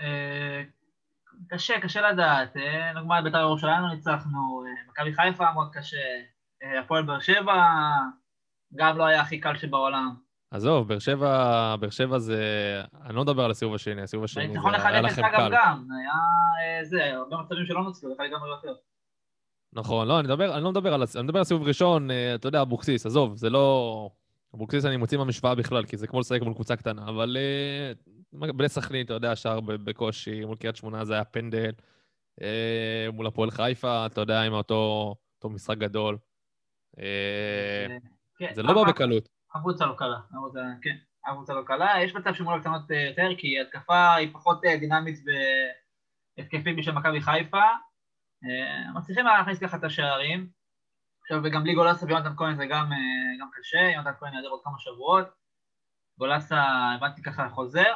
אה, 0.00 0.62
קשה, 1.48 1.80
קשה 1.80 2.10
לדעת. 2.10 2.56
אה, 2.56 2.90
את 3.18 3.24
בית"ר 3.24 3.38
ירושלים 3.38 3.82
לא 3.82 3.94
ניצחנו, 3.94 4.64
אה, 4.66 4.90
מכבי 4.90 5.12
חיפה 5.14 5.44
היה 5.44 5.52
מאוד 5.52 5.68
קשה, 5.72 5.96
הפועל 6.80 7.02
באר 7.02 7.20
שבע 7.20 7.64
גם 8.74 8.98
לא 8.98 9.04
היה 9.04 9.20
הכי 9.20 9.40
קל 9.40 9.56
שבעולם. 9.56 10.14
עזוב, 10.50 10.88
באר 10.88 10.98
שבע, 10.98 11.76
באר 11.76 11.90
שבע 11.90 12.18
זה... 12.18 12.42
אני 13.04 13.16
לא 13.16 13.22
מדבר 13.22 13.44
על 13.44 13.50
הסיבוב 13.50 13.74
השני, 13.74 14.02
הסיבוב 14.02 14.24
השני 14.24 14.48
זה 14.52 14.58
היה 14.74 15.00
1-0 15.00 15.04
לכם 15.04 15.22
קל. 15.22 15.48
גם, 15.52 15.84
היה 16.00 16.12
אה, 16.78 16.84
זה, 16.84 17.14
הרבה 17.14 17.36
מצבים 17.36 17.66
שלא 17.66 17.82
נוצלו, 17.82 18.12
יכול 18.12 18.24
להיות 18.24 18.40
גם 18.40 18.48
יותר. 18.48 18.80
נכון, 19.72 20.08
לא, 20.08 20.20
אני, 20.20 20.28
מדבר, 20.28 20.54
אני 20.54 20.64
לא 20.64 20.70
מדבר 20.70 20.94
על... 20.94 21.02
אני 21.16 21.22
מדבר 21.22 21.38
על 21.38 21.44
סיבוב 21.44 21.66
ראשון, 21.66 22.08
אתה 22.34 22.48
יודע, 22.48 22.62
אבוקסיס, 22.62 23.06
עזוב, 23.06 23.36
זה 23.36 23.50
לא... 23.50 24.10
אבוקסיס 24.54 24.84
אני 24.84 24.96
מוציא 24.96 25.18
מהמשוואה 25.18 25.54
בכלל, 25.54 25.86
כי 25.86 25.96
זה 25.96 26.06
כמו 26.06 26.20
לשחק 26.20 26.42
מול 26.42 26.54
קבוצה 26.54 26.76
קטנה, 26.76 27.08
אבל 27.08 27.36
אה, 27.36 27.92
בני 28.32 28.68
סכנין, 28.68 29.06
אתה 29.06 29.14
יודע, 29.14 29.36
שער 29.36 29.60
בקושי, 29.60 30.44
מול 30.44 30.56
קריית 30.56 30.76
שמונה 30.76 31.04
זה 31.04 31.14
היה 31.14 31.24
פנדל. 31.24 31.72
אה, 32.42 33.06
מול 33.12 33.26
הפועל 33.26 33.50
חיפה, 33.50 34.06
אתה 34.06 34.20
יודע, 34.20 34.42
עם 34.42 34.52
אותו, 34.52 35.14
אותו 35.36 35.50
משחק 35.50 35.78
גדול. 35.78 36.18
אה, 36.98 37.86
כן, 38.38 38.54
זה 38.54 38.62
לא 38.62 38.74
בא 38.74 38.90
בקלות. 38.90 39.28
הקבוצה 39.54 39.86
לא 39.86 39.94
קלה, 39.98 40.18
כן, 40.82 40.96
הקבוצה 41.26 41.54
לא 41.54 41.62
קלה, 41.62 41.92
יש 42.02 42.14
מצב 42.14 42.34
שמול 42.34 42.58
הקטנות 42.58 42.82
יותר, 42.90 43.28
כי 43.38 43.60
התקפה 43.60 44.14
היא 44.14 44.28
פחות 44.32 44.60
דינמית 44.80 45.18
והתקפית 46.38 46.76
בשביל 46.78 46.94
מכבי 46.94 47.20
חיפה. 47.20 47.62
מצליחים 48.94 49.26
להכניס 49.26 49.58
ככה 49.58 49.76
את 49.76 49.84
השערים. 49.84 50.57
עכשיו, 51.28 51.40
וגם 51.44 51.62
בלי 51.62 51.74
גולסה 51.74 52.06
ויונתן 52.06 52.36
כהן 52.36 52.56
זה 52.56 52.66
גם, 52.66 52.92
אה, 52.92 52.98
גם 53.40 53.48
קשה, 53.52 53.78
יונתן 53.94 54.10
כהן 54.20 54.34
יעדר 54.34 54.48
עוד 54.48 54.60
כמה 54.64 54.78
שבועות. 54.78 55.26
גולסה, 56.18 56.62
הבנתי 56.96 57.22
ככה, 57.22 57.48
חוזר. 57.48 57.92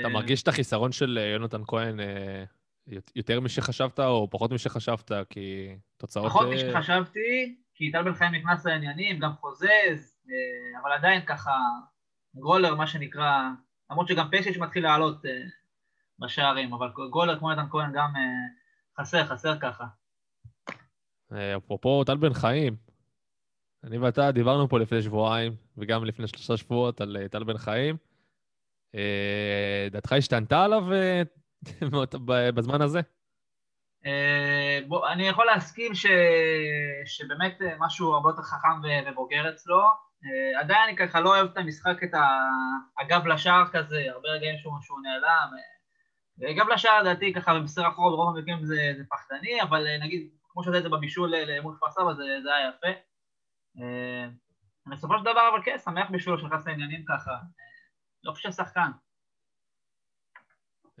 אתה 0.00 0.08
מרגיש 0.08 0.42
את 0.42 0.48
החיסרון 0.48 0.92
של 0.92 1.18
אה, 1.20 1.26
יונתן 1.26 1.62
כהן 1.66 2.00
אה, 2.00 2.44
יות- 2.86 3.12
יותר 3.16 3.40
משחשבת 3.40 4.00
או 4.00 4.28
פחות 4.30 4.52
משחשבת? 4.52 5.10
כי 5.30 5.76
תוצאות... 5.96 6.26
פחות 6.28 6.46
אה, 6.46 6.54
משחשבתי, 6.54 7.56
כי 7.74 7.92
טל 7.92 8.02
בן 8.02 8.14
חיים 8.14 8.34
נכנס 8.34 8.66
לעניינים, 8.66 9.18
גם 9.18 9.32
חוזז, 9.40 10.18
אה, 10.30 10.80
אבל 10.82 10.92
עדיין 10.92 11.26
ככה, 11.26 11.56
גולר, 12.34 12.74
מה 12.74 12.86
שנקרא, 12.86 13.48
למרות 13.90 14.08
שגם 14.08 14.28
פשיץ' 14.32 14.56
מתחיל 14.56 14.82
לעלות 14.82 15.26
אה, 15.26 15.42
בשערים, 16.18 16.72
אבל 16.74 16.88
גולר 17.10 17.38
כמו 17.38 17.50
יונתן 17.50 17.70
כהן 17.70 17.92
גם 17.94 18.16
אה, 18.16 18.22
חסר, 19.00 19.24
חסר 19.24 19.58
ככה. 19.60 19.84
אה, 21.32 21.56
אפרופו 21.56 22.04
טל 22.04 22.16
בן 22.16 22.34
חיים, 22.34 22.76
אני 23.84 23.98
ואתה 23.98 24.32
דיברנו 24.32 24.68
פה 24.68 24.78
לפני 24.78 25.02
שבועיים, 25.02 25.56
וגם 25.76 26.04
לפני 26.04 26.26
שלושה 26.28 26.56
שבועות 26.56 27.00
על 27.00 27.16
אה, 27.20 27.28
טל 27.28 27.44
בן 27.44 27.58
חיים. 27.58 27.96
אה, 28.94 29.88
דעתך 29.90 30.12
השתנתה 30.12 30.64
עליו 30.64 30.84
בזמן 32.54 32.82
הזה? 32.82 33.00
בוא, 34.88 35.08
אני 35.08 35.28
יכול 35.28 35.46
להסכים 35.46 35.94
ש... 35.94 36.06
שבאמת 37.04 37.58
משהו 37.78 38.14
הרבה 38.14 38.30
יותר 38.30 38.42
חכם 38.42 38.68
ובוגר 39.06 39.50
אצלו. 39.50 39.82
עדיין 40.60 40.88
אני 40.88 40.96
ככה 40.96 41.20
לא 41.20 41.28
אוהב 41.28 41.46
את 41.46 41.56
המשחק, 41.56 42.04
את 42.04 42.10
הגב 43.00 43.26
לשער 43.26 43.64
כזה, 43.72 44.02
הרבה 44.10 44.28
רגעים 44.28 44.58
שהוא, 44.58 44.72
שהוא 44.82 44.98
נעלם. 45.02 45.50
גב 46.56 46.68
לשער 46.68 47.02
לדעתי 47.02 47.32
ככה 47.32 47.54
במסר 47.54 47.88
אחורה 47.88 48.10
ברוב 48.10 48.36
המקרים 48.36 48.64
זה, 48.64 48.92
זה 48.96 49.04
פחדני, 49.10 49.62
אבל 49.62 49.86
נגיד, 50.02 50.28
כמו 50.54 50.62
שאתה 50.64 50.76
יודע 50.76 50.86
את 50.86 50.90
זה 50.90 50.96
בבישול 50.96 51.34
ל- 51.36 51.60
מול 51.60 51.76
כפר 51.76 51.90
סבא, 51.90 52.12
זה, 52.14 52.22
זה 52.42 52.54
היה 52.54 52.68
יפה. 52.76 53.00
אה, 53.80 54.28
בסופו 54.86 55.14
של 55.18 55.24
דבר, 55.24 55.48
אבל 55.54 55.62
כן, 55.64 55.76
שמח 55.84 56.10
בשבילו 56.10 56.38
שנכנס 56.38 56.66
לעניינים 56.66 57.04
ככה. 57.08 57.30
אה, 57.30 57.36
לא 58.24 58.32
חושב 58.32 58.50
שחקן. 58.52 58.90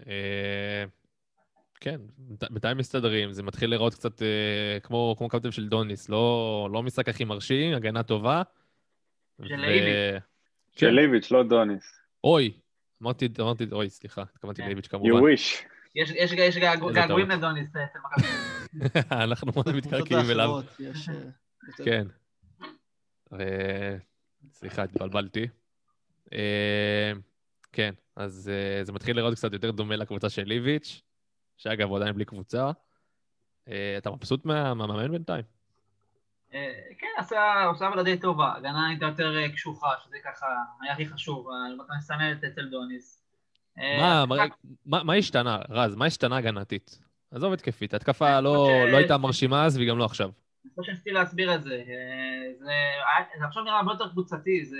אה, 0.06 0.84
כן, 1.80 2.00
בינתיים 2.50 2.76
מסתדרים, 2.78 3.32
זה 3.32 3.42
מתחיל 3.42 3.70
להיראות 3.70 3.94
קצת 3.94 4.22
אה, 4.22 4.78
כמו 4.82 5.14
כמו 5.18 5.28
קפטן 5.28 5.50
של 5.50 5.68
דוניס, 5.68 6.08
לא 6.08 6.68
לא 6.72 6.82
משחק 6.82 7.08
הכי 7.08 7.24
מרשים, 7.24 7.74
הגנה 7.74 8.02
טובה. 8.02 8.42
של 9.48 9.60
ו- 9.60 9.64
איביץ'. 9.64 10.22
של. 10.76 10.90
ליביץ', 10.90 11.30
לא 11.30 11.42
דוניס. 11.42 12.00
אוי, 12.24 12.60
אמרתי, 13.02 13.28
אמרתי, 13.40 13.64
אוי, 13.72 13.90
סליחה, 13.90 14.22
התכוונתי 14.22 14.62
כן. 14.62 14.66
לאיביץ' 14.66 14.86
You 14.86 14.90
כמובן. 14.90 15.20
wish. 15.20 15.64
יש, 15.94 16.10
געגועים. 16.94 17.30
לדוניס 17.30 17.68
אצל 17.70 17.98
מכבי. 17.98 18.53
אנחנו 19.12 19.52
מאוד 19.54 19.72
מתקרקעים 19.76 20.30
אליו. 20.30 20.60
אה. 21.08 21.84
כן. 21.84 22.06
סליחה, 24.52 24.82
התבלבלתי. 24.82 25.46
אה, 26.32 27.12
כן, 27.72 27.94
אז 28.16 28.50
אה, 28.52 28.84
זה 28.84 28.92
מתחיל 28.92 29.16
לראות 29.16 29.34
קצת 29.34 29.52
יותר 29.52 29.70
דומה 29.70 29.96
לקבוצה 29.96 30.30
של 30.30 30.42
ליביץ', 30.42 31.02
שאגב, 31.56 31.88
הוא 31.88 31.96
עדיין 31.96 32.14
בלי 32.14 32.24
קבוצה. 32.24 32.70
אתה 33.98 34.10
מבסוט 34.10 34.44
מה- 34.44 34.74
מהמאמן 34.74 35.10
בינתיים? 35.10 35.44
כן, 36.98 37.06
עשה, 37.18 37.64
עושה 37.64 37.86
עבודה 37.86 38.02
די 38.02 38.18
טובה, 38.18 38.54
הגנה 38.56 38.88
הייתה 38.88 39.06
יותר 39.06 39.48
קשוחה, 39.52 39.88
שזה 40.04 40.16
ככה 40.24 40.46
היה 40.80 40.92
הכי 40.92 41.06
חשוב, 41.06 41.46
המתן 41.50 41.92
מסננת 41.98 42.44
אצל 42.44 42.68
דוניס. 42.68 43.24
מה 44.86 45.14
השתנה, 45.18 45.58
רז? 45.68 45.94
מה 45.94 46.04
השתנה 46.06 46.36
הגנתית? 46.36 46.98
עזוב 47.34 47.52
התקפית, 47.52 47.92
ההתקפה 47.94 48.40
לא 48.40 48.66
ש- 48.68 48.92
לא 48.92 48.96
הייתה 48.96 49.18
מרשימה 49.18 49.64
אז 49.64 49.76
והיא 49.76 49.88
גם 49.90 49.98
לא 49.98 50.04
עכשיו. 50.04 50.30
אני 50.64 50.70
חושב 50.74 50.86
שניסיתי 50.92 51.10
להסביר 51.10 51.54
את 51.54 51.62
זה. 51.62 51.74
אה, 51.74 52.52
זה 52.58 52.70
היה- 52.70 53.26
זה 53.38 53.44
עכשיו 53.44 53.64
נראה 53.64 53.76
הרבה 53.78 53.92
יותר 53.92 54.08
קבוצתי, 54.08 54.64
זה 54.64 54.76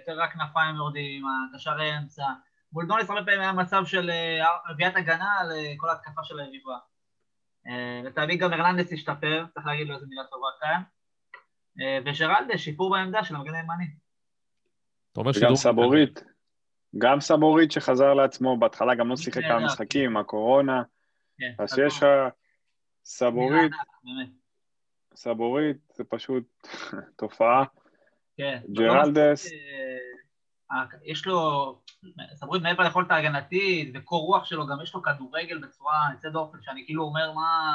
יותר 0.00 0.20
רק 0.22 0.32
כנפיים 0.32 0.76
יורדים, 0.76 1.22
הקשר 1.54 1.76
אמצע. 1.98 2.24
מול 2.72 2.86
דוניס 2.86 3.10
הרבה 3.10 3.24
פעמים 3.24 3.40
היה 3.40 3.52
מצב 3.52 3.82
של 3.86 4.10
אה, 4.10 4.40
רביעיית 4.70 4.96
הגנה 4.96 5.38
על 5.40 5.52
אה, 5.52 5.72
כל 5.76 5.88
ההתקפה 5.88 6.20
של 6.24 6.38
היריבה. 6.40 6.76
אה, 7.66 8.00
לטעמי 8.04 8.36
גם 8.36 8.52
ארלנדס 8.52 8.92
השתפר, 8.92 9.44
צריך 9.54 9.66
להגיד 9.66 9.88
לו 9.88 9.94
איזה 9.94 10.06
מילה 10.08 10.22
טובה 10.24 10.46
כאן. 10.60 10.80
אה, 11.80 11.98
וג'רלדה, 12.04 12.58
שיפור 12.58 12.90
בעמדה 12.90 13.24
של 13.24 13.36
המגן 13.36 13.54
הימני. 13.54 13.86
וגם 15.18 15.54
סבורית. 15.56 16.24
גם 16.98 17.20
סבורית 17.20 17.72
שחזר 17.72 18.14
לעצמו, 18.14 18.56
בהתחלה 18.58 18.94
גם 18.94 19.08
לא 19.08 19.16
שיחק. 19.16 19.42
כמה 19.42 19.64
משחקים, 19.64 20.16
הקורונה. 20.16 20.82
כן, 21.38 21.52
אז. 21.58 21.74
שיש 21.74 21.96
לך 21.96 22.06
סבורית, 23.04 23.72
סבורית, 25.14 25.76
זה 25.94 26.04
פשוט 26.04 26.66
תופעה. 27.18 27.64
כן. 28.36 28.60
ג'רלדס. 28.72 29.46
אה, 30.72 30.84
יש 31.04 31.26
לו, 31.26 31.38
סבורית 32.34 32.62
מעבר 32.62 32.82
ליכולת 32.82 33.10
ההגנתית 33.10 33.90
וקור 33.94 34.26
רוח 34.26 34.44
שלו, 34.44 34.66
גם 34.66 34.82
יש 34.82 34.94
לו 34.94 35.02
כדורגל 35.02 35.58
בצורה 35.58 36.08
יוצאת 36.12 36.32
דופן, 36.32 36.58
שאני 36.62 36.84
כאילו 36.86 37.02
אומר, 37.02 37.32
מה, 37.32 37.72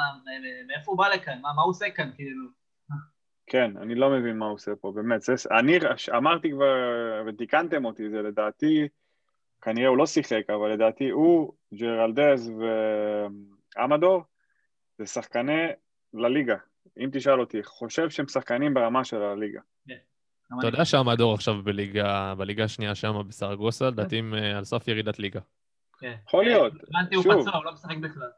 מאיפה 0.66 0.90
הוא 0.90 0.98
בא 0.98 1.08
לכאן, 1.08 1.40
מה, 1.40 1.52
מה 1.52 1.62
הוא 1.62 1.70
עושה 1.70 1.90
כאן, 1.90 2.10
כאילו. 2.14 2.46
כן, 3.46 3.76
אני 3.76 3.94
לא 3.94 4.10
מבין 4.10 4.38
מה 4.38 4.46
הוא 4.46 4.54
עושה 4.54 4.72
פה, 4.80 4.92
באמת. 4.94 5.22
זה, 5.22 5.34
אני 5.58 5.78
אמרתי 6.16 6.50
כבר, 6.50 6.76
ותיקנתם 7.26 7.84
אותי, 7.84 8.10
זה 8.10 8.22
לדעתי, 8.22 8.88
כנראה 9.62 9.88
הוא 9.88 9.98
לא 9.98 10.06
שיחק, 10.06 10.42
אבל 10.48 10.72
לדעתי 10.72 11.10
הוא, 11.10 11.52
ג'רלדז 11.74 12.52
ועמדור, 13.76 14.22
זה 14.98 15.06
שחקני 15.06 15.66
לליגה. 16.14 16.56
אם 16.98 17.08
תשאל 17.12 17.40
אותי, 17.40 17.62
חושב 17.62 18.10
שהם 18.10 18.28
שחקנים 18.28 18.74
ברמה 18.74 19.04
של 19.04 19.22
הליגה. 19.22 19.60
גם 20.52 20.58
אתה 20.58 20.66
יודע 20.66 20.84
שהמדור 20.84 21.34
עכשיו 21.34 21.62
בליגה 21.62 22.34
בליגה 22.34 22.64
השנייה 22.64 22.94
שם 22.94 23.22
בסרגוסה, 23.28 23.88
לדעתי 23.88 24.22
אה, 24.34 24.58
על 24.58 24.64
סף 24.64 24.88
ירידת 24.88 25.18
ליגה. 25.18 25.40
כן. 25.98 26.14
יכול 26.26 26.44
להיות. 26.44 26.72
הבנתי, 26.88 27.14
הוא 27.14 27.22
שוב. 27.22 27.40
פצוע, 27.40 27.56
הוא 27.56 27.64
לא 27.64 27.72
משחק 27.72 27.96
בכלל. 27.96 28.30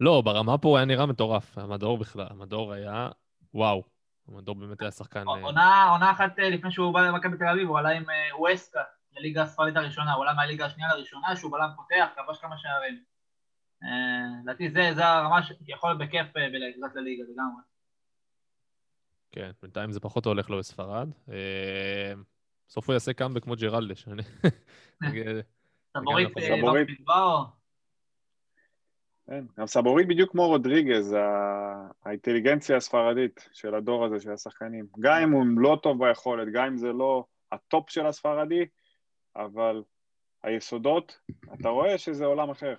לא, 0.00 0.22
ברמה 0.24 0.58
פה 0.58 0.68
הוא 0.68 0.76
היה 0.76 0.86
נראה 0.86 1.06
מטורף, 1.06 1.58
המדור 1.58 1.98
בכלל, 1.98 2.26
המדור 2.30 2.72
היה, 2.72 3.08
וואו, 3.54 3.82
המדור 4.28 4.54
באמת 4.54 4.82
היה 4.82 4.90
שחקן... 4.90 5.24
אה, 5.28 5.90
עונה 5.90 6.10
אחת 6.10 6.38
אה, 6.38 6.50
לפני 6.50 6.70
שהוא 6.70 6.94
בא 6.94 7.00
למכבי 7.00 7.36
תל 7.36 7.48
אביב, 7.48 7.68
הוא 7.68 7.78
עלה 7.78 7.88
עם 7.88 8.10
אה, 8.10 8.38
ווסקה 8.38 8.82
לליגה 9.16 9.42
הספרדית 9.42 9.76
הראשונה, 9.76 10.12
הוא 10.12 10.22
עלה 10.22 10.34
מהליגה 10.34 10.66
השנייה 10.66 10.94
לראשונה, 10.94 11.36
שהוא 11.36 11.52
בלם 11.52 11.68
פותח, 11.76 12.08
כבש 12.16 12.38
כמה 12.38 12.58
שערים. 12.58 13.02
אה, 13.82 14.42
לדעתי 14.42 14.70
זה 14.70 14.90
זה 14.94 15.06
הרמה 15.06 15.42
שיכול 15.42 15.96
בכיף 15.96 16.36
אה, 16.36 16.48
בלקזת 16.52 16.96
לליגה, 16.96 17.22
לגמרי. 17.22 17.62
כן, 19.32 19.50
בינתיים 19.62 19.92
זה 19.92 20.00
פחות 20.00 20.26
הולך 20.26 20.50
לו 20.50 20.58
בספרד. 20.58 21.08
אה, 21.32 22.12
בסוף 22.68 22.86
הוא 22.86 22.94
יעשה 22.94 23.12
קאמבק 23.12 23.42
כמו 23.42 23.54
ג'רלדה, 23.56 23.94
שאני... 23.94 24.22
נגיד, 25.02 25.26
סבורית, 25.96 26.28
כן, 29.26 29.44
גם 29.58 29.66
סבוריט 29.66 30.08
בדיוק 30.08 30.30
כמו 30.30 30.46
רודריגז, 30.46 31.12
ה- 31.12 31.88
האינטליגנציה 32.04 32.76
הספרדית 32.76 33.48
של 33.52 33.74
הדור 33.74 34.04
הזה, 34.04 34.20
של 34.20 34.32
השחקנים. 34.32 34.86
גם 35.00 35.22
אם 35.22 35.30
הוא 35.30 35.44
לא 35.56 35.78
טוב 35.82 36.06
ביכולת, 36.06 36.48
גם 36.52 36.64
אם 36.64 36.76
זה 36.76 36.92
לא 36.92 37.24
הטופ 37.52 37.90
של 37.90 38.06
הספרדי, 38.06 38.66
אבל 39.36 39.82
היסודות, 40.42 41.20
אתה 41.60 41.68
רואה 41.68 41.98
שזה 41.98 42.24
עולם 42.24 42.50
אחר. 42.50 42.74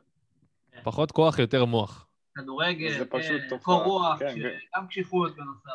פחות 0.83 1.11
כוח, 1.11 1.39
יותר 1.39 1.65
מוח. 1.65 2.07
כדורגל, 2.37 2.97
זה 2.97 3.05
פשוט 3.09 3.41
תופעה. 3.49 3.59
קור 3.65 3.83
רוח, 3.83 4.19
כן, 4.19 4.35
ש- 4.37 4.67
גם 4.77 4.87
קשיחות 4.87 5.35
בנוסף. 5.35 5.69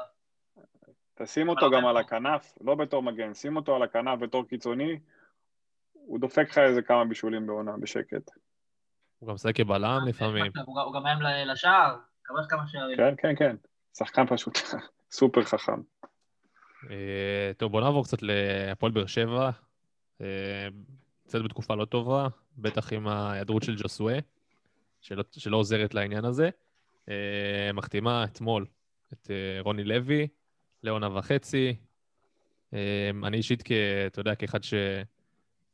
תשים 1.14 1.49
אותו 1.49 1.70
גם 1.70 1.87
על 1.87 1.97
הכנף, 1.97 2.59
לא 2.61 2.74
בתור 2.74 3.03
מגן, 3.03 3.35
שים 3.35 3.57
אותו 3.57 3.77
על 3.77 3.83
הכנף 3.83 4.20
בתור 4.20 4.45
קיצוני, 4.49 4.99
הוא 5.93 6.20
דופק 6.20 6.51
לך 6.51 6.59
איזה 6.59 6.83
כמה 6.83 7.05
בישולים 7.05 7.47
בעונה, 7.47 7.72
בשקט. 7.81 8.31
הוא 9.18 9.29
גם 9.29 9.35
משחק 9.35 9.57
כבלם 9.57 10.01
לפעמים. 10.09 10.53
הוא 10.66 10.95
גם- 10.95 11.03
מאיים 11.03 11.18
לשער, 11.49 11.97
כבש 12.24 12.47
כמה 12.49 12.62
שערים. 12.66 12.97
כן, 12.97 13.14
כן, 13.18 13.35
כן. 13.39 13.57
שחקן 13.99 14.27
פשוט 14.27 14.55
סופר 15.11 15.43
חכם. 15.45 15.81
אה, 16.91 17.51
טוב, 17.57 17.72
בוא 17.72 17.81
נעבור 17.81 18.05
קצת 18.05 18.18
להפועל 18.22 18.93
באר 18.93 19.07
שבע. 19.07 19.51
אה, 20.21 20.69
נמצאת 21.25 21.43
בתקופה 21.43 21.75
לא 21.75 21.85
טובה, 21.85 22.29
בטח 22.59 22.93
עם 22.93 23.09
ההיעדרות 23.09 23.62
של 23.62 23.77
ג'וסווה, 23.77 24.19
שלא, 25.01 25.25
שלא 25.33 25.57
עוזרת 25.57 25.95
לעניין 25.95 26.25
הזה. 26.25 26.51
אה, 27.09 27.71
מחתימה 27.75 28.25
אתמול 28.25 28.67
את 29.12 29.31
אה, 29.31 29.61
רוני 29.61 29.85
לוי 29.85 30.29
לעונה 30.83 31.19
וחצי. 31.19 31.77
אה, 32.75 33.11
אני 33.25 33.37
אישית, 33.37 33.62
כ, 33.64 33.73
אתה 34.07 34.21
יודע, 34.21 34.35
כאחד 34.35 34.62
ש... 34.62 34.75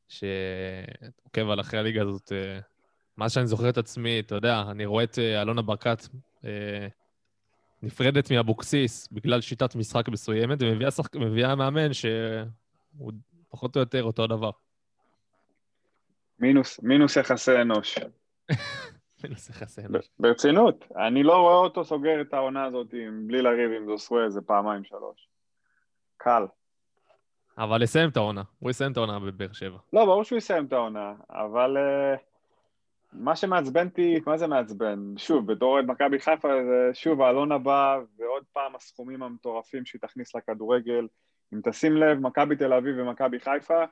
שעוקב 0.08 1.50
על 1.50 1.60
אחרי 1.60 1.80
הליגה 1.80 2.02
הזאת 2.02 2.32
אה, 2.32 2.60
מאז 3.18 3.32
שאני 3.32 3.46
זוכר 3.46 3.68
את 3.68 3.78
עצמי, 3.78 4.20
אתה 4.20 4.34
יודע, 4.34 4.62
אני 4.70 4.86
רואה 4.86 5.04
את 5.04 5.18
אה, 5.18 5.42
אלונה 5.42 5.62
ברקת 5.62 6.06
אה, 6.44 6.86
נפרדת 7.82 8.32
מאבוקסיס 8.32 9.08
בגלל 9.12 9.40
שיטת 9.40 9.74
משחק 9.74 10.08
מסוימת, 10.08 10.58
ומביאה. 10.62 10.90
מביאה 11.14 11.54
מאמן 11.54 11.92
שהוא 11.92 13.12
פחות 13.52 13.76
או 13.76 13.80
יותר 13.80 14.02
אותו 14.02 14.24
הדבר. 14.24 14.50
מינוס, 16.38 16.80
מינוס 16.82 17.16
יחסי 17.16 17.60
אנוש. 17.60 17.98
מינוס 19.24 19.50
יחסי 19.50 19.80
אנוש. 19.80 20.10
ברצינות, 20.18 20.84
אני 20.96 21.22
לא 21.22 21.36
רואה 21.40 21.54
אותו 21.56 21.84
סוגר 21.84 22.20
את 22.20 22.34
העונה 22.34 22.64
הזאת 22.64 22.86
עם- 22.92 23.26
בלי 23.26 23.42
לריב 23.42 23.70
עם 23.76 23.86
זוסווה 23.86 24.24
איזה 24.24 24.40
פעמיים 24.40 24.84
שלוש. 24.84 25.28
קל. 26.16 26.42
אבל 27.58 27.82
יסיים 27.82 28.08
את 28.08 28.16
העונה, 28.16 28.42
הוא 28.58 28.70
יסיים 28.70 28.92
את 28.92 28.96
העונה 28.96 29.18
בבאר 29.18 29.52
שבע. 29.52 29.78
לא, 29.92 30.04
ברור 30.04 30.24
שהוא 30.24 30.38
יסיים 30.38 30.64
את 30.66 30.72
העונה, 30.72 31.12
אבל 31.30 31.76
uh, 31.76 32.18
מה 33.12 33.36
שמעצבן 33.36 33.86
אותי, 33.88 34.20
מה 34.26 34.36
זה 34.38 34.46
מעצבן? 34.46 34.98
שוב, 35.16 35.52
בתור 35.52 35.72
אוהד 35.72 35.84
מכבי 35.84 36.18
חיפה, 36.20 36.48
שוב 36.92 37.22
האלון 37.22 37.52
הבא, 37.52 37.98
ועוד 38.18 38.44
פעם 38.52 38.76
הסכומים 38.76 39.22
המטורפים 39.22 39.84
שהיא 39.86 40.00
תכניס 40.00 40.34
לכדורגל. 40.34 41.06
אם 41.54 41.60
תשים 41.64 41.96
לב, 41.96 42.18
מכבי 42.18 42.56
תל 42.56 42.72
אביב 42.72 42.94
ומכבי 42.98 43.40
חיפה, 43.40 43.84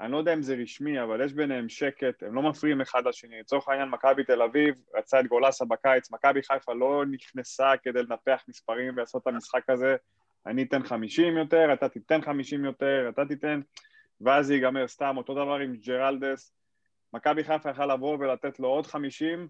אני 0.00 0.12
לא 0.12 0.16
יודע 0.16 0.34
אם 0.34 0.42
זה 0.42 0.54
רשמי, 0.54 1.02
אבל 1.02 1.24
יש 1.24 1.32
ביניהם 1.32 1.68
שקט, 1.68 2.22
הם 2.22 2.34
לא 2.34 2.42
מפריעים 2.42 2.80
אחד 2.80 3.06
לשני. 3.06 3.40
לצורך 3.40 3.68
העניין, 3.68 3.88
מכבי 3.88 4.24
תל 4.24 4.42
אביב 4.42 4.74
רצה 4.94 5.20
את 5.20 5.26
גולסה 5.26 5.64
בקיץ, 5.64 6.10
מכבי 6.10 6.42
חיפה 6.42 6.72
לא 6.72 7.04
נכנסה 7.10 7.72
כדי 7.82 8.02
לנפח 8.02 8.42
מספרים 8.48 8.92
ולעשות 8.96 9.22
את 9.22 9.26
המשחק 9.26 9.70
הזה. 9.70 9.96
אני 10.46 10.62
אתן 10.62 10.82
50 10.82 11.36
יותר, 11.36 11.72
אתה 11.72 11.88
תיתן 11.88 12.22
50 12.22 12.64
יותר, 12.64 13.06
אתה 13.08 13.24
תיתן, 13.24 13.60
ואז 14.20 14.46
זה 14.46 14.54
ייגמר 14.54 14.88
סתם. 14.88 15.14
אותו 15.16 15.34
דבר 15.34 15.54
עם 15.54 15.76
ג'רלדס. 15.76 16.54
מכבי 17.14 17.44
חיפה 17.44 17.70
יכלה 17.70 17.86
לבוא 17.86 18.16
ולתת 18.20 18.60
לו 18.60 18.68
עוד 18.68 18.86
50, 18.86 19.48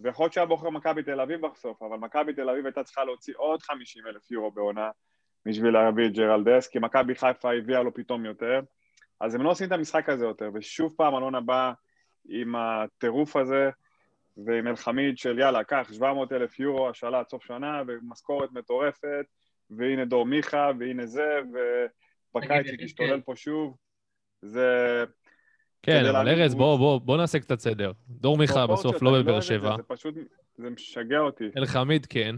ויכול 0.00 0.24
להיות 0.24 0.32
שהיה 0.32 0.46
בוחר 0.46 0.70
מכבי 0.70 1.02
תל 1.02 1.20
אביב 1.20 1.46
בסוף, 1.46 1.82
אבל 1.82 1.96
מכבי 1.96 2.32
תל 2.32 2.50
אביב 2.50 2.66
הייתה 2.66 2.84
צריכה 2.84 3.04
להוציא 3.04 3.34
עוד 3.36 3.62
50 3.62 4.06
אלף 4.06 4.30
יורו 4.30 4.50
בעונה 4.50 4.90
בשביל 5.48 5.72
להביא 5.72 6.06
את 6.06 6.12
ג'רלדס, 6.12 6.68
כי 6.68 6.78
מכבי 6.78 7.14
חיפה 7.14 7.52
הביאה 7.52 7.82
לו 7.82 7.94
פתאום 7.94 8.24
יותר. 8.24 8.60
אז 9.20 9.34
הם 9.34 9.42
לא 9.42 9.50
עושים 9.50 9.66
את 9.66 9.72
המשחק 9.72 10.08
הזה 10.08 10.24
יותר, 10.24 10.50
ושוב 10.54 10.94
פעם 10.96 11.14
אלונה 11.14 11.40
בא 11.40 11.72
עם 12.28 12.54
הטירוף 12.56 13.36
הזה, 13.36 13.70
ועם 14.36 14.66
אלחמיד 14.66 15.18
של 15.18 15.38
יאללה, 15.38 15.64
קח 15.64 15.88
700 15.92 16.32
אלף 16.32 16.60
יורו 16.60 16.88
השאלה 16.88 17.18
עד 17.18 17.28
סוף 17.28 17.44
שנה, 17.44 17.82
ומשכורת 17.86 18.52
מטורפת, 18.52 19.26
והנה 19.70 20.04
דור 20.04 20.26
מיכה, 20.26 20.70
והנה 20.78 21.06
זה, 21.06 21.40
ובקיץ 22.34 22.66
היא 22.66 22.86
תשתולל 22.86 23.20
פה 23.20 23.32
שוב. 23.36 23.76
זה... 24.42 25.04
כן, 25.82 26.04
אבל 26.04 26.28
ארז, 26.28 26.54
בוא, 26.54 26.76
קבוצה. 26.76 26.78
בוא, 26.78 27.00
בוא 27.00 27.16
נעשה 27.16 27.38
קצת 27.38 27.60
סדר. 27.60 27.92
דור 28.08 28.38
מיכה 28.38 28.54
פרופורציות, 28.54 28.94
בסוף 28.94 29.02
לא 29.02 29.22
בבאר 29.22 29.40
שבע, 29.40 29.76
זה 29.76 29.82
פשוט, 29.82 30.14
זה 30.56 30.70
משגע 30.70 31.18
אותי. 31.18 31.44
אלחמיד 31.56 32.06
כן. 32.06 32.36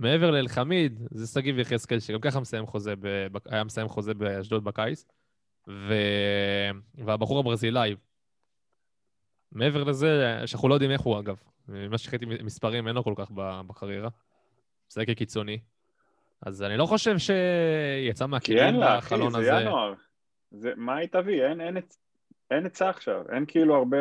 מעבר 0.00 0.30
לאלחמיד, 0.30 1.00
זה 1.10 1.26
שגיב 1.26 1.58
יחזקאל, 1.58 2.00
שגם 2.00 2.20
ככה 2.20 2.40
מסיים 2.40 2.66
חוזה, 2.66 2.94
ב... 3.00 3.26
היה 3.50 3.64
מסיים 3.64 3.88
חוזה 3.88 4.14
באשדוד 4.14 4.64
בקיץ, 4.64 5.04
ו... 5.68 5.94
והבחור 6.94 7.38
הברזילאי. 7.38 7.94
מעבר 9.52 9.84
לזה, 9.84 10.42
שאנחנו 10.46 10.68
לא 10.68 10.74
יודעים 10.74 10.90
איך 10.90 11.00
הוא 11.00 11.18
אגב. 11.18 11.36
ממה 11.68 11.98
שראיתי 11.98 12.26
מספרים, 12.26 12.86
אין 12.88 12.94
לו 12.94 13.04
כל 13.04 13.14
כך 13.16 13.30
בקריירה. 13.66 14.08
משחק 14.90 15.06
כקיצוני. 15.06 15.58
אז 16.42 16.62
אני 16.62 16.76
לא 16.76 16.86
חושב 16.86 17.18
שיצא 17.18 18.24
כי 18.24 18.30
מהכלים 18.30 18.58
אין 18.58 18.76
לה, 18.76 18.98
אחי, 18.98 19.14
בחלון 19.14 19.32
זה 19.32 19.38
הזה. 19.38 19.50
ינואר. 19.50 19.94
זה, 20.50 20.72
מה 20.76 20.96
היא 20.96 21.08
תביא? 21.08 21.46
אין, 21.46 21.60
אין, 21.60 21.76
אין 22.50 22.64
היצע 22.64 22.88
עכשיו, 22.88 23.22
אין 23.32 23.44
כאילו 23.46 23.74
הרבה... 23.74 23.96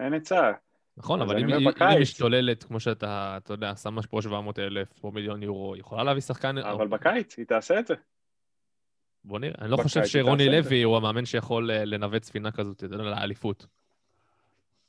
אין 0.00 0.12
היצע. 0.12 0.52
נכון, 0.98 1.22
אבל 1.22 1.38
אם 1.38 1.48
היא. 1.52 2.00
משתוללת, 2.00 2.64
כמו 2.64 2.80
שאתה, 2.80 3.34
אתה 3.36 3.52
יודע, 3.52 3.76
שמה 3.76 4.02
פה 4.02 4.22
700 4.22 4.58
אלף 4.58 5.04
או 5.04 5.12
מיליון 5.12 5.42
יורו, 5.42 5.74
היא 5.74 5.80
יכולה 5.80 6.02
להביא 6.04 6.20
שחקן... 6.20 6.58
אבל 6.58 6.88
בקיץ 6.88 7.38
היא 7.38 7.46
תעשה 7.46 7.78
את 7.78 7.86
זה. 7.86 7.94
בוא 9.24 9.38
נראה. 9.38 9.54
אני 9.60 9.70
לא 9.70 9.76
חושב 9.76 10.04
שרוני. 10.04 10.48
לוי 10.48 10.82
הוא 10.82 10.96
המאמן 10.96 11.24
שיכול 11.24 11.70
אה, 11.70 11.84
לנווט 11.84 12.22
ספינה 12.22 12.50
כזאת, 12.50 12.84
אתה 12.84 12.94
יודע, 12.94 13.04
לאליפות. 13.04 13.66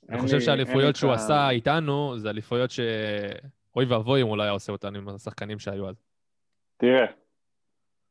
אני 0.10 0.20
חושב 0.20 0.40
שהאליפויות 0.40 0.96
שהוא 0.96 1.12
עשה 1.12 1.50
איתנו, 1.50 2.18
זה 2.18 2.30
אליפויות 2.30 2.72
ש... 2.72 2.80
אוי 3.76 3.86
ואבוי 3.86 4.22
אם 4.22 4.28
הוא 4.28 4.38
לא 4.38 4.44
היה 4.44 4.52
עושה 4.52 4.72
אותן 4.72 4.96
עם 4.96 5.10
השחקנים 5.10 5.60
שהיו 5.60 5.90
אז. 5.90 6.04
תראה, 6.78 7.06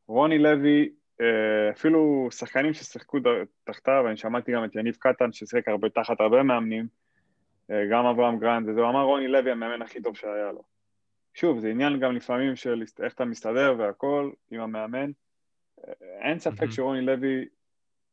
רוני 0.07 0.39
לוי, 0.39 0.89
אה, 1.21 1.71
אפילו 1.71 2.27
שחקנים 2.31 2.73
ששיחקו 2.73 3.17
תחתיו, 3.63 4.07
אני 4.07 4.17
שמעתי 4.17 4.51
גם 4.51 4.65
את 4.65 4.75
יניב 4.75 4.95
קטן 4.99 5.31
ששיחק 5.31 5.67
הרבה 5.67 5.89
תחת 5.89 6.21
הרבה 6.21 6.43
מאמנים, 6.43 6.87
גם 7.91 8.05
אברהם 8.05 8.39
גרנד, 8.39 8.69
וזה, 8.69 8.81
הוא 8.81 8.89
אמר 8.89 9.03
רוני 9.03 9.27
לוי 9.27 9.51
המאמן 9.51 9.81
הכי 9.81 10.01
טוב 10.01 10.15
שהיה 10.15 10.51
לו. 10.51 10.63
שוב, 11.33 11.59
זה 11.59 11.69
עניין 11.69 11.99
גם 11.99 12.15
לפעמים 12.15 12.55
של 12.55 12.83
איך 13.03 13.13
אתה 13.13 13.25
מסתדר 13.25 13.75
והכל 13.77 14.31
עם 14.51 14.61
המאמן. 14.61 15.11
אה, 15.87 15.93
אין 16.21 16.39
ספק 16.39 16.59
אהמ. 16.59 16.71
שרוני 16.71 17.01
לוי 17.01 17.45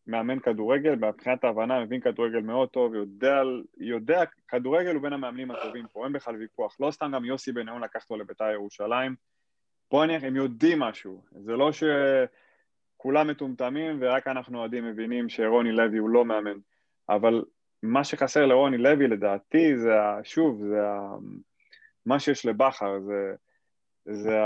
מאמן 0.06 0.38
כדורגל, 0.38 0.94
מבחינת 0.94 1.44
ההבנה 1.44 1.84
מבין 1.84 2.00
כדורגל 2.00 2.40
מאוד 2.40 2.68
טוב, 2.68 2.94
יודע, 2.94 3.42
יודע, 3.78 4.24
כדורגל 4.48 4.94
הוא 4.94 5.02
בין 5.02 5.12
המאמנים 5.12 5.50
הטובים 5.50 5.86
פה, 5.92 6.04
אין 6.04 6.12
בכלל 6.12 6.36
ויכוח. 6.36 6.76
לא 6.80 6.90
סתם 6.90 7.10
גם 7.14 7.24
יוסי 7.24 7.52
בניון 7.52 7.82
לקח 7.82 8.02
אותו 8.02 8.16
לביתר 8.16 8.50
ירושלים. 8.50 9.14
בוא 9.90 10.04
נניח, 10.04 10.24
הם 10.24 10.36
יודעים 10.36 10.78
משהו. 10.78 11.22
זה 11.40 11.52
לא 11.52 11.70
שכולם 11.72 13.28
מטומטמים 13.28 13.98
ורק 14.00 14.26
אנחנו 14.26 14.58
אוהדים 14.58 14.84
מבינים 14.84 15.28
שרוני 15.28 15.72
לוי 15.72 15.98
הוא 15.98 16.10
לא 16.10 16.24
מאמן. 16.24 16.58
אבל 17.08 17.42
מה 17.86 18.04
שחסר 18.04 18.46
לרוני 18.46 18.78
לוי 18.78 19.08
לדעתי 19.08 19.76
זה, 19.76 19.94
שוב, 20.22 20.62
זה 20.70 20.86
ה- 20.86 21.16
מה 22.06 22.20
שיש 22.20 22.46
לבכר, 22.46 23.00
זה, 23.00 23.34
זה 24.04 24.38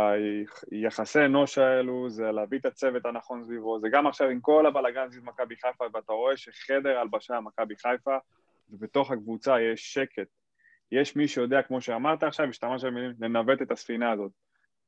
היחסי 0.71 1.25
אנוש 1.25 1.59
האלו, 1.59 2.11
זה 2.11 2.33
להביא 2.33 2.59
את 2.59 2.67
הצוות 2.67 3.07
הנכון 3.07 3.45
סביבו, 3.45 3.81
זה 3.81 3.89
גם 3.93 4.07
עכשיו 4.07 4.29
עם 4.29 4.41
כל 4.41 4.67
הבלאגן 4.67 5.11
סביב 5.11 5.25
מכבי 5.25 5.57
חיפה, 5.57 5.85
ואתה 5.95 6.13
רואה 6.13 6.37
שחדר 6.37 6.99
הלבשה 6.99 7.41
מכבי 7.41 7.77
חיפה, 7.77 8.17
ובתוך 8.71 9.11
הקבוצה 9.11 9.61
יש 9.61 9.95
שקט. 9.95 10.29
יש 10.93 11.17
מי 11.17 11.29
שיודע, 11.29 11.63
כמו 11.63 11.81
שאמרת 11.81 12.23
עכשיו, 12.23 12.49
השתמשת 12.49 12.87
במילים, 12.87 13.13
לנווט 13.21 13.63
את 13.63 13.71
הספינה 13.71 14.13
הזאת. 14.13 14.33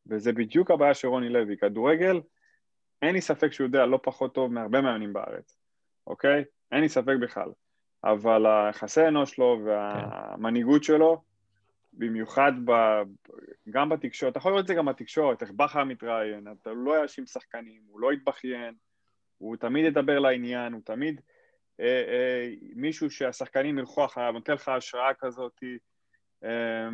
וזה 0.06 0.32
בדיוק 0.32 0.70
הבעיה 0.70 0.94
של 0.94 1.08
רוני 1.08 1.28
לוי. 1.28 1.56
כדורגל, 1.56 2.20
אין 3.02 3.14
לי 3.14 3.20
ספק 3.20 3.52
שהוא 3.52 3.64
יודע 3.64 3.86
לא 3.86 4.00
פחות 4.02 4.34
טוב 4.34 4.52
מהרבה 4.52 4.80
מאמנים 4.80 5.12
בארץ, 5.12 5.58
אוקיי? 6.06 6.44
אין 6.72 6.80
לי 6.80 6.88
ספק 6.88 7.14
בכלל. 7.20 7.48
אבל 8.04 8.46
היחסי 8.46 9.08
אנוש 9.08 9.30
שלו 9.30 9.60
והמנהיגות 9.64 10.84
שלו, 10.84 11.22
במיוחד 11.92 12.52
ב... 12.64 12.72
גם 13.70 13.88
בתקשורת, 13.88 14.30
אתה 14.30 14.38
יכול 14.38 14.52
לראות 14.52 14.62
את 14.62 14.68
זה 14.68 14.74
גם 14.74 14.86
בתקשורת, 14.86 15.42
איך 15.42 15.50
בכר 15.50 15.84
מתראיין, 15.84 16.48
אתה 16.52 16.72
לא 16.72 17.02
יאשים 17.02 17.26
שחקנים, 17.26 17.82
הוא 17.86 18.00
לא 18.00 18.12
יתבכיין, 18.12 18.74
הוא 19.38 19.56
תמיד 19.56 19.84
ידבר 19.84 20.18
לעניין, 20.18 20.72
הוא 20.72 20.80
תמיד 20.84 21.20
אה, 21.80 22.04
אה, 22.08 22.50
מישהו 22.74 23.10
שהשחקנים 23.10 23.78
ילכו 23.78 24.04
אחריו, 24.04 24.32
נותן 24.32 24.52
לך 24.52 24.68
השראה 24.68 25.14
כזאת. 25.14 25.60
אה, 26.44 26.88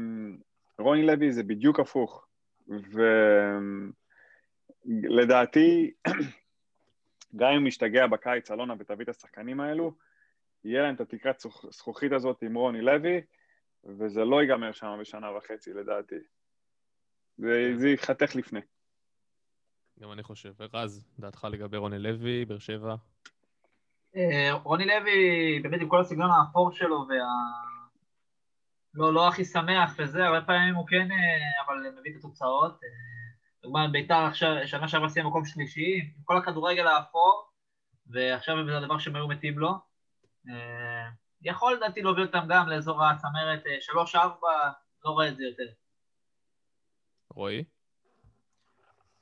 רוני 0.79 1.07
לוי 1.07 1.33
זה 1.33 1.43
בדיוק 1.43 1.81
הפוך, 1.81 2.27
ולדעתי, 4.85 5.91
גם 7.37 7.53
אם 7.53 7.67
נשתגע 7.67 8.07
בקיץ 8.07 8.51
אלונה 8.51 8.75
ותביא 8.79 9.05
את 9.05 9.09
השחקנים 9.09 9.61
האלו, 9.61 9.93
יהיה 10.65 10.83
להם 10.83 10.95
את 10.95 11.01
התקרת 11.01 11.43
זכוכית 11.71 12.13
הזאת 12.13 12.43
עם 12.43 12.55
רוני 12.55 12.81
לוי, 12.81 13.21
וזה 13.85 14.25
לא 14.25 14.43
ייגמר 14.43 14.73
שם 14.73 14.99
בשנה 15.01 15.37
וחצי 15.37 15.73
לדעתי. 15.73 16.17
זה, 17.39 17.73
זה 17.77 17.89
ייחתך 17.89 18.37
לפני. 18.37 18.61
גם 20.01 20.13
אני 20.13 20.23
חושב. 20.23 20.53
רז, 20.73 21.07
דעתך 21.19 21.47
לגבי 21.51 21.77
רוני 21.77 21.99
לוי, 21.99 22.45
באר 22.45 22.59
שבע? 22.59 22.95
אה, 24.17 24.53
רוני 24.53 24.87
לוי, 24.87 25.61
באמת 25.63 25.81
עם 25.81 25.89
כל 25.89 26.01
הסגנון 26.01 26.31
האפור 26.31 26.73
שלו 26.73 27.07
וה... 27.09 27.15
לא, 28.95 29.15
לא 29.15 29.29
הכי 29.29 29.45
שמח 29.45 29.95
וזה, 29.99 30.27
הרבה 30.27 30.47
פעמים 30.47 30.75
הוא 30.75 30.87
כן, 30.87 31.09
אה, 31.11 31.65
אבל 31.67 31.91
מביא 32.01 32.13
את 32.13 32.17
התוצאות. 32.17 32.73
אה, 32.73 32.89
דוגמא, 33.63 33.87
ביתר 33.87 34.25
עכשיו, 34.25 34.57
שנה 34.67 34.89
שעברה 34.89 35.09
סיים 35.09 35.27
מקום 35.27 35.45
שלישי, 35.45 36.13
עם 36.17 36.23
כל 36.25 36.37
הכדורגל 36.37 36.87
האפור, 36.87 37.51
ועכשיו 38.07 38.57
זה 38.67 38.77
הדבר 38.77 38.99
שהם 38.99 39.17
היו 39.17 39.29
מתים 39.29 39.59
לו. 39.59 39.88
אה, 40.49 41.09
יכול 41.43 41.75
לדעתי 41.75 42.03
להוביל 42.03 42.27
אותם 42.27 42.47
גם 42.49 42.69
לאזור 42.69 43.05
הצמרת 43.05 43.67
אה, 43.67 43.77
שלוש-ארבע, 43.81 44.71
לא 45.05 45.11
רואה 45.11 45.29
את 45.29 45.37
זה 45.37 45.45
יותר. 45.45 45.73
רועי? 47.31 47.65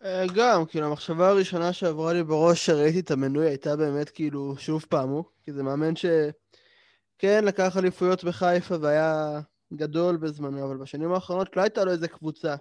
אה, 0.05 0.25
גם, 0.35 0.67
כאילו, 0.67 0.87
המחשבה 0.87 1.29
הראשונה 1.29 1.73
שעברה 1.73 2.13
לי 2.13 2.23
בראש 2.23 2.67
שראיתי 2.67 3.01
את 3.01 3.11
המנוי 3.11 3.47
הייתה 3.47 3.77
באמת 3.77 4.11
כאילו, 4.11 4.55
שוב 4.59 4.85
פעם 4.89 5.09
הוא, 5.09 5.25
כי 5.45 5.53
זה 5.53 5.63
מאמן 5.63 5.97
שכן 5.97 7.45
לקח 7.45 7.77
אליפויות 7.77 8.25
בחיפה 8.25 8.75
והיה 8.81 9.41
גדול 9.75 10.17
בזמנו, 10.17 10.65
אבל 10.65 10.77
בשנים 10.77 11.13
האחרונות 11.13 11.57
לא 11.57 11.63
הייתה 11.63 11.85
לו 11.85 11.91
איזה 11.91 12.09
קבוצה 12.09 12.55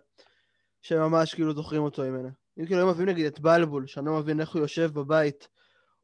שממש 0.82 1.34
כאילו 1.34 1.54
זוכרים 1.54 1.82
אותו 1.82 2.02
ממנה. 2.02 2.30
אם 2.60 2.66
כאילו 2.66 2.80
היו 2.80 2.88
מביאים 2.88 3.10
נגיד 3.10 3.26
את 3.26 3.40
בלבול, 3.40 3.88
שאני 3.88 4.06
לא 4.06 4.14
מבין 4.20 4.40
איך 4.40 4.54
הוא 4.54 4.62
יושב 4.62 4.92
בבית, 4.94 5.48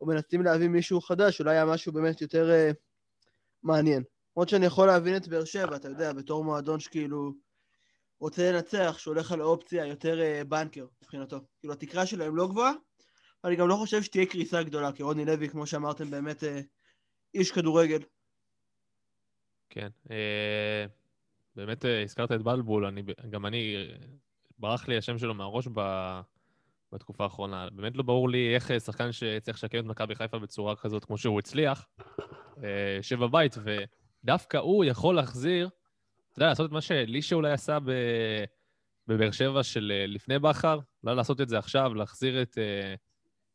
או 0.02 0.06
מנסים 0.06 0.42
להביא 0.42 0.68
מישהו 0.68 1.02
חדש, 1.02 1.40
אולי 1.40 1.52
היה 1.52 1.66
משהו 1.66 1.94
באמת 1.94 2.22
יותר 2.22 2.50
uh, 2.50 2.76
מעניין. 3.64 4.04
למרות 4.36 4.50
שאני 4.50 4.66
יכול 4.66 4.88
להבין 4.88 5.16
את 5.16 5.28
באר 5.28 5.46
שבע, 5.46 5.76
אתה 5.76 5.88
יודע, 5.88 6.14
בתור 6.14 6.44
מועדון 6.44 6.80
שכאילו 6.80 7.34
רוצה 8.20 8.52
לנצח, 8.52 8.96
שהולך 8.98 9.32
על 9.32 9.42
האופציה 9.42 9.86
יותר 9.86 10.22
אה, 10.22 10.44
בנקר 10.44 10.86
מבחינתו. 11.02 11.40
כאילו, 11.60 11.74
התקרה 11.74 12.06
שלהם 12.06 12.36
לא 12.36 12.48
גבוהה, 12.48 12.72
אני 13.44 13.56
גם 13.56 13.68
לא 13.68 13.76
חושב 13.76 14.04
שתהיה 14.04 14.26
קריסה 14.26 14.64
גדולה, 14.64 14.92
כי 14.92 15.04
רוני 15.04 15.26
לוי, 15.26 15.50
כמו 15.50 15.68
שאמרתם, 15.68 16.12
באמת 16.12 16.44
אה, 16.44 16.62
איש 17.34 17.52
כדורגל. 17.52 18.00
כן. 19.70 19.90
אה, 20.12 20.86
באמת 21.56 21.86
אה, 21.86 22.04
הזכרת 22.04 22.32
את 22.32 22.42
בלבול, 22.42 22.86
אני, 22.86 23.04
גם 23.30 23.46
אני, 23.46 23.76
אה, 23.76 23.96
ברח 24.60 24.88
לי 24.88 24.98
השם 24.98 25.18
שלו 25.18 25.34
מהראש 25.34 25.68
ב, 25.74 25.82
בתקופה 26.94 27.24
האחרונה. 27.24 27.68
באמת 27.72 27.96
לא 27.96 28.04
ברור 28.04 28.30
לי 28.30 28.56
איך 28.56 28.72
אה, 28.72 28.80
שחקן 28.80 29.12
שצריך 29.12 29.58
לשקם 29.58 29.80
את 29.80 29.86
מכבי 29.86 30.16
חיפה 30.16 30.40
בצורה 30.40 30.76
כזאת 30.76 31.06
כמו 31.06 31.18
שהוא 31.18 31.40
הצליח, 31.40 31.88
אה, 32.64 32.94
יושב 32.98 33.20
בבית, 33.20 33.56
ודווקא 34.24 34.58
הוא 34.58 34.86
יכול 34.86 35.16
להחזיר, 35.16 35.70
אתה 36.32 36.40
יודע, 36.40 36.50
לעשות 36.50 36.66
את 36.66 36.72
מה 36.72 36.82
שאלישע 36.82 37.36
אולי 37.36 37.52
עשה. 37.52 37.78
בבאר 39.08 39.32
שבע 39.32 39.64
של 39.64 39.92
אה, 39.96 40.06
לפני 40.08 40.40
בכר, 40.40 40.80
אולי 41.04 41.16
לעשות 41.16 41.42
את 41.42 41.50
זה 41.50 41.58
עכשיו, 41.58 41.94
להחזיר 41.94 42.42
את, 42.42 42.58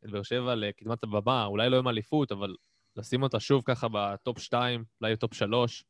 את 0.05 0.11
באר 0.11 0.23
שבע 0.23 0.55
לקדמת 0.55 1.05
הבמה, 1.05 1.45
אולי 1.45 1.71
לא 1.71 1.79
עם 1.79 1.89
אליפות, 1.89 2.33
אבל 2.33 2.55
לשים 2.97 3.23
אותה 3.23 3.41
שוב 3.41 3.63
ככה 3.65 3.87
בטופ 3.93 4.39
2, 4.39 4.85
אולי 5.01 5.13
בטופ 5.13 5.35
3. 5.35 5.85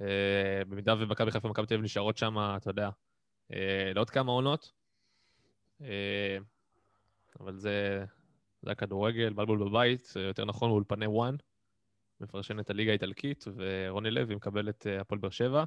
אה, 0.00 0.06
במידה 0.68 0.94
ומכבי 0.98 1.30
חיפה 1.30 1.48
ומכבי 1.48 1.66
תל 1.66 1.74
אביב 1.74 1.84
נשארות 1.84 2.16
שם, 2.16 2.36
אתה 2.56 2.70
יודע, 2.70 2.90
לעוד 3.94 4.10
כמה 4.10 4.32
עונות. 4.32 4.72
אבל 7.40 7.56
זה, 7.56 8.04
זה 8.62 8.70
הכדורגל, 8.70 9.32
בלבול 9.32 9.68
בבית, 9.68 10.12
אה, 10.16 10.22
יותר 10.22 10.44
נכון 10.44 10.70
באולפני 10.70 11.06
וואן, 11.06 11.36
מפרשן 12.20 12.60
את 12.60 12.70
הליגה 12.70 12.90
האיטלקית, 12.90 13.44
ורוני 13.56 14.10
לוי 14.10 14.34
מקבל 14.34 14.68
את 14.68 14.86
אה, 14.86 15.00
הפועל 15.00 15.20
באר 15.20 15.30
שבע. 15.30 15.64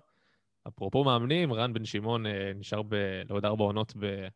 אפרופו 0.67 1.03
מאמנים, 1.03 1.53
רן 1.53 1.73
בן 1.73 1.85
שמעון 1.85 2.25
אה, 2.25 2.51
נשאר 2.55 2.81
ב- 2.81 3.21
לעוד 3.29 3.45
ארבע 3.45 3.63
עונות 3.63 3.93
ב- 3.99 4.27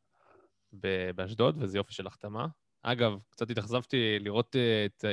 ב- 0.74 1.12
באשדוד, 1.16 1.56
וזה 1.60 1.78
יופי 1.78 1.94
של 1.94 2.08
החתמה. 2.08 2.48
אגב, 2.84 3.24
קצת 3.30 3.50
התאכזבתי 3.50 4.20
לראות 4.20 4.56
את 4.86 5.06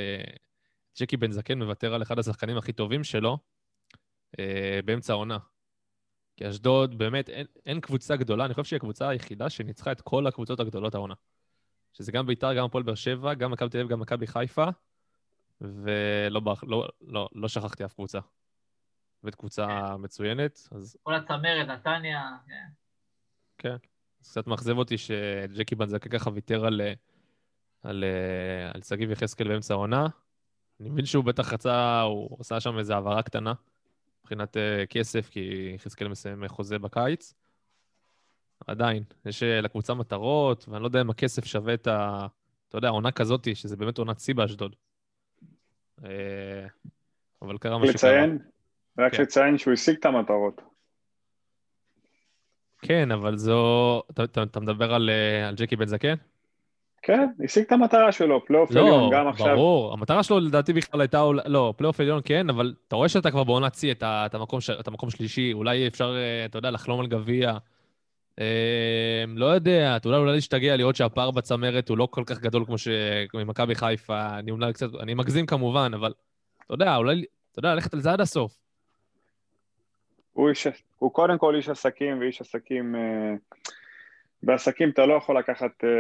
ג'קי 1.01 1.17
בן 1.17 1.33
זקן 1.33 1.59
מוותר 1.59 1.95
על 1.95 2.03
אחד 2.03 2.19
השחקנים 2.19 2.57
הכי 2.57 2.73
טובים 2.73 3.05
שלו 3.05 3.39
באמצע 4.85 5.13
העונה. 5.13 5.39
כי 6.37 6.49
אשדוד, 6.49 6.99
באמת, 6.99 7.29
אין, 7.29 7.47
אין 7.67 7.81
קבוצה 7.81 8.17
גדולה, 8.17 8.45
אני 8.45 8.55
חושב 8.55 8.65
שהיא 8.65 8.77
הקבוצה 8.77 9.09
היחידה 9.09 9.51
שניצחה 9.51 9.93
את 9.93 10.01
כל 10.01 10.27
הקבוצות 10.27 10.61
הגדולות 10.61 10.95
העונה. 10.95 11.15
שזה 11.93 12.13
גם 12.13 12.27
ביתר, 12.27 12.55
גם 12.55 12.65
הפועל 12.65 12.83
באר 12.83 12.95
שבע, 12.95 13.35
גם 13.35 13.51
מכבי 13.51 13.69
תל 13.69 13.79
אביב, 13.79 13.91
גם 13.91 14.01
מכבי 14.01 14.27
חיפה, 14.27 14.69
ולא 15.61 16.41
לא, 16.63 16.89
לא, 17.01 17.29
לא 17.35 17.49
שכחתי 17.49 17.85
אף 17.85 17.93
קבוצה. 17.93 18.19
באמת 19.23 19.35
קבוצה 19.35 19.97
מצוינת, 19.97 20.69
אז 20.71 20.97
כל 21.03 21.15
הצמרת, 21.15 21.69
נתניה, 21.69 22.31
כן. 22.47 22.69
כן. 23.59 23.77
אז 24.23 24.31
קצת 24.31 24.47
מאכזב 24.47 24.79
אותי 24.79 24.99
שג'קי 24.99 25.75
בן 25.75 25.87
זקן 25.87 26.11
ככה 26.11 26.31
ויתר 26.35 26.67
על, 26.67 26.81
על, 27.83 28.05
על 28.75 28.83
שגיב 28.83 29.11
יחזקאל 29.11 29.49
באמצע 29.49 29.75
העונה. 29.75 30.07
אני 30.81 30.91
מבין 30.91 31.07
שהוא 31.07 31.25
בטח 31.25 31.53
רצה, 31.53 32.01
הוא 32.01 32.37
עשה 32.41 32.61
שם 32.61 32.79
איזו 32.79 32.95
העברה 32.95 33.23
קטנה 33.23 33.53
מבחינת 34.21 34.57
אה, 34.57 34.87
כסף, 34.87 35.29
כי 35.31 35.73
יחזקאל 35.75 36.09
מסיים 36.09 36.49
חוזה 36.49 36.79
בקיץ. 36.79 37.35
עדיין, 38.67 39.03
יש 39.27 39.43
אה, 39.43 39.61
לקבוצה 39.61 39.95
מטרות, 39.95 40.65
ואני 40.69 40.83
לא 40.83 40.87
יודע 40.87 41.01
אם 41.01 41.11
הכסף 41.11 41.45
שווה 41.45 41.75
את 41.75 41.87
ה... 41.87 42.27
אתה 42.69 42.79
יודע, 42.79 42.89
עונה 42.89 43.11
כזאתי, 43.11 43.55
שזה 43.55 43.77
באמת 43.77 43.99
עונת 43.99 44.21
שיא 44.21 44.35
באשדוד. 44.35 44.77
אה, 46.05 46.67
אבל 47.43 47.59
קרה 47.59 47.79
משהו 47.79 47.99
קרה. 47.99 48.11
לציין, 48.11 48.39
רק 48.99 49.15
כן. 49.15 49.23
לציין 49.23 49.59
שהוא 49.59 49.73
השיג 49.73 49.97
את 50.01 50.05
המטרות. 50.05 50.63
כן, 52.83 53.11
אבל 53.11 53.37
זו... 53.37 54.03
אתה, 54.11 54.25
אתה, 54.25 54.43
אתה 54.43 54.61
מדבר 54.61 54.95
על, 54.95 55.11
אה, 55.11 55.49
על 55.49 55.55
ג'קי 55.55 55.77
בן 55.77 55.87
זקן? 55.87 56.15
כן, 57.03 57.27
השיג 57.45 57.65
את 57.65 57.73
המטרה 57.73 58.13
שלו, 58.13 58.45
פלייאוף 58.47 58.71
לא, 58.71 58.81
עליון, 58.81 59.11
גם 59.13 59.29
עכשיו. 59.29 59.57
ברור. 59.57 59.93
המטרה 59.93 60.23
שלו 60.23 60.41
לדעתי 60.41 60.73
בכלל 60.73 61.01
הייתה, 61.01 61.25
לא, 61.45 61.75
פלייאוף 61.77 62.01
עליון 62.01 62.21
כן, 62.25 62.51
אבל 62.51 62.75
אתה 62.89 62.97
רואה 62.97 63.09
שאתה 63.09 63.31
כבר 63.31 63.45
בעונת 63.45 63.75
שיא, 63.75 63.93
אתה, 63.93 64.27
אתה, 64.27 64.39
מקום 64.39 64.61
אתה 64.81 64.91
מקום 64.91 65.11
שלישי, 65.11 65.53
אולי 65.53 65.87
אפשר, 65.87 66.17
אתה 66.45 66.59
יודע, 66.59 66.71
לחלום 66.71 67.01
על 67.01 67.07
גביע. 67.07 67.59
אה, 68.41 69.25
לא 69.27 69.47
יודע, 69.47 69.97
אולי 70.05 70.17
אולי 70.17 70.33
להשתגע, 70.33 70.77
לראות 70.77 70.97
שהפער 70.97 71.31
בצמרת 71.31 71.89
הוא 71.89 71.99
לא 71.99 72.09
כל 72.11 72.23
כך 72.27 72.41
גדול 72.41 72.65
כמו 72.65 72.77
שמכבי 72.79 73.75
חיפה. 73.75 74.39
אני 74.39 74.51
אולי 74.51 74.73
קצת, 74.73 74.89
אני 75.01 75.15
מגזים 75.15 75.47
כמובן, 75.47 75.91
אבל 75.95 76.13
אתה 76.67 76.75
יודע, 76.75 76.97
אולי, 76.97 77.25
אתה 77.53 77.59
יודע, 77.59 77.75
ללכת 77.75 77.95
על 77.95 78.01
זה 78.01 78.13
עד 78.13 78.21
הסוף. 78.21 78.59
הוא, 80.33 80.49
איש, 80.49 80.67
הוא 80.99 81.13
קודם 81.13 81.39
כל 81.39 81.55
איש 81.57 81.69
עסקים, 81.69 82.21
ואיש 82.21 82.41
עסקים... 82.41 82.97
אה, 82.97 83.35
בעסקים 84.43 84.91
אתה 84.91 85.07
לא 85.07 85.15
יכול 85.15 85.39
לקחת... 85.39 85.85
אה, 85.85 85.91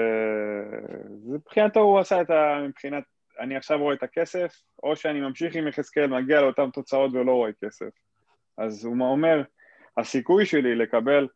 מבחינתו 1.27 1.81
הוא 1.81 1.99
עשה 1.99 2.21
את 2.21 2.31
ה... 2.31 2.59
מבחינת... 2.69 3.05
אני 3.41 3.57
עכשיו 3.57 3.79
רואה 3.79 3.95
את 3.95 4.03
הכסף, 4.03 4.63
או 4.83 4.97
שאני 4.97 5.21
ממשיך 5.21 5.55
עם 5.55 5.69
יחזקאל, 5.69 6.07
מגיע 6.07 6.41
לאותן 6.41 6.71
תוצאות 6.71 7.11
ולא 7.13 7.33
רואה 7.33 7.51
כסף. 7.65 7.91
אז 8.59 8.85
הוא 8.85 8.97
אומר, 9.01 9.43
הסיכוי 9.97 10.47
שלי 10.47 10.75
לקבל 10.75 11.29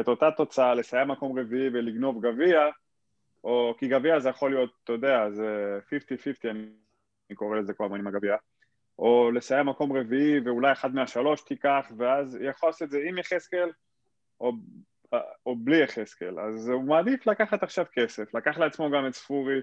את 0.00 0.08
אותה 0.08 0.30
תוצאה, 0.30 0.74
לסיים 0.74 1.08
מקום 1.08 1.38
רביעי 1.38 1.68
ולגנוב 1.68 2.26
גביע, 2.26 2.60
או 3.44 3.74
כי 3.78 3.88
גביע 3.88 4.20
זה 4.20 4.28
יכול 4.28 4.50
להיות, 4.50 4.70
אתה 4.84 4.92
יודע, 4.92 5.30
זה 5.30 5.78
50-50, 5.88 6.50
אני, 6.50 6.66
אני 7.30 7.36
קורא 7.36 7.58
לזה 7.58 7.72
כל 7.72 7.84
הזמן 7.84 7.98
עם 7.98 8.06
הגביע, 8.06 8.36
או 8.98 9.30
לסיים 9.30 9.66
מקום 9.66 9.96
רביעי 9.96 10.40
ואולי 10.40 10.72
אחד 10.72 10.94
מהשלוש 10.94 11.40
תיקח, 11.40 11.86
ואז 11.96 12.38
יכול 12.42 12.68
לעשות 12.68 12.82
את 12.82 12.90
זה 12.90 12.98
עם 13.08 13.18
יחזקאל, 13.18 13.70
או, 14.40 14.52
או 15.46 15.56
בלי 15.56 15.82
יחזקאל. 15.82 16.40
אז 16.40 16.68
הוא 16.68 16.84
מעדיף 16.84 17.26
לקחת 17.26 17.62
עכשיו 17.62 17.84
כסף, 17.92 18.34
לקח 18.34 18.58
לעצמו 18.58 18.90
גם 18.90 19.06
את 19.06 19.14
ספורי, 19.14 19.60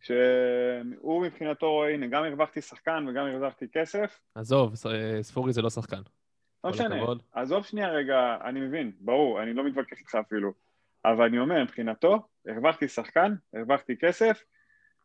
שהוא 0.00 1.22
מבחינתו 1.22 1.84
הנה, 1.84 2.06
גם 2.06 2.24
הרווחתי 2.24 2.60
שחקן 2.60 3.06
וגם 3.08 3.26
הרווחתי 3.26 3.66
כסף, 3.72 4.20
עזוב, 4.34 4.74
אה, 4.86 5.22
ספורי 5.22 5.52
זה 5.52 5.62
לא 5.62 5.70
שחקן. 5.70 6.00
לא 6.64 6.70
משנה. 6.70 6.96
עזוב 7.32 7.64
שנייה 7.64 7.88
רגע, 7.88 8.36
אני 8.44 8.60
מבין, 8.60 8.92
ברור, 9.00 9.42
אני 9.42 9.54
לא 9.54 9.64
מתווכח 9.64 9.98
איתך 9.98 10.14
אפילו, 10.14 10.52
אבל 11.04 11.24
אני 11.24 11.38
אומר, 11.38 11.62
מבחינתו, 11.62 12.18
הרווחתי 12.46 12.88
שחקן, 12.88 13.34
הרווחתי 13.54 13.96
כסף, 13.96 14.44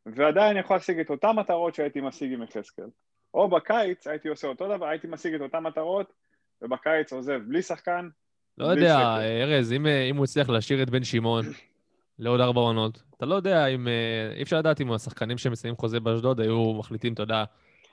ועדיין 0.06 0.58
יכול 0.58 0.76
להשיג 0.76 0.99
את 0.99 1.10
אותן 1.10 1.32
מטרות 1.32 1.76
שהייתי 1.76 2.02
משיג 2.02 2.34
עם 2.34 2.43
יחזקאל. 2.43 2.86
או 3.34 3.49
בקיץ 3.49 4.08
הייתי 4.08 4.28
עושה 4.28 4.47
אותו 4.47 4.76
דבר, 4.76 4.88
הייתי 4.88 5.08
משיג 5.08 5.34
את 5.34 5.41
אותן 5.41 5.60
מטרות, 5.60 6.14
ובקיץ 6.62 7.14
עוזב 7.14 7.41
בלי 7.47 7.62
שחקן, 7.62 8.10
לא 8.58 8.68
בלי 8.68 8.76
יודע, 8.76 8.95
שקל. 8.95 9.54
ארז, 9.54 9.74
אם, 9.74 9.86
אם 9.88 10.18
הוא 10.18 10.24
הצליח 10.24 10.49
להשאיר 10.49 10.84
את 10.84 10.89
בן 10.89 11.04
שמעון 11.04 11.45
לעוד 12.20 12.41
ארבע 12.41 12.62
עונות, 12.62 13.04
אתה 13.18 13.26
לא 13.26 13.36
יודע 13.36 13.68
אם... 13.68 13.88
אה, 13.88 14.34
אי 14.36 14.43
אפשר 14.43 14.58
לדעת 14.58 14.82
אם 14.82 14.91
השחקנים 14.91 15.38
שמסיימים 15.38 15.78
חוזה 15.78 15.99
באשדוד 15.99 16.39
היו 16.39 16.74
מחליטים, 16.74 17.14
אתה 17.14 17.24
יודע, 17.24 17.43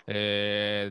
אה, 0.08 0.88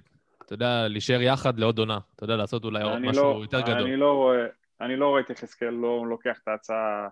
אתה 0.48 0.54
יודע, 0.54 0.88
להישאר 0.88 1.22
יחד 1.22 1.60
לעוד 1.60 1.80
עונה. 1.80 2.00
אתה 2.16 2.24
יודע, 2.24 2.36
לעשות 2.36 2.64
אולי 2.64 2.84
עוד 2.84 2.94
אני 2.94 3.10
משהו 3.10 3.24
לא, 3.24 3.40
יותר 3.42 3.62
גדול. 3.62 3.82
אני 3.82 3.96
לא 3.96 4.14
רואה, 4.14 4.46
אני 4.82 4.96
לא 4.96 5.08
רואה 5.08 5.22
את 5.22 5.30
יחזקאל 5.30 5.70
לא 5.70 6.06
לוקח 6.08 6.40
את 6.44 6.48
ההצעה 6.48 7.08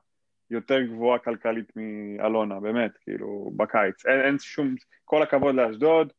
יותר 0.50 0.82
גבוהה 0.82 1.20
כלכלית 1.20 1.72
מאלונה, 1.76 2.60
באמת, 2.60 2.92
כאילו, 3.02 3.52
בקיץ. 3.56 4.06
אין, 4.06 4.22
אין 4.22 4.40
שום, 4.40 4.76
כל 5.06 5.24
הכבוד 5.24 5.56
לאשדוד, 5.56 6.14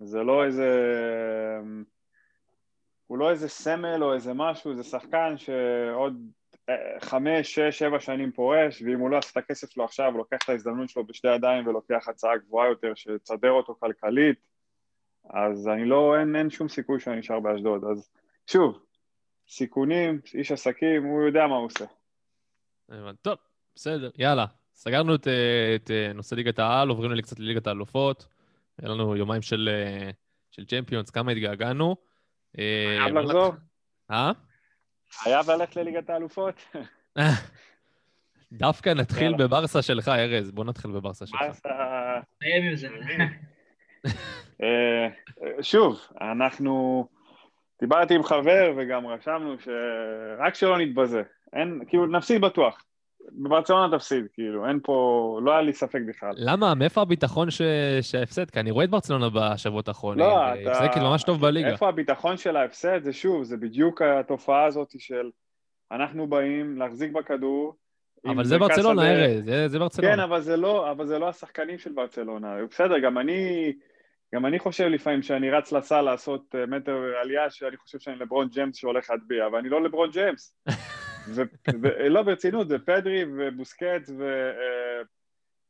זה 0.00 0.22
לא 0.22 0.44
איזה... 0.44 0.70
הוא 3.06 3.18
לא 3.18 3.30
איזה 3.30 3.48
סמל 3.48 4.04
או 4.04 4.14
איזה 4.14 4.32
משהו, 4.34 4.74
זה 4.74 4.82
שחקן 4.82 5.34
שעוד 5.36 6.22
אה, 6.68 7.00
חמש, 7.00 7.54
שש, 7.54 7.78
שבע 7.78 8.00
שנים 8.00 8.32
פורש, 8.32 8.82
ואם 8.82 8.98
הוא 8.98 9.10
לא 9.10 9.18
עשה 9.18 9.30
את 9.30 9.36
הכסף 9.36 9.70
שלו 9.70 9.84
עכשיו, 9.84 10.10
הוא 10.10 10.18
לוקח 10.18 10.38
את 10.44 10.48
ההזדמנות 10.48 10.88
שלו 10.88 11.04
בשתי 11.04 11.34
ידיים 11.34 11.66
ולוקח 11.66 12.08
הצעה 12.08 12.36
גבוהה 12.36 12.68
יותר 12.68 12.92
שתסדר 12.94 13.50
אותו 13.50 13.74
כלכלית, 13.80 14.38
אז 15.30 15.68
אני 15.68 15.84
לא, 15.84 16.16
אין, 16.20 16.36
אין 16.36 16.50
שום 16.50 16.68
סיכוי 16.68 17.00
שאני 17.00 17.16
נשאר 17.16 17.40
באשדוד. 17.40 17.84
אז 17.84 18.10
שוב, 18.46 18.78
סיכונים, 19.48 20.20
איש 20.34 20.52
עסקים, 20.52 21.04
הוא 21.04 21.22
יודע 21.22 21.46
מה 21.46 21.56
הוא 21.56 21.66
עושה. 21.66 21.84
טוב, 23.22 23.36
בסדר, 23.74 24.10
יאללה. 24.18 24.46
סגרנו 24.74 25.14
את, 25.14 25.28
את 25.76 25.90
אה, 25.90 26.12
נושא 26.14 26.34
ליגת 26.34 26.58
העל, 26.58 26.88
עוברים 26.88 27.12
לי 27.12 27.22
קצת 27.22 27.38
לליגת 27.38 27.66
האלופות. 27.66 28.26
היה 28.78 28.90
לנו 28.90 29.16
יומיים 29.16 29.42
של, 29.42 29.68
אה, 29.72 30.10
של 30.50 30.66
צ'מפיונס, 30.66 31.10
כמה 31.10 31.32
התגעגענו. 31.32 31.96
אה, 32.58 32.96
חייב 33.02 33.16
לחזור? 33.16 33.52
אה? 34.10 34.32
חייב 35.10 35.50
ללכת 35.50 35.76
לליגת 35.76 36.10
האלופות? 36.10 36.54
דווקא 38.52 38.90
נתחיל 38.90 39.22
יאללה. 39.22 39.36
בברסה 39.36 39.82
שלך, 39.82 40.08
ארז. 40.08 40.50
בוא 40.50 40.64
נתחיל 40.64 40.90
בברסה 40.90 41.26
שלך. 41.26 41.40
ברסה... 41.40 41.68
נסיים 42.42 42.64
עם 42.64 42.76
זה. 42.76 42.88
אה, 44.62 45.08
שוב, 45.62 46.00
אנחנו... 46.20 47.04
דיברתי 47.80 48.14
עם 48.14 48.22
חבר 48.22 48.72
וגם 48.76 49.06
רשמנו 49.06 49.54
שרק 49.58 50.54
שלא 50.54 50.78
נתבזה. 50.78 51.22
אין, 51.52 51.80
כאילו, 51.88 52.06
נפסיד 52.06 52.40
בטוח. 52.40 52.84
בברצלונה 53.32 53.98
תפסיד, 53.98 54.24
כאילו, 54.32 54.68
אין 54.68 54.80
פה, 54.82 54.94
לא 55.42 55.52
היה 55.52 55.60
לי 55.62 55.72
ספק 55.72 56.00
בכלל. 56.08 56.30
למה? 56.36 56.74
מאיפה 56.74 57.00
הביטחון 57.02 57.50
ש- 57.50 57.62
שההפסד? 58.00 58.50
כי 58.50 58.60
אני 58.60 58.70
רואה 58.70 58.84
את 58.84 58.90
ברצלונה 58.90 59.26
בשבועות 59.34 59.88
האחרונים. 59.88 60.20
לא, 60.20 60.52
אתה... 60.54 60.70
משחקת 60.70 61.00
ממש 61.00 61.22
טוב 61.22 61.40
בליגה. 61.40 61.68
איפה 61.68 61.88
הביטחון 61.88 62.36
של 62.36 62.56
ההפסד? 62.56 63.02
זה 63.04 63.12
שוב, 63.12 63.42
זה 63.44 63.56
בדיוק 63.56 64.02
התופעה 64.02 64.64
הזאת 64.64 64.94
של 64.98 65.30
אנחנו 65.92 66.26
באים 66.26 66.78
להחזיק 66.78 67.12
בכדור. 67.12 67.74
אבל 68.26 68.44
זה 68.44 68.58
ברצלונה. 68.58 69.02
ארז, 69.12 69.44
זה- 69.44 69.68
זה 69.68 69.78
ברצלונה. 69.78 70.14
כן, 70.14 70.20
אבל 70.20 70.40
זה 70.40 70.56
לא, 70.56 70.90
אבל 70.90 71.06
זה 71.06 71.18
לא 71.18 71.28
השחקנים 71.28 71.78
של 71.78 71.92
ברצלונה. 71.92 72.56
בסדר, 72.70 72.98
גם 72.98 73.18
אני, 73.18 73.72
גם 74.34 74.46
אני 74.46 74.58
חושב 74.58 74.84
לפעמים 74.84 75.22
שאני 75.22 75.50
רץ 75.50 75.72
לסל 75.72 76.00
לעשות 76.00 76.54
אה, 76.54 76.66
מטר 76.66 76.96
עלייה, 77.22 77.50
שאני 77.50 77.76
חושב 77.76 77.98
שאני 77.98 78.18
לברון 78.18 78.48
ג'יימס 78.48 78.76
שהולך 78.76 79.10
להטביע, 79.10 79.46
אבל 79.46 79.58
אני 79.58 79.68
לא 79.68 79.82
לברון 79.82 80.10
ג'יימס. 80.10 80.56
ו- 81.34 81.42
ו- 81.82 82.08
לא, 82.08 82.22
ברצינות, 82.22 82.68
זה 82.68 82.78
פדרי 82.78 83.24
ובוסקטס 83.24 84.08
ו... 84.18 84.22
אה, 84.24 85.02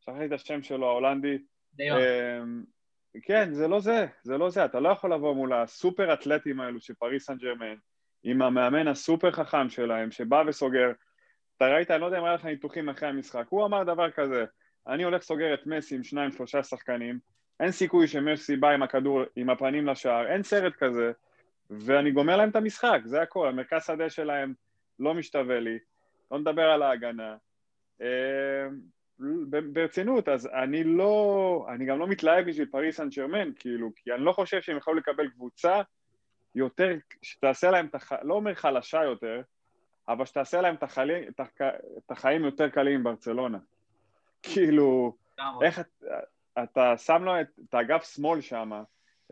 שכחתי 0.01 0.27
את 0.27 0.33
השם 0.33 0.63
שלו, 0.63 0.87
ההולנדי. 0.87 1.39
אמ, 1.81 2.65
כן, 3.23 3.55
זה 3.55 3.69
לא 3.69 3.81
זה, 3.81 4.07
זה 4.23 4.39
לא 4.39 4.51
זה, 4.51 4.65
אתה 4.65 4.81
לא 4.81 4.89
יכול 4.89 5.13
לבוא 5.13 5.35
מול 5.35 5.53
הסופר 5.53 6.13
אתלטים 6.13 6.61
האלו 6.61 6.81
של 6.81 6.95
פריס 6.95 7.27
סן 7.27 7.37
ג'רמן, 7.37 7.75
עם 8.23 8.43
המאמן 8.43 8.89
הסופר 8.89 9.31
חכם 9.31 9.69
שלהם, 9.69 10.11
שבא 10.11 10.43
וסוגר. 10.47 10.93
אתה 11.57 11.65
ראית, 11.65 11.91
אני 11.91 12.01
לא 12.01 12.07
יודע 12.07 12.19
אם 12.19 12.25
היה 12.25 12.35
לך 12.35 12.45
ניתוחים 12.45 12.89
אחרי 12.89 13.09
המשחק, 13.09 13.47
הוא 13.49 13.67
אמר 13.67 13.85
דבר 13.85 14.11
כזה, 14.11 14.45
אני 14.87 15.03
הולך 15.03 15.23
סוגר 15.23 15.55
את 15.55 15.67
מסי 15.67 15.95
עם 15.95 16.05
שניים, 16.05 16.33
שלושה 16.33 16.63
שחקנים, 16.63 17.19
אין 17.61 17.71
סיכוי 17.71 18.07
שמסי 18.09 18.57
בא 18.57 18.71
עם 18.71 18.83
הכדור, 18.83 19.23
עם 19.37 19.51
הפנים 19.51 19.87
לשער, 19.87 20.27
אין 20.27 20.43
סרט 20.43 20.77
כזה, 20.77 21.13
ואני 21.71 22.11
גומר 22.11 22.37
להם 22.37 22.51
את 22.51 22.57
המשחק, 22.57 23.01
זה 23.05 23.23
הכל, 23.23 23.49
המרכז 23.49 23.85
שדה 23.87 24.11
שלהם 24.11 24.55
לא 24.99 25.15
משתווה 25.15 25.61
לי, 25.61 25.79
לא 26.31 26.39
נדבר 26.39 26.71
על 26.71 26.83
ההגנה. 26.83 27.37
ב- 29.51 29.73
ברצינות, 29.73 30.29
אז 30.29 30.47
אני 30.47 30.85
לא, 30.85 31.67
אני 31.75 31.87
גם 31.87 31.99
לא 31.99 32.07
מתלהב 32.07 32.47
בשביל 32.47 32.67
פריס 32.67 32.97
סן 32.97 33.09
ג'רמן, 33.09 33.51
כאילו, 33.59 33.91
כי 33.97 34.13
אני 34.13 34.25
לא 34.25 34.33
חושב 34.33 34.61
שהם 34.61 34.77
יכולים 34.77 34.99
לקבל 34.99 35.29
קבוצה 35.29 35.83
יותר, 36.55 36.97
שתעשה 37.23 37.71
להם, 37.71 37.87
את 37.87 37.95
הח... 37.95 38.13
לא 38.13 38.35
אומר 38.35 38.55
חלשה 38.55 39.05
יותר, 39.05 39.43
אבל 40.09 40.25
שתעשה 40.25 40.61
להם 40.61 40.75
את, 40.75 40.83
החלי... 40.83 41.29
את, 41.29 41.41
הח... 41.41 41.49
את 41.99 42.11
החיים 42.11 42.45
יותר 42.45 42.69
קלים 42.69 42.95
עם 42.95 43.03
ברצלונה. 43.03 43.59
כאילו. 44.43 45.17
איך 45.63 45.81
את, 45.81 46.05
אתה 46.63 46.97
שם 46.97 47.25
לו 47.25 47.41
את, 47.41 47.47
את 47.69 47.75
האגף 47.75 48.15
שמאל 48.15 48.41
שם, 48.41 48.83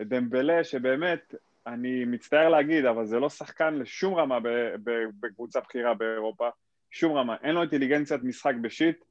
את 0.00 0.08
דמבלה, 0.08 0.64
שבאמת, 0.64 1.34
אני 1.66 2.04
מצטער 2.04 2.48
להגיד, 2.48 2.84
אבל 2.84 3.06
זה 3.06 3.18
לא 3.18 3.28
שחקן 3.28 3.74
לשום 3.74 4.14
רמה 4.14 4.40
ב, 4.40 4.48
ב, 4.84 4.90
בקבוצה 5.20 5.60
בכירה 5.60 5.94
באירופה, 5.94 6.48
שום 6.90 7.16
רמה. 7.16 7.36
אין 7.42 7.54
לו 7.54 7.60
אינטליגנציית 7.60 8.22
משחק 8.22 8.54
בשיט, 8.60 9.04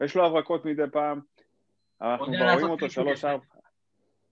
יש 0.00 0.16
לו 0.16 0.26
הברקות 0.26 0.64
מדי 0.64 0.82
פעם, 0.92 1.20
אנחנו 2.02 2.26
כבר 2.26 2.52
רואים 2.52 2.70
אותו 2.70 2.86
פיצ'ים 2.88 3.04
שלוש. 3.04 3.24
ארבע, 3.24 3.44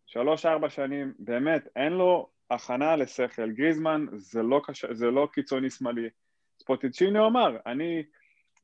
שלוש, 0.07 0.47
ארבע 0.47 0.69
שנים, 0.69 1.15
באמת, 1.19 1.69
אין 1.77 1.93
לו 1.93 2.29
הכנה 2.51 2.97
לשכל. 2.97 3.51
גריזמן 3.51 4.07
זה 4.13 4.43
לא, 4.43 4.61
קש... 4.65 4.85
זה 4.85 5.11
לא 5.11 5.29
קיצוני 5.33 5.71
שמאלי. 5.71 6.09
ספוטיצ'יניו 6.59 7.27
אמר, 7.27 7.57
אני, 7.67 8.03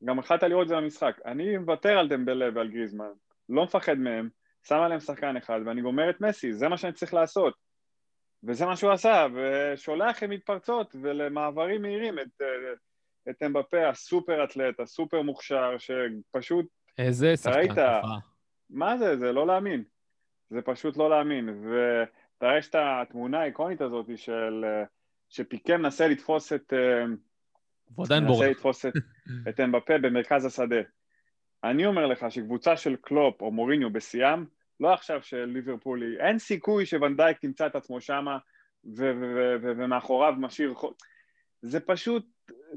גם 0.05 0.19
יכולת 0.19 0.43
לראות 0.43 0.63
את 0.63 0.67
זה 0.67 0.75
במשחק, 0.75 1.19
אני 1.25 1.57
מוותר 1.57 1.97
על 1.97 2.07
דמבלה 2.07 2.49
ועל 2.55 2.67
גריזמן, 2.67 3.09
לא 3.49 3.63
מפחד 3.63 3.97
מהם, 3.97 4.29
שם 4.67 4.75
עליהם 4.75 4.99
שחקן 4.99 5.37
אחד 5.37 5.59
ואני 5.65 5.81
גומר 5.81 6.09
את 6.09 6.21
מסי, 6.21 6.53
זה 6.53 6.67
מה 6.67 6.77
שאני 6.77 6.93
צריך 6.93 7.13
לעשות. 7.13 7.53
וזה 8.43 8.65
מה 8.65 8.75
שהוא 8.75 8.91
עשה, 8.91 9.27
ושולח 9.33 10.23
עם 10.23 10.29
מתפרצות 10.29 10.95
ולמעברים 11.01 11.81
מהירים 11.81 12.19
את, 12.19 12.41
אה, 12.41 12.47
את 13.29 13.43
אמבפה 13.43 13.89
הסופר 13.89 14.43
אתלט, 14.43 14.79
הסופר 14.79 15.21
מוכשר, 15.21 15.75
שפשוט 15.77 16.65
איזה 16.97 17.37
שחקן 17.37 17.57
ראית? 17.57 17.71
מה 18.69 18.97
זה? 18.97 19.17
זה 19.17 19.31
לא 19.31 19.47
להאמין. 19.47 19.83
זה 20.49 20.61
פשוט 20.61 20.97
לא 20.97 21.09
להאמין. 21.09 21.49
ואתה 21.49 22.45
רואה 22.45 22.57
את 22.57 22.75
התמונה 22.75 23.41
האיקונית 23.41 23.81
הזאת 23.81 24.17
של... 24.17 24.65
אה, 24.65 24.83
שפיקה 25.29 25.77
מנסה 25.77 26.07
לתפוס 26.07 26.53
את... 26.53 26.73
אה, 26.73 27.05
הוא 27.95 28.05
עדיין 28.05 28.23
מנסה 28.23 28.35
בורח. 28.35 28.49
לתפוס 28.49 28.85
את, 28.85 28.93
את 29.49 29.59
אמבפה 29.59 29.97
במרכז 29.97 30.45
השדה. 30.45 30.81
אני 31.63 31.85
אומר 31.85 32.05
לך 32.05 32.25
שקבוצה 32.29 32.77
של 32.77 32.95
קלופ 32.95 33.41
או 33.41 33.51
מוריניו 33.51 33.93
בשיאם, 33.93 34.45
לא 34.79 34.93
עכשיו 34.93 35.23
של 35.23 35.45
ליברפולי, 35.45 36.19
אין 36.19 36.39
סיכוי 36.39 36.85
שוונדייק 36.85 37.37
תמצא 37.37 37.67
את 37.67 37.75
עצמו 37.75 38.01
שמה 38.01 38.37
ומאחוריו 39.61 40.33
משאיר... 40.37 40.73
זה 41.61 41.79
פשוט 41.79 42.25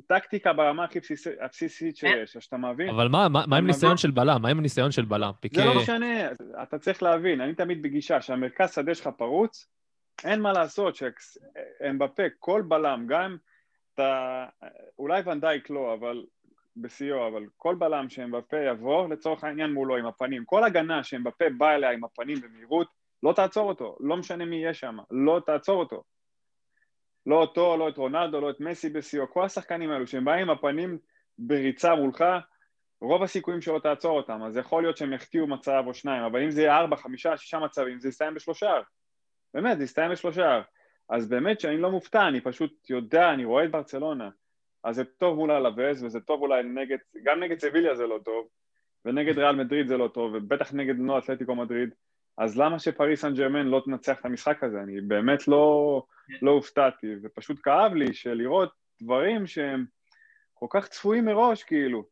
טקטיקה 0.07 0.53
ברמה 0.53 0.84
הכי 0.84 1.01
בסיסי- 1.01 1.40
הבסיסית 1.40 1.96
שיש, 1.96 2.36
אז 2.36 2.42
שאתה 2.42 2.57
מבין? 2.57 2.88
אבל 2.88 3.09
מה, 3.09 3.28
מה, 3.28 3.44
מה 3.46 3.57
עם 3.57 3.66
ניסיון. 3.66 3.96
של 3.96 4.11
בלם? 4.11 4.42
מה 4.42 4.48
עם 4.48 4.59
הניסיון 4.59 4.90
של 4.90 5.05
בלם? 5.05 5.30
פיקה... 5.40 5.61
זה 5.61 5.66
לא 5.66 5.80
משנה, 5.82 6.30
אתה 6.62 6.78
צריך 6.78 7.03
להבין, 7.03 7.40
אני 7.40 7.55
תמיד 7.55 7.82
בגישה 7.82 8.20
שהמרכז 8.20 8.74
שדה 8.74 8.94
שלך 8.94 9.09
פרוץ, 9.18 9.68
אין 10.24 10.40
מה 10.40 10.53
לעשות, 10.53 10.96
שאמבפה, 10.96 12.22
כל 12.38 12.62
בלם, 12.68 13.07
גם 13.09 13.22
אם 13.22 13.36
אתה, 13.94 14.44
אולי 14.98 15.22
ונדייק 15.26 15.70
לא, 15.70 15.94
אבל 15.94 16.24
בשיאו, 16.77 17.29
אבל 17.29 17.47
כל 17.57 17.75
בלם 17.75 18.09
שאמבפה 18.09 18.57
יבוא, 18.57 19.09
לצורך 19.09 19.45
העניין 19.45 19.73
מולו 19.73 19.97
עם 19.97 20.07
הפנים, 20.07 20.45
כל 20.45 20.64
הגנה 20.64 21.05
שאמבפה 21.05 21.45
בא 21.59 21.71
אליה 21.71 21.91
עם 21.91 22.05
הפנים 22.05 22.41
במהירות, 22.41 22.89
לא 23.23 23.33
תעצור 23.33 23.68
אותו, 23.68 23.97
לא 24.01 24.16
משנה 24.16 24.45
מי 24.45 24.57
יהיה 24.57 24.75
שם, 24.75 24.97
לא 25.11 25.41
תעצור 25.47 25.81
אותו. 25.81 26.03
לא 27.27 27.37
אותו, 27.37 27.77
לא 27.77 27.89
את 27.89 27.97
רונלדו, 27.97 28.41
לא 28.41 28.51
את 28.51 28.61
מסי 28.61 28.89
בשיאו, 28.89 29.31
כל 29.31 29.45
השחקנים 29.45 29.91
האלו 29.91 30.07
שהם 30.07 30.25
באים 30.25 30.43
עם 30.43 30.51
הפנים 30.51 30.99
בריצה 31.39 31.95
מולך, 31.95 32.25
רוב 33.01 33.23
הסיכויים 33.23 33.61
שלא 33.61 33.79
תעצור 33.79 34.16
אותם, 34.16 34.43
אז 34.43 34.57
יכול 34.57 34.83
להיות 34.83 34.97
שהם 34.97 35.12
יחטיאו 35.12 35.47
מצב 35.47 35.83
או 35.87 35.95
שניים, 35.95 36.23
אבל 36.23 36.43
אם 36.43 36.51
זה 36.51 36.62
יהיה 36.62 36.77
ארבע, 36.77 36.97
חמישה, 36.97 37.37
שישה 37.37 37.59
מצבים, 37.59 38.01
זה 38.01 38.09
יסתיים 38.09 38.35
בשלושה. 38.35 38.73
באמת, 39.55 39.79
זה 39.79 39.85
יסתיים 39.85 40.12
בשלושה. 40.12 40.62
אז 41.09 41.29
באמת 41.29 41.61
שאני 41.61 41.79
לא 41.79 41.91
מופתע, 41.91 42.29
אני 42.29 42.41
פשוט 42.41 42.91
יודע, 42.91 43.31
אני 43.31 43.45
רואה 43.45 43.64
את 43.64 43.71
ברצלונה. 43.71 44.29
אז 44.85 44.97
זה 44.97 45.05
טוב 45.05 45.37
מול 45.37 45.51
הלווז, 45.51 46.05
וזה 46.05 46.20
טוב 46.20 46.43
אולי 46.43 46.62
נגד, 46.62 46.99
גם 47.22 47.41
נגד 47.41 47.59
סביליה 47.59 47.95
זה 47.95 48.07
לא 48.07 48.18
טוב, 48.24 48.49
ונגד 49.05 49.39
ריאל 49.39 49.57
מדריד 49.57 49.87
זה 49.87 49.97
לא 49.97 50.09
טוב, 50.09 50.35
ובטח 50.35 50.72
נגד 50.72 50.99
נו 50.99 51.18
אתלטיקו 51.18 51.55
מדריד. 51.55 51.91
אז 52.39 52.59
למה 52.59 52.78
שפריס 52.78 53.20
סן 53.20 53.35
ג'רמן 53.35 53.66
לא 53.66 53.83
תנצח 53.85 54.20
את 54.20 54.24
המשחק 54.24 54.64
הזה? 54.64 54.81
אני 54.81 55.01
באמת 55.01 55.49
לא, 55.49 56.03
לא 56.43 56.51
הופתעתי, 56.51 57.07
ופשוט 57.22 57.61
כאב 57.62 57.95
לי 57.95 58.14
שלראות 58.14 58.72
דברים 59.03 59.47
שהם 59.47 59.85
כל 60.55 60.66
כך 60.70 60.89
צפויים 60.89 61.24
מראש, 61.24 61.62
כאילו. 61.62 62.05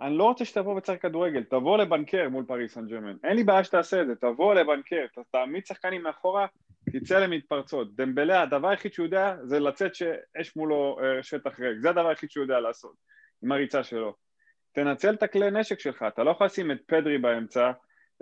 אני 0.00 0.18
לא 0.18 0.24
רוצה 0.24 0.44
שתבוא 0.44 0.76
וצריך 0.76 1.02
כדורגל, 1.02 1.42
תבוא 1.42 1.78
לבנקר 1.78 2.28
מול 2.28 2.44
פריס 2.44 2.74
סן 2.74 2.86
ג'רמן. 2.86 3.16
אין 3.24 3.36
לי 3.36 3.44
בעיה 3.44 3.64
שתעשה 3.64 4.02
את 4.02 4.06
זה, 4.06 4.14
תבוא 4.16 4.54
לבנקר, 4.54 5.06
תעמיד 5.30 5.66
שחקנים 5.66 6.02
מאחורה, 6.02 6.46
תצא 6.92 7.18
למתפרצות. 7.18 7.96
דמבלה, 7.96 8.42
הדבר 8.42 8.68
היחיד 8.68 8.92
שהוא 8.92 9.06
יודע 9.06 9.36
זה 9.44 9.60
לצאת 9.60 9.94
שיש 9.94 10.56
מולו 10.56 10.98
אה, 11.02 11.22
שטח 11.22 11.60
ריק, 11.60 11.78
זה 11.80 11.90
הדבר 11.90 12.08
היחיד 12.08 12.30
שהוא 12.30 12.44
יודע 12.44 12.60
לעשות, 12.60 12.94
עם 13.42 13.52
הריצה 13.52 13.84
שלו. 13.84 14.16
תנצל 14.72 15.14
את 15.14 15.22
הכלי 15.22 15.50
נשק 15.50 15.80
שלך, 15.80 16.04
אתה 16.08 16.24
לא 16.24 16.30
יכול 16.30 16.46
לשים 16.46 16.70
את 16.70 16.78
פדרי 16.86 17.18
באמצע, 17.18 17.70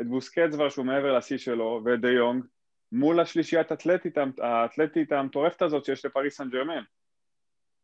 את 0.00 0.06
בוסקטס 0.06 0.52
כבר 0.52 0.68
שהוא 0.68 0.86
מעבר 0.86 1.16
לשיא 1.16 1.38
שלו, 1.38 1.80
ואת 1.84 2.00
דה 2.00 2.10
יונג, 2.10 2.44
מול 2.92 3.20
השלישיית 3.20 3.70
האתלטית, 3.70 4.14
האתלטית 4.38 5.12
המטורפת 5.12 5.62
הזאת 5.62 5.84
שיש 5.84 6.04
לפריס 6.04 6.36
סן 6.36 6.50
ג'רמן. 6.50 6.82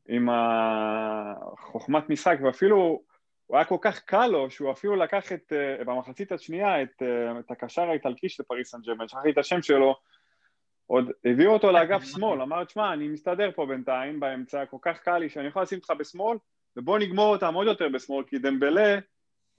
עם 0.08 0.28
החוכמת 0.32 2.10
משחק, 2.10 2.38
ואפילו 2.42 3.02
הוא 3.46 3.56
היה 3.56 3.64
כל 3.64 3.76
כך 3.80 4.00
קל 4.00 4.26
לו, 4.26 4.50
שהוא 4.50 4.72
אפילו 4.72 4.96
לקח 4.96 5.32
את, 5.32 5.52
אה, 5.52 5.84
במחצית 5.84 6.32
השנייה 6.32 6.82
את, 6.82 7.02
אה, 7.02 7.38
את 7.40 7.50
הקשר 7.50 7.82
האיטלקי 7.82 8.28
של 8.28 8.42
פריס 8.42 8.70
סן 8.70 8.80
ג'רמן, 8.80 9.08
שכחתי 9.08 9.30
את 9.30 9.38
השם 9.38 9.62
שלו, 9.62 9.96
עוד 10.86 11.10
הביאו 11.24 11.52
אותו 11.52 11.72
לאגף 11.76 12.04
שמאל, 12.04 12.42
אמר, 12.42 12.64
תשמע, 12.64 12.92
אני 12.92 13.08
מסתדר 13.08 13.50
פה 13.54 13.66
בינתיים, 13.66 14.20
באמצע, 14.20 14.66
כל 14.66 14.76
כך 14.82 14.98
קל 15.00 15.18
לי 15.18 15.28
שאני 15.28 15.46
יכול 15.46 15.62
לשים 15.62 15.78
אותך 15.78 15.92
בשמאל, 15.98 16.38
ובוא 16.76 16.98
נגמור 16.98 17.34
אותם 17.34 17.54
עוד 17.54 17.66
יותר 17.66 17.88
בשמאל, 17.88 18.24
כי 18.24 18.38
דמבלה, 18.38 18.98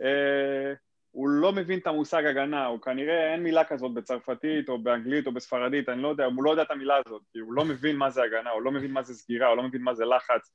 אה, 0.02 0.74
הוא 1.12 1.30
לא 1.30 1.52
מבין 1.52 1.80
את 1.80 1.88
המושג 1.88 2.26
הגנה, 2.26 2.66
הוא 2.66 2.82
כנראה, 2.82 3.34
אין 3.34 3.44
מילה 3.44 3.64
כזאת 3.64 3.94
בצרפתית 3.94 4.70
או 4.70 4.78
באנגלית 4.78 5.28
או 5.28 5.32
בספרדית, 5.32 5.90
אני 5.90 6.02
לא 6.02 6.08
יודע, 6.08 6.26
הוא 6.26 6.44
לא 6.44 6.52
יודע 6.52 6.62
את 6.62 6.72
המילה 6.72 6.96
הזאת, 7.06 7.22
כי 7.34 7.40
הוא 7.40 7.54
לא 7.54 7.66
מבין 7.66 7.96
מה 7.96 8.10
זה 8.10 8.24
הגנה, 8.24 8.50
הוא 8.50 8.62
לא 8.62 8.72
מבין 8.72 8.92
מה 8.92 9.04
זה 9.04 9.14
סגירה, 9.14 9.48
הוא 9.48 9.58
לא 9.58 9.64
מבין 9.64 9.82
מה 9.82 9.94
זה 9.94 10.06
לחץ, 10.06 10.54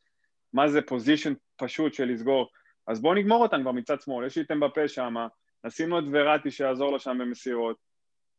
מה 0.53 0.69
זה 0.69 0.83
פוזיישן 0.83 1.33
פשוט 1.57 1.95
של 1.95 2.05
לסגור. 2.05 2.49
אז 2.87 3.03
בואו 3.03 3.15
נגמור 3.15 3.43
אותם 3.43 3.61
כבר 3.63 3.73
מצד 3.73 4.01
שמאל, 4.01 4.27
יש 4.27 4.37
לי 4.37 4.43
את 4.43 4.51
אמבפה 4.51 4.89
שם, 4.89 5.15
נשים 5.65 5.89
לו 5.89 5.99
את 5.99 6.05
וראטי 6.13 6.51
שיעזור 6.51 6.93
לו 6.93 7.01
שם 7.01 7.19
במסירות, 7.21 7.77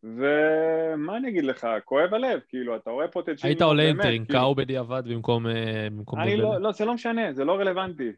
ומה 0.04 1.18
אני 1.18 1.30
אגיד 1.30 1.44
לך, 1.44 1.68
כואב 1.86 2.14
הלב, 2.14 2.40
כאילו, 2.50 2.76
אתה 2.76 2.90
רואה 2.90 3.08
פוטנציאל... 3.08 3.50
היית 3.50 3.62
עולה 3.62 3.84
עם 3.84 3.98
באמת, 3.98 4.02
כאילו. 4.02 4.26
טרינקאו 4.26 4.56
בדיעבד 4.56 5.04
במקום 5.06 5.48
אה, 5.48 5.88
במקום 5.92 6.20
אני? 6.20 6.38
לא, 6.38 6.62
לא, 6.62 6.72
זה 6.72 6.86
לא 6.86 6.94
משנה, 6.94 7.34
זה 7.34 7.46
לא 7.46 7.56
רלוונטי. 7.60 8.12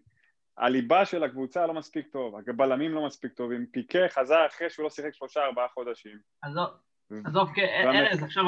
הליבה 0.57 1.05
של 1.05 1.23
הקבוצה 1.23 1.67
לא 1.67 1.73
מספיק 1.73 2.07
טוב, 2.07 2.35
הבלמים 2.47 2.91
לא 2.91 3.05
מספיק 3.05 3.33
טובים, 3.33 3.65
פיקה 3.71 3.99
חזר 4.09 4.45
אחרי 4.47 4.69
שהוא 4.69 4.83
לא 4.83 4.89
שיחק 4.89 5.13
שלושה 5.13 5.41
ארבעה 5.41 5.67
חודשים. 5.73 6.17
עזוב, 6.41 6.69
עזוב, 7.25 7.49
כן. 7.55 7.83
ארז, 7.87 8.23
עכשיו 8.23 8.43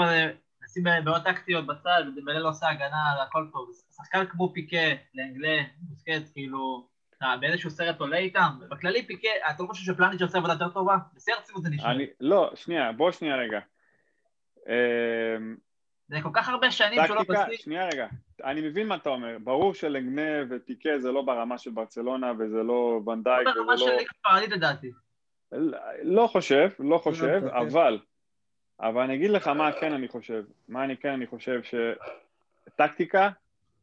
נשים 0.63 0.83
בעיות 0.83 1.23
טקטיות 1.23 1.67
בצד, 1.67 2.03
דמבלה 2.15 2.39
לא 2.39 2.49
עושה 2.49 2.69
הגנה 2.69 3.11
על 3.11 3.27
הכל 3.27 3.47
טוב. 3.53 3.69
שחקן 3.95 4.25
כמו 4.25 4.53
פיקה, 4.53 4.87
לאנגלה, 5.15 5.63
בוסקט, 5.79 6.33
כאילו, 6.33 6.87
באיזשהו 7.39 7.69
סרט 7.69 7.99
עולה 7.99 8.17
איתם? 8.17 8.49
בכללי 8.69 9.07
פיקה, 9.07 9.29
אתה 9.49 9.63
לא 9.63 9.67
חושב 9.67 9.93
שפלניץ' 9.93 10.21
עושה 10.21 10.37
עבודה 10.37 10.53
יותר 10.53 10.69
טובה? 10.69 10.97
בשיא 11.13 11.33
הרצינות 11.33 11.63
זה 11.63 11.69
נשמע. 11.69 11.91
אני, 11.91 12.05
לא, 12.19 12.51
שנייה, 12.55 12.91
בוא 12.91 13.11
שנייה 13.11 13.35
רגע. 13.35 13.59
אמ, 14.67 15.55
זה 16.07 16.17
כל 16.23 16.29
כך 16.33 16.49
הרבה 16.49 16.71
שנים 16.71 16.99
שהוא 17.05 17.15
לא 17.15 17.21
טקטיקה, 17.21 17.45
בשיא. 17.45 17.57
שנייה 17.57 17.85
רגע, 17.85 18.07
אני 18.43 18.61
מבין 18.61 18.87
מה 18.87 18.95
אתה 18.95 19.09
אומר, 19.09 19.37
ברור 19.43 19.73
שלגנה 19.73 20.41
ופיקה 20.49 20.99
זה 20.99 21.11
לא 21.11 21.21
ברמה 21.21 21.57
של 21.57 21.71
ברצלונה 21.71 22.31
וזה 22.39 22.63
לא 22.63 23.01
ונדייק 23.07 23.47
לא 23.47 23.51
וזה 23.51 23.59
ברמה 23.59 23.77
של 23.77 23.85
לא... 23.85 23.95
ליגה 23.95 24.11
ספרדית 24.19 24.49
לדעתי. 24.49 24.91
לא 26.01 26.27
חושב, 26.27 26.69
לא 26.79 26.97
חושב, 26.97 27.41
אוקיי. 27.43 27.61
אבל, 27.61 27.99
אבל 28.79 29.01
אני 29.01 29.15
אגיד 29.15 29.29
לך 29.29 29.47
מה 29.47 29.71
כן 29.71 29.93
אני 29.93 30.07
חושב, 30.07 30.43
מה 30.67 30.83
אני 30.83 30.97
כן 30.97 31.09
אני 31.09 31.27
חושב 31.27 31.61
שטקטיקה 32.67 33.29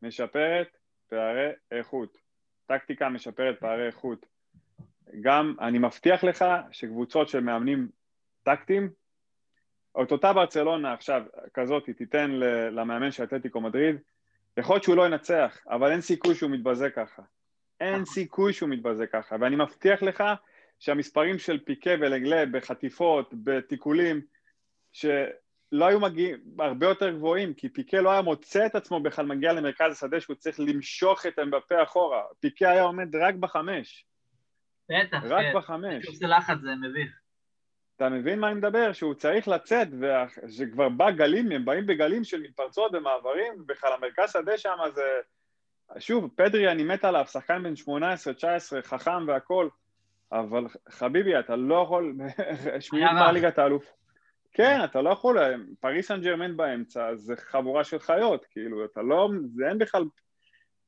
משפרת 0.03 0.77
פערי 1.09 1.51
איכות, 1.71 2.19
טקטיקה 2.67 3.09
משפרת 3.09 3.61
פערי 3.61 3.87
איכות, 3.87 4.27
גם 5.21 5.55
אני 5.61 5.79
מבטיח 5.79 6.25
לך 6.25 6.45
שקבוצות 6.71 7.29
של 7.29 7.41
מאמנים 7.41 7.89
טקטיים, 8.43 8.91
את 10.03 10.13
אותה 10.13 10.33
ברצלונה 10.33 10.93
עכשיו 10.93 11.23
כזאת 11.55 11.91
תיתן 11.97 12.31
ל- 12.31 12.69
למאמן 12.81 13.11
של 13.11 13.25
אתלטיקו 13.25 13.61
מדריד, 13.61 13.97
יכול 14.57 14.75
להיות 14.75 14.85
שהוא 14.85 14.97
לא 14.97 15.07
ינצח, 15.07 15.59
אבל 15.67 15.91
אין 15.91 16.01
סיכוי 16.01 16.35
שהוא 16.35 16.51
מתבזה 16.51 16.91
ככה. 16.91 17.23
אין 17.81 18.05
סיכוי 18.05 18.53
שהוא 18.53 18.69
מתבזה 18.69 19.07
ככה, 19.07 19.37
ואני 19.41 19.57
מבטיח 19.57 20.03
לך 20.03 20.25
שהמספרים 20.79 21.39
של 21.39 21.59
פיקה 21.65 21.91
ולגלה 22.01 22.47
בחטיפות, 22.47 23.35
בתיקולים, 23.45 24.21
שלא 25.73 25.85
היו 25.87 26.01
מגיעים, 26.01 26.39
הרבה 26.59 26.87
יותר 26.87 27.11
גבוהים, 27.11 27.55
כי 27.55 27.69
פיקה 27.69 28.01
לא 28.01 28.11
היה 28.13 28.23
מוצא 28.23 28.67
את 28.67 28.75
עצמו 28.75 29.01
בכלל 29.01 29.27
מגיע 29.27 29.53
למרכז 29.53 29.93
השדה 29.93 30.21
שהוא 30.21 30.37
צריך 30.37 30.61
למשוך 30.61 31.27
את 31.27 31.39
אמבפה 31.39 31.83
אחורה. 31.83 32.23
פיקה 32.41 32.71
היה 32.71 32.83
עומד 32.83 33.17
רק 33.17 33.35
בחמש, 33.35 34.07
בטח, 34.89 35.23
רק 35.25 35.45
כן. 35.45 35.53
בחמש. 35.59 36.07
עושה 36.07 36.27
לחץ 36.27 36.59
זה 36.63 36.75
מביך. 36.75 37.19
אתה 37.97 38.09
מבין 38.09 38.39
מה 38.39 38.49
אני 38.49 38.55
מדבר? 38.55 38.93
שהוא 38.93 39.15
צריך 39.15 39.49
לצאת, 39.49 39.89
ושכבר 40.01 40.89
בא 40.89 41.11
גלים, 41.11 41.53
הם 41.53 41.65
באים 41.65 41.87
בגלים 41.87 42.25
של 42.25 42.41
מתפרצות 42.41 42.95
ומעברים, 42.95 43.53
בכלל 43.67 43.93
המרכז 43.93 44.33
שדה 44.33 44.59
שם 44.59 44.77
זה... 44.95 45.03
שוב, 45.99 46.31
פדרי, 46.37 46.73
אני 46.73 46.85
מת 46.85 47.05
עליו, 47.05 47.27
שחקן 47.27 47.63
בן 47.63 47.75
18-19, 48.83 48.83
חכם 48.83 49.27
והכל, 49.27 49.69
אבל 50.33 50.65
חביבי, 50.89 51.39
אתה 51.39 51.57
לא 51.57 51.83
יכול... 51.83 52.15
שמינית 52.81 53.09
היה 53.11 53.23
רך. 53.23 53.29
בליגת 53.29 53.59
האלוף. 53.59 54.02
כן, 54.53 54.85
אתה 54.85 55.03
לא 55.03 55.11
יכול, 55.11 55.39
פריס 55.81 56.09
סן 56.09 56.21
ג'רמן 56.21 56.57
באמצע, 56.57 57.15
זה 57.15 57.37
חבורה 57.37 57.85
של 57.85 57.99
חיות, 57.99 58.45
כאילו, 58.51 58.85
אתה 58.85 59.03
לא... 59.03 59.29
זה 59.55 59.69
אין 59.69 59.79
בכלל... 59.79 60.05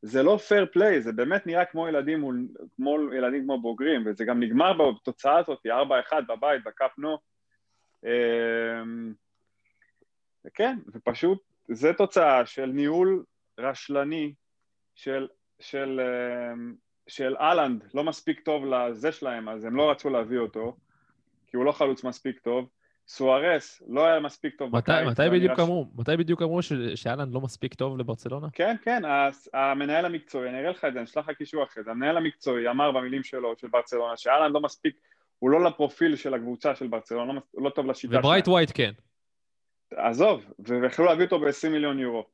זה 0.02 0.22
לא 0.22 0.36
פייר 0.36 0.66
פליי, 0.72 1.02
זה 1.02 1.12
באמת 1.12 1.46
נראה 1.46 1.64
כמו 1.64 1.88
ילדים 1.88 2.20
מול, 2.20 2.48
כמו 2.76 2.98
ילדים 3.12 3.44
כמו 3.44 3.60
בוגרים, 3.60 4.06
וזה 4.06 4.24
גם 4.24 4.40
נגמר 4.42 4.72
בתוצאה 4.72 5.38
הזאת, 5.38 5.66
4-1 5.66 6.14
בבית, 6.28 6.64
בקאפ 6.64 6.98
נו. 6.98 7.18
אמ, 8.04 9.12
וכן, 10.44 10.78
ופשוט, 10.94 11.42
זה 11.68 11.92
תוצאה 11.92 12.46
של 12.46 12.66
ניהול 12.66 13.24
רשלני 13.58 14.34
של, 14.94 15.28
של, 15.60 16.00
אמ, 16.00 16.74
של 17.08 17.36
אהלנד, 17.36 17.84
לא 17.94 18.04
מספיק 18.04 18.40
טוב 18.40 18.64
לזה 18.64 19.12
שלהם, 19.12 19.48
אז 19.48 19.64
הם 19.64 19.76
לא 19.76 19.90
רצו 19.90 20.10
להביא 20.10 20.38
אותו, 20.38 20.76
כי 21.46 21.56
הוא 21.56 21.64
לא 21.64 21.72
חלוץ 21.72 22.04
מספיק 22.04 22.38
טוב. 22.38 22.68
סוארס 23.07 23.82
לא 23.88 24.07
היה 24.07 24.20
מספיק 24.20 24.57
טוב 24.57 24.76
מתי, 24.76 24.92
בקיץ, 24.92 25.09
מתי 25.09 25.22
בדיוק 25.32 25.61
אמרו? 25.61 25.86
מתי 25.96 26.16
בדיוק 26.16 26.42
אמרו 26.42 26.62
ש- 26.62 26.72
שהאלנד 26.95 27.34
לא 27.34 27.40
מספיק 27.40 27.74
טוב 27.74 27.98
לברצלונה? 27.98 28.48
כן, 28.52 28.76
כן, 28.82 29.02
המנהל 29.55 30.05
המקצועי, 30.05 30.48
אני 30.48 30.61
אראה 30.61 30.70
לך 30.70 30.84
את 30.84 30.92
זה, 30.92 30.98
אני 30.98 31.05
אשלח 31.05 31.28
לך 31.28 31.36
קישור 31.36 31.64
אחרי 31.64 31.82
זה, 31.82 31.90
המנהל 31.90 32.16
המקצועי 32.16 32.68
אמר 32.68 32.92
במילים 32.92 33.22
שלו, 33.22 33.55
של 33.59 33.68
ברצלונה, 33.68 34.16
שהאלנד 34.16 34.53
לא 34.52 34.61
מספיק, 34.61 34.96
הוא 35.38 35.50
לא 35.50 35.64
לפרופיל 35.64 36.16
של 36.16 36.34
הקבוצה 36.34 36.74
של 36.74 36.86
ברצלונה, 36.86 37.32
לא, 37.32 37.40
הוא 37.50 37.64
לא 37.64 37.70
טוב 37.70 37.86
לשיטה 37.86 38.18
וברייטווייט 38.18 38.70
כן. 38.74 38.92
עזוב, 39.96 40.52
ויכלו 40.59 41.05
להביא 41.05 41.24
אותו 41.24 41.38
ב-20 41.38 41.68
מיליון 41.70 41.98
יורו. 41.98 42.26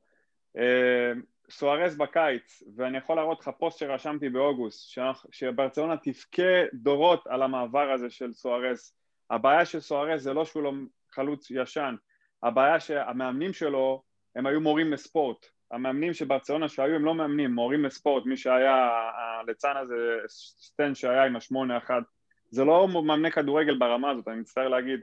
אה, 0.56 1.12
סוארז 1.50 1.96
בקיץ, 1.96 2.62
ואני 2.76 2.98
יכול 2.98 3.16
להראות 3.16 3.40
לך 3.40 3.50
פוסט 3.58 3.78
שרשמתי 3.78 4.28
באוגוסט, 4.28 4.98
שברצלונה 5.32 5.96
תבכה 5.96 6.62
דורות 6.74 7.26
על 7.26 7.42
המעבר 7.42 7.90
הזה 7.90 8.10
של 8.10 8.32
סוארז. 8.32 8.99
הבעיה 9.30 9.64
של 9.64 9.80
סוארז 9.80 10.22
זה 10.22 10.32
לא 10.32 10.44
שהוא 10.44 10.62
לא 10.62 10.72
חלוץ 11.12 11.50
ישן, 11.50 11.94
הבעיה 12.42 12.80
שהמאמנים 12.80 13.52
שלו 13.52 14.02
הם 14.36 14.46
היו 14.46 14.60
מורים 14.60 14.92
לספורט. 14.92 15.46
המאמנים 15.70 16.14
של 16.14 16.24
ברצלונה 16.24 16.68
שהיו 16.68 16.94
הם 16.94 17.04
לא 17.04 17.14
מאמנים, 17.14 17.54
מורים 17.54 17.84
לספורט, 17.84 18.26
מי 18.26 18.36
שהיה, 18.36 18.90
הליצן 19.16 19.76
הזה, 19.76 20.18
סטן 20.28 20.94
שהיה 20.94 21.24
עם 21.24 21.36
השמונה 21.36 21.78
אחד, 21.78 22.02
זה 22.50 22.64
לא 22.64 22.88
מאמני 22.88 23.30
כדורגל 23.30 23.78
ברמה 23.78 24.10
הזאת, 24.10 24.28
אני 24.28 24.40
מצטער 24.40 24.68
להגיד. 24.68 25.00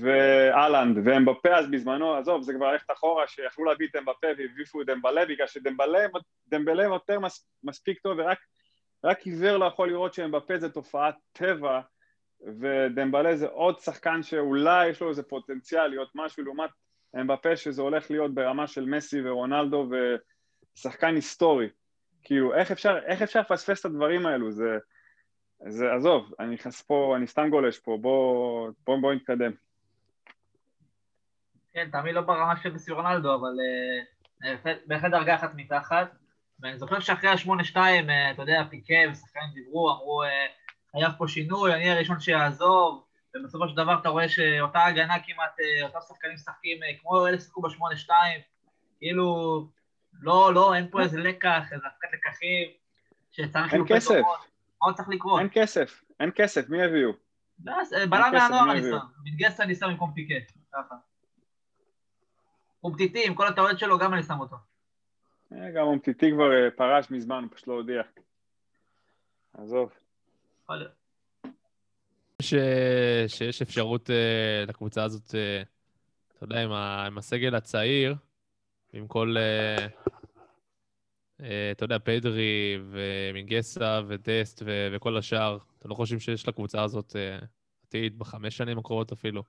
ואלנד 0.00 0.98
ואמבפה 1.04 1.56
אז 1.56 1.70
בזמנו, 1.70 2.14
עזוב, 2.14 2.42
זה 2.42 2.54
כבר 2.54 2.72
ללכת 2.72 2.90
אחורה, 2.90 3.26
שיכלו 3.26 3.64
להביא 3.64 3.86
את 3.90 3.96
אמבפה 3.96 4.26
והביאו 4.26 4.82
את 4.82 4.86
דמבלה, 4.86 5.26
בגלל 5.26 5.46
שדמבלה 5.46 5.98
דמבלה 6.48 6.84
יותר 6.84 7.20
מס, 7.20 7.48
מספיק 7.64 7.98
טוב, 7.98 8.18
ורק 8.18 8.38
רק 9.04 9.20
עיוור 9.26 9.56
לא 9.56 9.64
יכול 9.64 9.88
לראות 9.88 10.14
שאמבפה 10.14 10.58
זה 10.58 10.68
תופעת 10.68 11.14
טבע, 11.32 11.80
ודמבלה 12.60 13.36
זה 13.36 13.46
עוד 13.46 13.80
שחקן 13.80 14.22
שאולי 14.22 14.88
יש 14.88 15.00
לו 15.00 15.08
איזה 15.08 15.22
פוטנציאל 15.22 15.86
להיות 15.86 16.10
משהו 16.14 16.44
לעומת 16.44 16.70
אמבפה 17.20 17.56
שזה 17.56 17.82
הולך 17.82 18.10
להיות 18.10 18.34
ברמה 18.34 18.66
של 18.66 18.84
מסי 18.84 19.28
ורונלדו 19.28 19.88
ושחקן 20.76 21.14
היסטורי. 21.14 21.68
כאילו, 22.22 22.54
איך 22.54 22.70
אפשר, 22.70 22.98
איך 23.06 23.22
אפשר 23.22 23.40
לפספס 23.40 23.80
את 23.80 23.84
הדברים 23.84 24.26
האלו? 24.26 24.52
זה, 24.52 24.78
זה, 25.68 25.94
עזוב, 25.94 26.34
אני 26.40 26.54
נכנס 26.54 26.82
פה, 26.82 27.14
אני 27.16 27.26
סתם 27.26 27.48
גולש 27.50 27.78
פה, 27.78 27.98
בוא, 28.00 28.70
בוא, 28.86 28.98
בוא 29.00 29.12
נתקדם. 29.14 29.52
כן, 31.72 31.88
תמיד 31.92 32.14
לא 32.14 32.20
ברמה 32.20 32.56
של 32.56 32.72
מסי 32.72 32.92
רונלדו, 32.92 33.34
אבל 33.34 33.52
אה, 34.44 34.54
בהחלט- 34.86 35.10
דרגה 35.10 35.34
אחת 35.34 35.50
מתחת. 35.54 36.10
ואני 36.62 36.78
זוכר 36.78 37.00
שאחרי 37.00 37.30
ה-8-2, 37.30 37.76
אה, 37.76 38.30
אתה 38.30 38.42
יודע, 38.42 38.62
פיקה 38.70 38.94
ושחקנים 39.12 39.50
דיברו, 39.54 39.90
אמרו, 39.92 40.22
חייב 40.92 41.12
פה 41.18 41.28
שינוי, 41.28 41.74
אני 41.74 41.90
הראשון 41.90 42.20
שיעזוב, 42.20 43.04
ובסופו 43.36 43.68
של 43.68 43.76
דבר 43.76 43.98
אתה 44.00 44.08
רואה 44.08 44.28
שאותה 44.28 44.84
הגנה 44.84 45.14
כמעט, 45.26 45.60
אה, 45.60 45.86
אותם 45.86 45.98
שחקנים 46.08 46.34
משחקים 46.34 46.82
אה, 46.82 46.88
כמו 47.00 47.26
אלה 47.26 47.38
ששיחקו 47.38 47.62
ב-8-2, 47.62 48.10
כאילו, 48.98 49.66
לא, 50.20 50.54
לא, 50.54 50.74
אין 50.74 50.88
פה 50.90 51.00
איזה 51.00 51.20
לקח, 51.20 51.62
איזה 51.72 51.86
הפקת 51.86 52.08
לקחים, 52.12 52.68
שצריך 53.30 53.74
אין 53.74 53.82
כסף. 53.88 54.20
מה 54.20 54.86
עוד 54.86 54.94
צריך 54.94 55.08
לקרות? 55.08 55.40
אין 55.40 55.48
כסף, 55.52 56.04
אין 56.20 56.30
כסף, 56.34 56.68
מי 56.68 56.82
יביאו? 56.82 57.10
לא, 57.64 57.72
אה, 57.72 58.06
בלם 58.06 58.32
מהנוער 58.32 58.72
אני? 58.72 58.82
שם, 58.82 58.98
מנגסה 59.24 59.62
אני 59.62 59.74
שם 59.74 59.86
במקום 59.86 60.12
פיקה, 60.14 60.34
ככה. 60.72 60.94
אומטיטי, 62.84 63.26
עם 63.26 63.34
כל 63.34 63.46
הטעויות 63.46 63.78
שלו, 63.78 63.98
גם 63.98 64.14
אני 64.14 64.22
שם 64.22 64.40
אותו. 64.40 64.56
גם 65.50 65.86
אומטיטי 65.86 66.30
כבר 66.32 66.70
פרש 66.76 67.10
מזמן, 67.10 67.42
הוא 67.42 67.50
פשוט 67.52 67.68
לא 67.68 67.72
הודיע. 67.72 68.02
עזוב. 69.54 69.99
יכול 70.70 70.76
להיות. 70.76 70.92
ש... 72.42 72.54
שיש 73.36 73.62
אפשרות 73.62 74.10
uh, 74.10 74.68
לקבוצה 74.68 75.04
הזאת, 75.04 75.28
uh, 75.28 75.66
אתה 76.36 76.44
יודע, 76.44 76.62
עם, 76.62 76.72
ה... 76.72 77.06
עם 77.06 77.18
הסגל 77.18 77.54
הצעיר, 77.54 78.14
עם 78.92 79.06
כל, 79.06 79.36
uh, 79.36 80.06
uh, 81.40 81.44
אתה 81.72 81.84
יודע, 81.84 81.98
פדרי 81.98 82.78
ומינגסה 82.90 84.00
ודסט 84.08 84.62
ו... 84.66 84.88
וכל 84.92 85.16
השאר, 85.16 85.58
אתם 85.78 85.88
לא 85.88 85.94
חושבים 85.94 86.20
שיש 86.20 86.48
לקבוצה 86.48 86.82
הזאת 86.82 87.12
uh, 87.12 87.44
עתיד 87.86 88.18
בחמש 88.18 88.56
שנים 88.56 88.78
הקרובות 88.78 89.12
אפילו? 89.12 89.42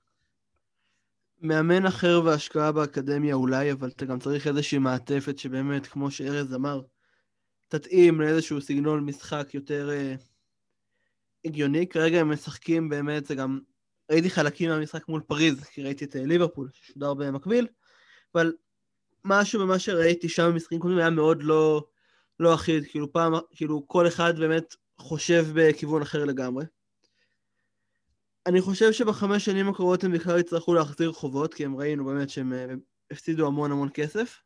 מאמן 1.40 1.86
אחר 1.86 2.20
והשקעה 2.24 2.72
באקדמיה 2.72 3.34
אולי, 3.34 3.72
אבל 3.72 3.88
אתה 3.88 4.04
גם 4.04 4.18
צריך 4.18 4.46
איזושהי 4.46 4.78
מעטפת 4.78 5.38
שבאמת, 5.38 5.86
כמו 5.86 6.10
שארז 6.10 6.54
אמר, 6.54 6.80
תתאים 7.68 8.20
לאיזשהו 8.20 8.60
סגנון 8.60 9.04
משחק 9.04 9.54
יותר 9.54 9.90
אה, 9.90 10.14
הגיוני. 11.44 11.86
כרגע 11.86 12.20
הם 12.20 12.32
משחקים 12.32 12.88
באמת, 12.88 13.26
זה 13.26 13.34
גם... 13.34 13.60
ראיתי 14.10 14.30
חלקים 14.30 14.70
מהמשחק 14.70 15.08
מול 15.08 15.20
פריז, 15.20 15.64
כי 15.64 15.82
ראיתי 15.82 16.04
את 16.04 16.16
אה, 16.16 16.24
ליברפול, 16.24 16.68
ששודר 16.72 17.14
במקביל, 17.14 17.66
אבל 18.34 18.52
משהו 19.24 19.60
במה 19.60 19.78
שראיתי 19.78 20.28
שם 20.28 20.50
במשחקים 20.50 20.78
קודמים 20.78 20.98
היה 20.98 21.10
מאוד 21.10 21.42
לא, 21.42 21.84
לא 22.40 22.54
אחיד, 22.54 22.84
כאילו 22.86 23.12
פעם, 23.12 23.32
כאילו 23.50 23.88
כל 23.88 24.08
אחד 24.08 24.38
באמת 24.38 24.74
חושב 24.98 25.46
בכיוון 25.54 26.02
אחר 26.02 26.24
לגמרי. 26.24 26.64
אני 28.46 28.60
חושב 28.60 28.92
שבחמש 28.92 29.44
שנים 29.44 29.68
הקרובות 29.68 30.04
הם 30.04 30.12
בכלל 30.12 30.38
יצטרכו 30.38 30.74
להחזיר 30.74 31.12
חובות, 31.12 31.54
כי 31.54 31.64
הם 31.64 31.76
ראינו 31.76 32.04
באמת 32.04 32.30
שהם 32.30 32.52
אה, 32.52 32.66
הפסידו 33.10 33.46
המון 33.46 33.72
המון 33.72 33.88
כסף. 33.94 34.38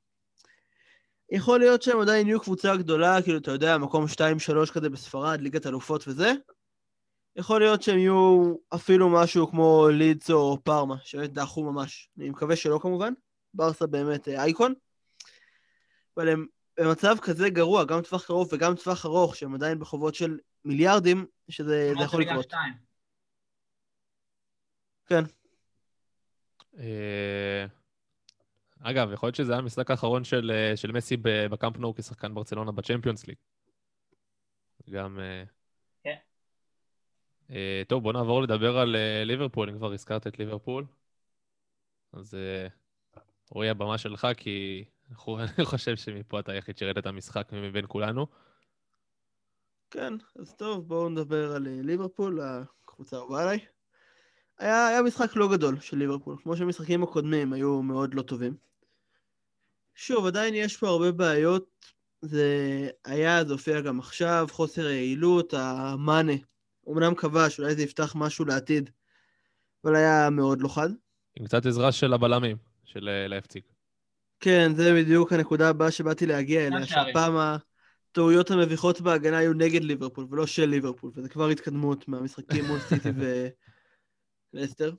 יכול 1.32 1.58
להיות 1.58 1.82
שהם 1.82 2.00
עדיין 2.00 2.26
יהיו 2.26 2.40
קבוצה 2.40 2.76
גדולה, 2.76 3.22
כאילו, 3.22 3.38
אתה 3.38 3.50
יודע, 3.50 3.78
מקום 3.78 4.04
2-3 4.68 4.72
כזה 4.72 4.90
בספרד, 4.90 5.40
ליגת 5.40 5.66
אלופות 5.66 6.08
וזה. 6.08 6.32
יכול 7.36 7.60
להיות 7.60 7.82
שהם 7.82 7.98
יהיו 7.98 8.54
אפילו 8.74 9.08
משהו 9.08 9.50
כמו 9.50 9.88
לידס 9.88 10.30
או 10.30 10.58
פארמה, 10.64 10.96
שבאמת 11.02 11.32
דעכו 11.32 11.72
ממש. 11.72 12.10
אני 12.18 12.30
מקווה 12.30 12.56
שלא 12.56 12.78
כמובן. 12.82 13.12
ברסה 13.54 13.86
באמת 13.86 14.28
אה, 14.28 14.42
אייקון. 14.42 14.74
אבל 16.16 16.28
הם 16.28 16.46
במצב 16.80 17.16
כזה 17.22 17.50
גרוע, 17.50 17.84
גם 17.84 18.02
טווח 18.02 18.24
קרוב 18.26 18.48
וגם 18.52 18.74
טווח 18.74 19.06
ארוך, 19.06 19.36
שהם 19.36 19.54
עדיין 19.54 19.78
בחובות 19.78 20.14
של 20.14 20.38
מיליארדים, 20.64 21.26
שזה 21.48 21.92
זה 21.98 22.04
יכול 22.04 22.22
לקרות. 22.22 22.52
כן. 25.06 25.24
אה, 26.78 27.66
אגב, 28.80 29.12
יכול 29.12 29.26
להיות 29.26 29.36
שזה 29.36 29.52
היה 29.52 29.58
המשחק 29.58 29.90
האחרון 29.90 30.24
של, 30.24 30.50
אה, 30.54 30.76
של 30.76 30.92
מסי 30.92 31.16
בקאמפ 31.22 31.76
נו 31.76 31.94
כשחקן 31.94 32.34
ברצלונה 32.34 32.72
בצ'מפיונס 32.72 33.26
ליג. 33.26 33.36
גם... 34.90 35.18
אה, 37.50 37.82
טוב, 37.88 38.02
בוא 38.02 38.12
נעבור 38.12 38.42
לדבר 38.42 38.78
על 38.78 38.96
אה, 38.96 39.24
ליברפול, 39.24 39.70
אם 39.70 39.76
כבר 39.76 39.92
הזכרת 39.92 40.26
את 40.26 40.38
ליברפול. 40.38 40.84
אז 42.12 42.34
אה, 42.34 42.66
רועי, 43.50 43.68
הבמה 43.68 43.98
שלך, 43.98 44.26
כי 44.36 44.84
אני 45.56 45.64
חושב 45.64 45.96
שמפה 45.96 46.40
אתה 46.40 46.52
היחיד 46.52 46.78
שראית 46.78 46.98
את 46.98 47.06
המשחק 47.06 47.48
מבין 47.52 47.84
כולנו. 47.88 48.26
כן, 49.90 50.12
אז 50.38 50.54
טוב, 50.54 50.88
בואו 50.88 51.08
נדבר 51.08 51.52
על 51.52 51.62
ליברפול, 51.62 52.40
הקבוצה 52.40 53.16
האהובה 53.16 53.42
עליי. 53.42 53.58
היה, 54.58 54.88
היה 54.88 55.02
משחק 55.02 55.36
לא 55.36 55.52
גדול 55.52 55.80
של 55.80 55.96
ליברפול, 55.96 56.36
כמו 56.42 56.56
שהמשחקים 56.56 57.02
הקודמים 57.02 57.52
היו 57.52 57.82
מאוד 57.82 58.14
לא 58.14 58.22
טובים. 58.22 58.56
שוב, 59.94 60.26
עדיין 60.26 60.54
יש 60.54 60.76
פה 60.76 60.88
הרבה 60.88 61.12
בעיות, 61.12 61.86
זה 62.22 62.88
היה, 63.04 63.44
זה 63.44 63.52
הופיע 63.52 63.80
גם 63.80 63.98
עכשיו, 63.98 64.46
חוסר 64.50 64.86
היעילות, 64.86 65.54
המאנה. 65.54 66.32
אמנם 66.88 67.14
כבש, 67.14 67.60
אולי 67.60 67.74
זה 67.74 67.82
יפתח 67.82 68.12
משהו 68.16 68.44
לעתיד, 68.44 68.90
אבל 69.84 69.96
היה 69.96 70.30
מאוד 70.30 70.60
לא 70.60 70.68
חד. 70.68 70.88
עם 71.36 71.46
קצת 71.46 71.66
עזרה 71.66 71.92
של 71.92 72.12
הבלמים, 72.12 72.56
של 72.84 73.08
אה, 73.08 73.28
לייפציג. 73.28 73.62
כן, 74.40 74.72
זה 74.74 74.94
בדיוק 74.94 75.32
הנקודה 75.32 75.68
הבאה 75.68 75.90
שבאתי 75.90 76.26
להגיע 76.26 76.66
אליה. 76.66 76.86
שהפעם 76.86 77.36
הטעויות 77.36 78.50
המביכות 78.50 79.00
בהגנה 79.00 79.38
היו 79.38 79.52
נגד 79.52 79.84
ליברפול 79.84 80.26
ולא 80.30 80.46
של 80.46 80.66
ליברפול, 80.66 81.10
וזה 81.14 81.28
כבר 81.28 81.48
התקדמות 81.48 82.08
מהמשחקים 82.08 82.64
מול 82.64 82.78
סיטי 82.78 83.08
ולסטר. 84.54 84.92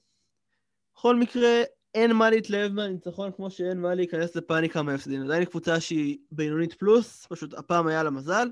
בכל 0.96 1.16
מקרה, 1.16 1.62
אין 1.94 2.12
מה 2.12 2.30
להתלהב 2.30 2.72
מהניצחון 2.72 3.32
כמו 3.32 3.52
שאין 3.52 3.82
מה 3.82 3.96
להיכנס 3.96 4.36
לפאניקה 4.36 4.82
מההפסדים. 4.82 5.24
עדיין 5.24 5.46
קבוצה 5.46 5.80
שהיא 5.80 6.18
בינונית 6.32 6.74
פלוס, 6.74 7.26
פשוט 7.30 7.54
הפעם 7.54 7.88
היה 7.88 8.04
לה 8.04 8.10
מזל. 8.10 8.48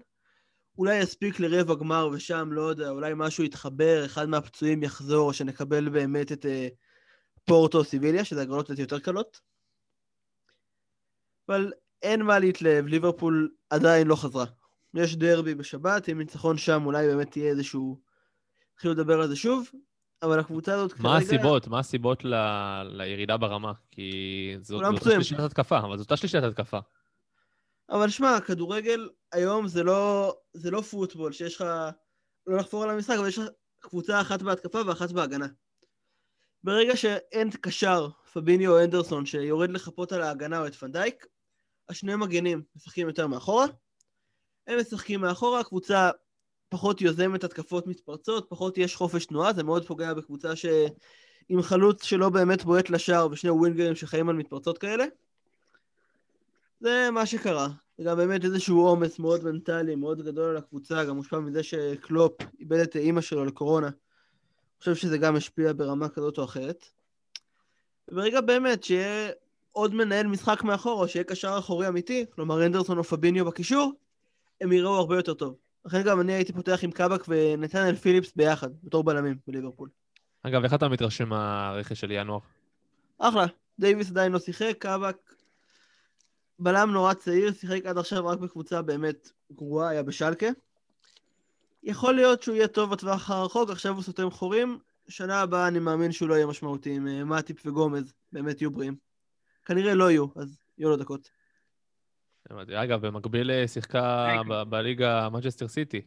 אולי 0.78 0.96
יספיק 0.96 1.40
לרבע 1.40 1.76
גמר 1.76 2.10
ושם, 2.14 2.50
לא 2.52 2.62
יודע, 2.62 2.90
אולי 2.90 3.14
משהו 3.16 3.44
יתחבר, 3.44 4.06
אחד 4.06 4.30
מהפצועים 4.30 4.84
יחזור, 4.84 5.34
שנקבל 5.34 5.90
באמת 5.90 6.32
את 6.32 6.46
אה, 6.46 6.68
פורטו 7.46 7.84
סיביליה, 7.84 8.26
שזה 8.26 8.42
הגרלות 8.42 8.66
קצת 8.66 8.80
יותר 8.80 9.00
קלות. 9.00 9.42
אבל 11.50 11.74
אין 12.02 12.22
מה 12.22 12.40
להתלהב, 12.40 12.86
ליברפול 12.86 13.52
עדיין 13.70 14.08
לא 14.08 14.16
חזרה. 14.16 14.46
יש 14.94 15.16
דרבי 15.16 15.56
בשבת, 15.56 16.08
עם 16.08 16.18
ניצחון 16.18 16.58
שם 16.58 16.86
אולי 16.86 17.08
באמת 17.08 17.32
תהיה 17.32 17.50
איזשהו... 17.50 18.02
התחילו 18.74 18.94
לדבר 18.94 19.22
על 19.22 19.28
זה 19.28 19.36
שוב, 19.36 19.70
אבל 20.24 20.40
הקבוצה 20.40 20.74
הזאת 20.74 20.94
כרגע... 20.94 21.04
מה 21.04 21.18
הסיבות? 21.18 21.68
מה 21.68 21.80
הסיבות 21.80 22.26
ל- 22.26 22.84
לירידה 22.84 23.38
ברמה? 23.38 23.72
כי 23.92 24.58
אותה 24.72 25.00
פצועים. 25.00 25.24
שלישת 25.24 25.44
התקפה, 25.44 25.78
אבל 25.78 25.98
זו 25.98 26.04
אותה 26.04 26.18
שלישת 26.18 26.44
התקפה. 26.44 26.80
אבל 27.90 28.10
שמע, 28.10 28.40
כדורגל 28.40 29.10
היום 29.32 29.68
זה 29.68 29.84
לא, 29.84 30.34
זה 30.54 30.72
לא 30.72 30.82
פוטבול, 30.82 31.32
שיש 31.32 31.56
לך... 31.56 31.66
לא 32.48 32.58
לחפור 32.58 32.84
על 32.84 32.90
המשחק, 32.90 33.16
אבל 33.20 33.28
יש 33.28 33.38
לך 33.38 33.48
קבוצה 33.80 34.22
אחת 34.22 34.42
בהתקפה 34.42 34.82
ואחת 34.86 35.12
בהגנה. 35.12 35.48
ברגע 36.64 36.96
שאין 36.96 37.50
קשר, 37.62 38.10
פביניו 38.34 38.72
או 38.72 38.84
אנדרסון, 38.84 39.26
שיורד 39.26 39.70
לחפות 39.70 40.12
על 40.12 40.22
ההגנה 40.22 40.60
או 40.60 40.68
את 40.68 40.76
פנדייק, 40.76 41.26
השני 41.90 42.16
מגנים 42.16 42.62
משחקים 42.76 43.08
יותר 43.08 43.28
מאחורה. 43.28 43.66
הם 44.68 44.80
משחקים 44.80 45.22
מאחורה, 45.22 45.60
הקבוצה 45.60 46.10
פחות 46.70 47.02
יוזמת 47.02 47.44
התקפות 47.44 47.88
מתפרצות, 47.88 48.46
פחות 48.50 48.78
יש 48.78 48.96
חופש 48.96 49.26
תנועה, 49.26 49.54
זה 49.54 49.64
מאוד 49.64 49.86
פוגע 49.86 50.14
בקבוצה 50.14 50.56
ש... 50.56 50.66
עם 51.50 51.62
חלוץ 51.62 52.04
שלא 52.04 52.30
באמת 52.30 52.64
בועט 52.64 52.90
לשער 52.90 53.28
ושני 53.32 53.50
ווינגרים 53.50 53.96
שחיים 53.96 54.30
על 54.30 54.36
מתפרצות 54.36 54.78
כאלה. 54.78 55.06
זה 56.80 57.10
מה 57.12 57.26
שקרה. 57.26 57.68
זה 57.98 58.04
גם 58.04 58.18
באמת 58.18 58.46
איזשהו 58.46 58.80
עומס 58.80 59.20
מאוד 59.20 59.44
מנטלי, 59.44 59.96
מאוד 59.96 60.22
גדול 60.22 60.50
על 60.50 60.58
הקבוצה, 60.58 61.06
גם 61.06 61.16
מושפע 61.16 61.40
מזה 61.40 61.64
שקלופ 61.64 62.34
איבד 62.60 62.80
את 62.80 62.96
אימא 62.96 63.22
שלו 63.22 63.46
לקורונה. 63.46 63.88
אני 63.88 64.80
חושב 64.80 64.96
שזה 64.96 65.18
גם 65.18 65.36
השפיע 65.36 65.74
ברמה 65.74 66.10
כזאת 66.10 66.38
או 66.38 66.44
אחרת. 66.44 66.86
וברגע 68.12 68.42
באמת 68.42 68.84
שיהיה 68.84 69.32
עוד 69.72 69.96
מנהל 69.96 70.28
משחק 70.28 70.64
מאחור, 70.64 71.02
או 71.02 71.08
שיהיה 71.08 71.24
קשר 71.24 71.56
אחורי 71.60 71.88
אמיתי, 71.88 72.26
כלומר 72.30 72.66
אנדרסון 72.66 72.98
או 72.98 73.04
פביניו 73.04 73.46
בקישור, 73.46 73.94
הם 74.62 74.72
יראו 74.72 74.96
הרבה 74.96 75.16
יותר 75.16 75.34
טוב. 75.34 75.56
לכן 75.86 76.02
גם 76.02 76.22
אני 76.22 76.34
הייתי 76.34 76.54
פותח 76.54 76.80
עם 76.84 76.92
קאבק 76.92 77.26
ונתנאל 77.28 77.96
פיליפס 77.96 78.34
ביחד, 78.36 78.70
בתור 78.84 79.04
בלמים 79.04 79.38
בליברפול. 79.48 79.90
אגב, 80.44 80.64
איך 80.64 80.74
אתה 80.74 80.88
מתרשם 80.88 81.30
מהרכש 81.30 82.00
של 82.00 82.12
ינואר? 82.12 82.40
אחלה, 83.18 83.46
דייוויס 83.80 84.10
עדיין 84.10 84.32
לא 84.32 84.40
שיחק, 84.40 84.76
קאבק 84.80 85.35
בלם 86.60 86.92
נורא 86.92 87.14
צעיר, 87.14 87.54
שיחק 87.54 87.86
עד 87.86 87.98
עכשיו 87.98 88.28
רק 88.28 88.40
בקבוצה 88.40 88.82
באמת 88.82 89.30
גרועה, 89.52 89.90
היה 89.90 90.04
בשלקה. 90.04 90.48
יכול 91.84 92.16
להיות 92.16 92.44
שהוא 92.44 92.56
יהיה 92.56 92.68
טוב 92.68 92.92
בטווח 92.92 93.30
הרחוק, 93.30 93.70
עכשיו 93.70 93.94
הוא 93.94 94.04
סותם 94.04 94.30
חורים. 94.30 94.80
שנה 95.08 95.42
הבאה 95.42 95.68
אני 95.68 95.80
מאמין 95.80 96.12
שהוא 96.12 96.30
לא 96.30 96.34
יהיה 96.34 96.48
משמעותי, 96.48 96.98
אם 96.98 97.08
אה, 97.08 97.24
מאטיפ 97.24 97.66
וגומז 97.66 98.14
באמת 98.32 98.62
יהיו 98.62 98.72
בריאים. 98.72 98.96
כנראה 99.66 99.94
לא 99.94 100.12
יהיו, 100.12 100.26
אז 100.36 100.60
יהיו 100.78 100.90
לו 100.90 100.98
דקות. 100.98 101.30
אגב, 102.52 103.08
במקביל 103.08 103.52
אה, 103.52 103.68
שיחקה 103.68 104.28
בליגה 104.70 105.30
מנצ'סטר 105.30 105.68
סיטי. 105.68 106.02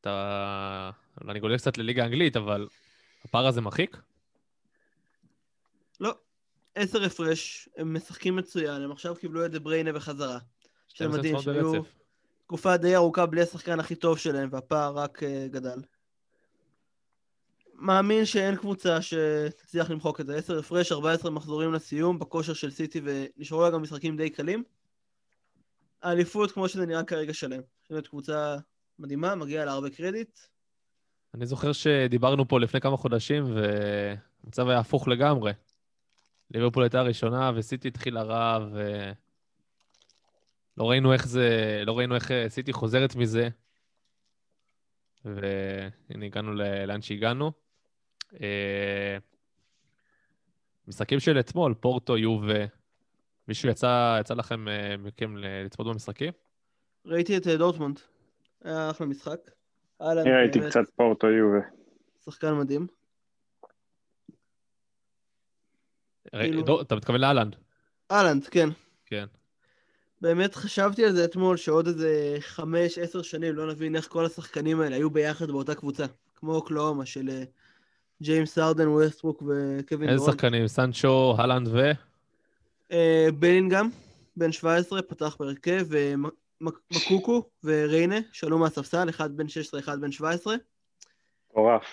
אתה... 0.00 0.90
אני 1.28 1.40
גולל 1.40 1.58
קצת 1.58 1.78
לליגה 1.78 2.02
האנגלית, 2.02 2.36
אבל 2.36 2.68
הפער 3.24 3.46
הזה 3.46 3.60
מרחיק? 3.60 3.96
עשר 6.74 7.04
הפרש, 7.04 7.68
הם 7.76 7.96
משחקים 7.96 8.36
מצוין, 8.36 8.82
הם 8.82 8.92
עכשיו 8.92 9.14
קיבלו 9.14 9.46
את 9.46 9.62
בריינה 9.62 9.92
בחזרה. 9.92 10.38
זה 10.38 10.38
12 10.88 11.18
מדהים, 11.18 11.40
שהיו. 11.40 11.82
תקופה 12.46 12.76
די 12.76 12.96
ארוכה 12.96 13.26
בלי 13.26 13.42
השחקן 13.42 13.80
הכי 13.80 13.94
טוב 13.94 14.18
שלהם, 14.18 14.48
והפער 14.52 14.98
רק 14.98 15.22
אה, 15.22 15.46
גדל. 15.50 15.82
מאמין 17.74 18.24
שאין 18.24 18.56
קבוצה 18.56 19.02
שתצליח 19.02 19.90
למחוק 19.90 20.20
את 20.20 20.26
זה. 20.26 20.36
10 20.36 20.58
הפרש, 20.58 20.92
14 20.92 21.30
מחזורים 21.30 21.72
לסיום, 21.72 22.18
בכושר 22.18 22.52
של 22.52 22.70
סיטי, 22.70 23.00
ונשארו 23.04 23.62
לה 23.62 23.70
גם 23.70 23.82
משחקים 23.82 24.16
די 24.16 24.30
קלים. 24.30 24.64
האליפות, 26.02 26.52
כמו 26.52 26.68
שזה 26.68 26.86
נראה 26.86 27.04
כרגע 27.04 27.34
שלם. 27.34 27.60
זאת 27.88 28.06
קבוצה 28.06 28.56
מדהימה, 28.98 29.34
מגיע 29.34 29.64
לה 29.64 29.72
הרבה 29.72 29.90
קרדיט. 29.90 30.38
אני 31.34 31.46
זוכר 31.46 31.72
שדיברנו 31.72 32.48
פה 32.48 32.60
לפני 32.60 32.80
כמה 32.80 32.96
חודשים, 32.96 33.44
והמצב 33.54 34.68
היה 34.68 34.78
הפוך 34.78 35.08
לגמרי. 35.08 35.52
ליברפול 36.52 36.82
הייתה 36.82 37.00
הראשונה, 37.00 37.50
וסיטי 37.56 37.88
התחילה 37.88 38.22
רע, 38.22 38.66
ו... 38.72 38.82
לא 40.76 40.90
ראינו 40.90 41.12
איך 41.12 41.26
זה, 41.26 41.48
לא 41.86 41.98
ראינו 41.98 42.14
איך 42.14 42.30
אה, 42.30 42.48
סיטי 42.48 42.72
חוזרת 42.72 43.16
מזה. 43.16 43.48
והנה 45.24 46.26
הגענו 46.26 46.54
ל- 46.54 46.84
לאן 46.84 47.02
שהגענו. 47.02 47.52
אה, 48.40 49.16
משחקים 50.88 51.20
של 51.20 51.40
אתמול, 51.40 51.74
פורטו, 51.74 52.18
יובה. 52.18 52.64
מישהו 53.48 53.68
יצא, 53.68 54.16
יצא 54.20 54.34
לכם, 54.34 54.68
אה, 54.68 54.96
מכם 54.96 55.36
ל- 55.36 55.62
לצפות 55.64 55.86
במשחקים? 55.86 56.32
ראיתי 57.06 57.36
את 57.36 57.46
דורטמונד. 57.46 58.00
היה 58.64 58.90
אחלה 58.90 59.06
משחק. 59.06 59.38
אני 60.00 60.30
ראיתי 60.30 60.58
קצת 60.68 60.90
פורטו 60.96 61.26
יובה. 61.30 61.66
שחקן 62.24 62.54
מדהים. 62.54 62.86
ר- 62.86 62.86
כאילו- 62.86 63.02
דור- 66.21 66.21
אתה 66.80 66.96
מתכוון 66.96 67.20
להאלנד? 67.20 67.56
האלנד, 68.10 68.46
כן. 68.46 68.68
כן. 69.06 69.26
באמת 70.20 70.54
חשבתי 70.54 71.04
על 71.04 71.12
זה 71.12 71.24
אתמול, 71.24 71.56
שעוד 71.56 71.86
איזה 71.86 72.36
חמש, 72.40 72.98
עשר 72.98 73.22
שנים 73.22 73.54
לא 73.54 73.70
נבין 73.70 73.96
איך 73.96 74.08
כל 74.08 74.26
השחקנים 74.26 74.80
האלה 74.80 74.96
היו 74.96 75.10
ביחד 75.10 75.50
באותה 75.50 75.74
קבוצה. 75.74 76.04
כמו 76.34 76.54
אוקלהומה 76.54 77.06
של 77.06 77.28
אה, 77.28 77.42
ג'יימס 78.22 78.54
הארדן, 78.54 78.88
ווסטברוק 78.88 79.42
וקווין 79.42 80.08
איזה 80.08 80.18
דורנט. 80.18 80.34
שחקנים? 80.34 80.66
סנצ'ו, 80.66 81.34
הלנד 81.38 81.68
ו... 81.68 81.90
אה, 82.92 83.28
בלינגהם, 83.38 83.88
בן 84.36 84.52
17, 84.52 85.02
פתח 85.02 85.36
בהרכב, 85.40 85.86
ומוקוקו 86.60 87.42
וריינה, 87.64 88.16
שעלו 88.32 88.58
מהספסל, 88.58 89.08
אחד 89.08 89.36
בן 89.36 89.48
16, 89.48 89.80
אחד 89.80 90.00
בן 90.00 90.12
17. 90.12 90.54
מטורף. 91.50 91.84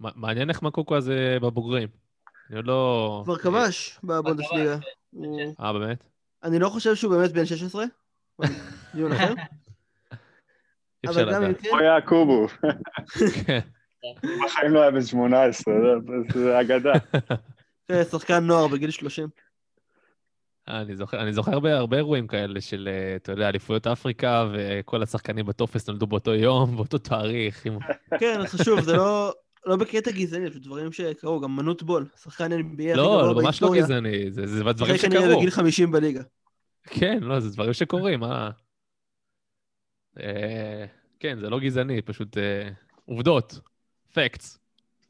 מעניין 0.00 0.50
איך 0.50 0.62
מקוקו 0.62 0.96
הזה 0.96 1.36
בבוגרים. 1.42 1.88
אני 2.50 2.56
עוד 2.56 2.66
לא... 2.66 3.20
כבר 3.24 3.36
כבש 3.38 3.98
בבונדסליגה. 4.04 4.76
הוא- 5.10 5.54
אה, 5.60 5.72
באמת? 5.72 6.04
אני 6.42 6.58
לא 6.58 6.68
חושב 6.68 6.94
שהוא 6.94 7.16
באמת 7.16 7.32
בן 7.32 7.44
16, 7.46 7.84
אבל 8.38 8.48
דיון 8.94 9.12
אחר. 9.12 9.32
אבל 11.08 11.32
גם 11.34 11.42
אם. 11.44 11.54
כן, 11.54 11.68
הוא 11.70 11.78
היה 11.78 12.00
קובו. 12.00 12.46
כן. 13.44 13.58
בחיים 14.46 14.72
לא 14.72 14.82
היה 14.82 14.90
בן 14.90 15.02
18, 15.02 15.74
זה- 16.34 16.40
זה 16.40 16.60
אגדה. 16.60 16.92
כן, 17.88 18.02
שחקן 18.10 18.44
נוער 18.44 18.68
בגיל 18.68 18.90
30. 18.90 19.28
אני 20.68 20.96
זוכר, 20.96 21.22
אני 21.22 21.32
זוכר 21.32 21.52
הרבה, 21.52 21.76
הרבה 21.78 21.96
אירועים 21.96 22.26
כאלה 22.26 22.60
של, 22.60 22.88
אה, 22.92 23.16
אתה 23.16 23.32
יודע, 23.32 23.48
אליפויות 23.48 23.86
אפריקה, 23.86 24.46
וכל 24.52 25.02
השחקנים 25.02 25.46
בטופס 25.46 25.88
נולדו 25.88 26.06
באותו 26.06 26.34
יום, 26.34 26.70
באותו 26.76 26.98
תאריך. 26.98 27.66
עם... 27.66 27.78
כן, 28.20 28.40
אז 28.40 28.46
חשוב, 28.46 28.80
זה 28.80 28.96
לא... 28.96 29.32
לא 29.66 29.76
בקטע 29.76 30.10
גזעני, 30.10 30.50
זה 30.50 30.60
דברים 30.60 30.92
שקרו, 30.92 31.40
גם 31.40 31.56
מנות 31.56 31.82
בול, 31.82 32.06
שחקן 32.22 32.52
NBA 32.52 32.96
לא, 32.96 33.34
לא, 33.34 33.42
ממש 33.42 33.62
לא. 33.62 33.72
גזעני, 33.76 34.30
זה, 34.30 34.46
זה 34.46 34.62
דברים 34.72 34.96
שיחק 34.96 35.08
כנראה 35.08 35.22
שקרו. 35.22 35.38
בגיל 35.38 35.50
50 35.50 35.92
בליגה. 35.92 36.22
כן, 36.84 37.18
לא, 37.22 37.40
זה 37.40 37.50
דברים 37.50 37.72
שקורים, 37.72 38.20
מה... 38.20 38.50
אה, 40.20 40.84
כן, 41.20 41.38
זה 41.40 41.50
לא 41.50 41.60
גזעני, 41.60 42.02
פשוט 42.02 42.38
אה, 42.38 42.70
עובדות, 43.04 43.60
פקטס. 44.12 44.58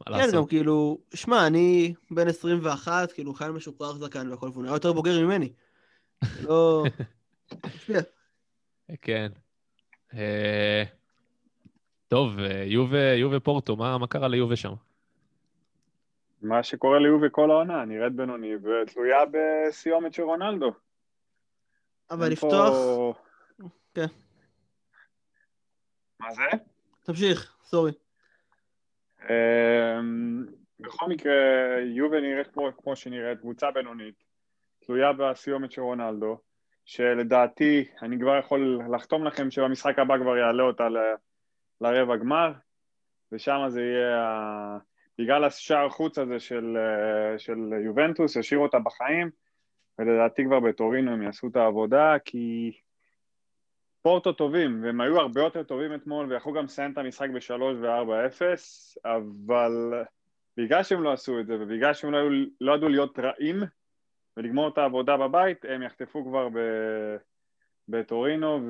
כן, 0.06 0.30
גם? 0.32 0.46
כאילו, 0.46 0.98
שמע, 1.14 1.46
אני 1.46 1.94
בן 2.10 2.28
21, 2.28 3.12
כאילו, 3.12 3.34
חייל 3.34 3.50
משוחרר 3.50 3.92
זקן 3.92 4.30
והכל, 4.30 4.48
והוא 4.52 4.62
נראה 4.62 4.76
יותר 4.76 4.92
בוגר 4.92 5.20
ממני. 5.20 5.52
לא... 6.42 6.84
כן. 9.02 9.32
אה, 10.14 10.84
טוב, 12.10 12.38
אה, 12.38 12.62
יובה, 12.66 13.14
יובה 13.14 13.40
פורטו, 13.40 13.76
מה, 13.76 13.98
מה 13.98 14.06
קרה 14.06 14.28
ליובה 14.28 14.56
שם? 14.56 14.72
מה 16.42 16.62
שקורה 16.62 16.98
ליובי 16.98 17.26
כל 17.30 17.50
העונה, 17.50 17.84
נראית 17.84 18.12
בינוני, 18.12 18.52
ותלויה 18.56 19.18
בסיומת 19.30 20.14
של 20.14 20.22
רונלדו. 20.22 20.72
אבל 22.10 22.28
לפתוח... 22.28 22.74
פה- 22.74 23.12
כן. 23.94 24.06
מה 26.20 26.32
זה? 26.32 26.42
תמשיך, 27.04 27.56
סורי. 27.64 27.92
אמ, 29.30 30.46
בכל 30.80 31.06
מקרה, 31.08 31.32
יובה 31.94 32.20
נראית 32.20 32.46
כמו, 32.46 32.68
כמו 32.76 32.96
שנראית, 32.96 33.40
קבוצה 33.40 33.70
בינונית, 33.70 34.14
תלויה 34.86 35.12
בסיומת 35.12 35.72
של 35.72 35.80
רונלדו, 35.80 36.38
שלדעתי, 36.84 37.84
אני 38.02 38.18
כבר 38.20 38.38
יכול 38.38 38.80
לחתום 38.94 39.24
לכם 39.24 39.50
שבמשחק 39.50 39.98
הבא 39.98 40.18
כבר 40.18 40.36
יעלה 40.36 40.62
אותה 40.62 40.88
ל- 40.88 41.14
לרבע 41.80 42.16
גמר, 42.16 42.52
ושם 43.32 43.64
זה 43.68 43.82
יהיה, 43.82 44.78
בגלל 45.18 45.44
השער 45.44 45.88
חוץ 45.88 46.18
הזה 46.18 46.40
של, 46.40 46.76
אה, 46.76 47.38
של 47.38 47.72
יובנטוס, 47.84 48.36
ישאירו 48.36 48.62
אותה 48.62 48.78
בחיים, 48.78 49.30
ולדעתי 49.98 50.44
כבר 50.44 50.60
בטורינו 50.60 51.12
הם 51.12 51.22
יעשו 51.22 51.48
את 51.48 51.56
העבודה, 51.56 52.16
כי 52.24 52.72
פורטו 54.02 54.32
טובים, 54.32 54.84
והם 54.84 55.00
היו 55.00 55.20
הרבה 55.20 55.40
יותר 55.40 55.62
טובים 55.62 55.94
אתמול, 55.94 56.32
ויכלו 56.32 56.52
גם 56.52 56.64
לסיים 56.64 56.92
את 56.92 56.98
המשחק 56.98 57.28
ב-3 57.30 57.62
ו-4-0, 57.62 58.42
אבל 59.04 60.04
בגלל 60.56 60.82
שהם 60.82 61.02
לא 61.02 61.12
עשו 61.12 61.40
את 61.40 61.46
זה, 61.46 61.54
ובגלל 61.60 61.94
שהם 61.94 62.12
לא, 62.12 62.16
היו- 62.16 62.46
לא 62.60 62.74
ידעו 62.74 62.88
להיות 62.88 63.18
רעים 63.18 63.62
ולגמור 64.36 64.68
את 64.68 64.78
העבודה 64.78 65.16
בבית, 65.16 65.64
הם 65.68 65.82
יחטפו 65.82 66.24
כבר. 66.24 66.48
בטורינו, 67.90 68.60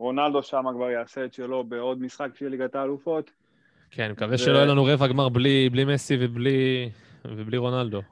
ורונלדו 0.00 0.42
שם 0.42 0.64
כבר 0.74 0.90
יעשה 0.90 1.24
את 1.24 1.34
שלו 1.34 1.64
בעוד 1.64 2.02
משחק 2.02 2.28
של 2.34 2.48
ליגת 2.48 2.74
האלופות. 2.74 3.30
כן, 3.90 4.02
אני 4.02 4.12
מקווה 4.12 4.34
ו- 4.34 4.38
שלא 4.38 4.56
יהיה 4.56 4.66
לנו 4.66 4.84
רבע 4.84 5.06
גמר 5.06 5.28
בלי, 5.28 5.68
בלי 5.70 5.84
מסי 5.84 6.16
ובלי, 6.20 6.90
ובלי 7.24 7.56
רונלדו. 7.56 8.02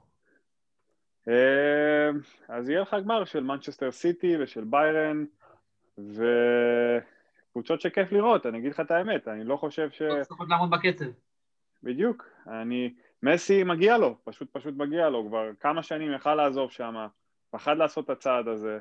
אה, 1.29 2.11
אז 2.49 2.69
יהיה 2.69 2.81
לך 2.81 2.97
גמר 3.05 3.25
של 3.25 3.43
מנצ'סטר 3.43 3.91
סיטי 3.91 4.37
ושל 4.37 4.65
ביירן, 4.65 5.25
וקבוצות 5.99 7.81
שכיף 7.81 8.13
לראות, 8.13 8.47
אני 8.47 8.59
אגיד 8.59 8.73
לך 8.73 8.81
את 8.81 8.91
האמת, 8.91 9.29
אני 9.29 9.45
לא 9.45 9.57
חושב 9.57 9.91
ש... 9.91 10.03
לא 10.03 10.25
צריכות 10.25 10.49
לעמוד 10.49 10.71
בקצב. 10.71 11.07
בדיוק, 11.83 12.27
אני... 12.47 12.95
מסי 13.23 13.65
מגיע 13.65 13.99
לו, 13.99 14.17
פשוט 14.25 14.49
פשוט 14.53 14.75
מגיע 14.77 15.09
לו, 15.09 15.27
כבר 15.29 15.51
כמה 15.61 15.83
שנים 15.83 16.13
יכל 16.13 16.35
לעזוב 16.35 16.71
שם, 16.71 16.95
פחד 17.51 17.77
לעשות 17.77 18.05
את 18.05 18.11
הצעד 18.11 18.49
הזה, 18.49 18.79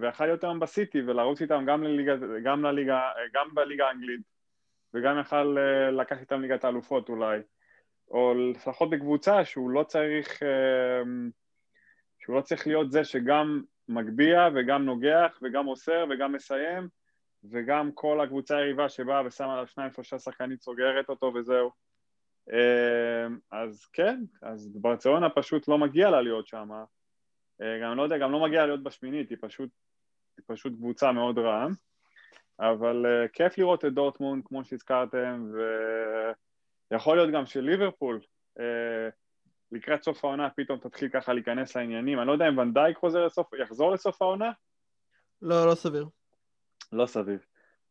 ויכל 0.00 0.26
להיות 0.26 0.44
היום 0.44 0.60
בסיטי 0.60 1.02
ולרוץ 1.02 1.40
איתם 1.40 1.64
גם, 1.66 1.82
לליגה, 1.82 2.14
גם, 2.42 2.64
לליגה, 2.64 3.10
גם 3.34 3.48
בליגה 3.54 3.88
האנגלית, 3.88 4.20
וגם 4.94 5.20
יכל 5.20 5.56
אה, 5.58 5.90
לקחת 5.90 6.20
איתם 6.20 6.40
ליגת 6.40 6.64
האלופות 6.64 7.08
אולי, 7.08 7.38
או 8.10 8.34
לפחות 8.34 8.90
בקבוצה 8.90 9.44
שהוא 9.44 9.70
לא 9.70 9.82
צריך, 9.82 10.42
אה, 10.42 11.02
שהוא 12.18 12.36
לא 12.36 12.40
צריך 12.40 12.66
להיות 12.66 12.92
זה 12.92 13.04
שגם 13.04 13.62
מגביה 13.88 14.48
וגם 14.54 14.84
נוגח 14.84 15.38
וגם 15.42 15.64
מוסר 15.64 16.04
וגם 16.10 16.32
מסיים, 16.32 16.88
וגם 17.50 17.92
כל 17.92 18.20
הקבוצה 18.20 18.56
היריבה 18.56 18.88
שבאה 18.88 19.26
ושמה 19.26 19.52
עליו 19.52 19.66
שניים 19.66 19.92
שלושה 19.92 20.18
שחקנים 20.18 20.56
סוגרת 20.56 21.08
אותו 21.08 21.32
וזהו. 21.34 21.70
אז 23.52 23.86
כן, 23.92 24.20
אז 24.42 24.68
ברצלונה 24.74 25.30
פשוט 25.30 25.68
לא 25.68 25.78
מגיע 25.78 26.10
לה 26.10 26.20
להיות 26.20 26.46
שם. 26.46 26.70
גם 27.60 27.96
לא 27.96 28.02
יודע, 28.02 28.18
גם 28.18 28.32
לא 28.32 28.40
מגיע 28.40 28.60
לה 28.60 28.66
להיות 28.66 28.82
בשמינית, 28.82 29.30
היא 29.30 29.38
פשוט, 29.40 29.70
היא 30.36 30.44
פשוט 30.46 30.72
קבוצה 30.72 31.12
מאוד 31.12 31.38
רעה. 31.38 31.66
אבל 32.60 33.06
uh, 33.06 33.28
כיף 33.28 33.58
לראות 33.58 33.84
את 33.84 33.92
דורטמונד, 33.92 34.42
כמו 34.46 34.64
שהזכרתם, 34.64 35.52
ויכול 36.90 37.16
להיות 37.16 37.30
גם 37.30 37.46
שליברפול, 37.46 38.20
uh, 38.58 38.62
לקראת 39.72 40.02
סוף 40.02 40.24
העונה 40.24 40.50
פתאום 40.50 40.78
תתחיל 40.78 41.08
ככה 41.08 41.32
להיכנס 41.32 41.76
לעניינים. 41.76 42.18
אני 42.18 42.26
לא 42.26 42.32
יודע 42.32 42.48
אם 42.48 42.58
ונדייק 42.58 42.96
חוזר 42.96 43.26
לסוף, 43.26 43.54
יחזור 43.54 43.92
לסוף 43.92 44.22
העונה? 44.22 44.50
לא, 45.42 45.66
לא 45.66 45.74
סביר. 45.74 46.06
לא 46.92 47.06
סביר. 47.06 47.38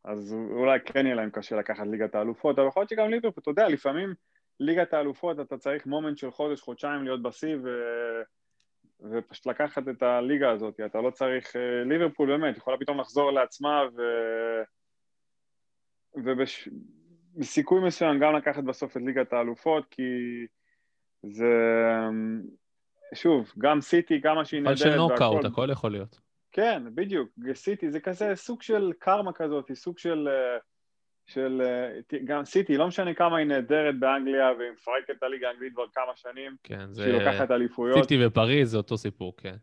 אז 0.04 0.34
אולי 0.34 0.80
כן 0.86 1.06
יהיה 1.06 1.16
להם 1.16 1.30
קשה 1.30 1.56
לקחת 1.56 1.88
ליגת 1.88 2.16
האלופות, 2.16 2.60
אבל 2.60 2.68
יכול 2.68 2.82
להיות 2.82 2.90
שגם 2.90 3.10
ליברפול, 3.10 3.42
אתה 3.42 3.52
יודע, 3.52 3.68
לפעמים 3.68 4.14
ליגת 4.60 4.94
האלופות 4.94 5.40
אתה 5.40 5.58
צריך 5.58 5.86
מומנט 5.86 6.18
של 6.18 6.32
חודש, 6.32 6.62
חודשיים 6.62 7.04
להיות 7.04 7.22
בשיא 7.22 7.56
ו... 7.64 7.70
ופשוט 9.12 9.46
לקחת 9.46 9.88
את 9.90 10.04
הליגה 10.04 10.52
הזאת, 10.52 10.80
אתה 10.86 11.02
לא 11.02 11.12
צריך, 11.12 11.56
אה, 11.56 11.84
ליברפול 11.84 12.28
באמת 12.28 12.58
יכולה 12.58 12.78
פתאום 12.78 13.00
לחזור 13.00 13.32
לעצמה 13.32 13.82
ו... 13.98 14.02
ובסיכוי 16.16 17.82
מסוים 17.88 18.20
גם 18.20 18.36
לקחת 18.36 18.64
בסוף 18.64 18.98
את 18.98 19.02
ליגת 19.02 19.34
האלופות, 19.34 19.86
כי 19.92 20.04
זה, 21.24 21.54
שוב, 23.14 23.52
גם 23.58 23.82
סיטי, 23.82 24.22
כמה 24.22 24.46
שהיא 24.46 24.62
אבל 24.62 24.70
נהדרת 24.70 24.92
של 24.92 24.96
נוקאוט, 24.96 25.36
והכל- 25.36 25.48
הכל 25.48 25.70
יכול 25.72 25.92
להיות. 25.92 26.20
כן, 26.52 26.84
בדיוק, 26.96 27.30
סיטי 27.54 27.92
זה 27.92 28.00
כזה 28.00 28.36
סוג 28.36 28.62
של 28.62 28.92
קרמה 29.00 29.34
כזאת, 29.34 29.72
סוג 29.74 29.98
של, 29.98 30.28
אה, 30.28 30.58
של 31.34 31.62
אה, 31.66 32.18
גם 32.26 32.46
סיטי, 32.46 32.78
לא 32.78 32.88
משנה 32.88 33.14
כמה 33.14 33.38
היא 33.38 33.48
נהדרת 33.48 34.00
באנגליה 34.00 34.52
והיא 34.58 34.72
מפרקת 34.72 35.10
את 35.10 35.24
הליגה 35.24 35.48
האנגלית 35.48 35.74
כבר 35.74 35.86
כמה 35.94 36.16
שנים, 36.16 36.56
כן, 36.64 36.94
זה... 36.94 37.04
שהיא 37.04 37.14
לוקחת 37.14 37.52
אליפויות, 37.52 38.02
סיטי 38.02 38.26
ופריז 38.26 38.72
זה 38.72 38.78
אותו 38.78 38.98
סיפור, 38.98 39.34
כן. 39.38 39.56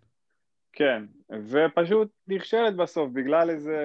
כן, 0.72 1.04
ופשוט 1.50 2.08
נכשלת 2.28 2.76
בסוף 2.76 3.10
בגלל 3.12 3.50
איזה, 3.50 3.78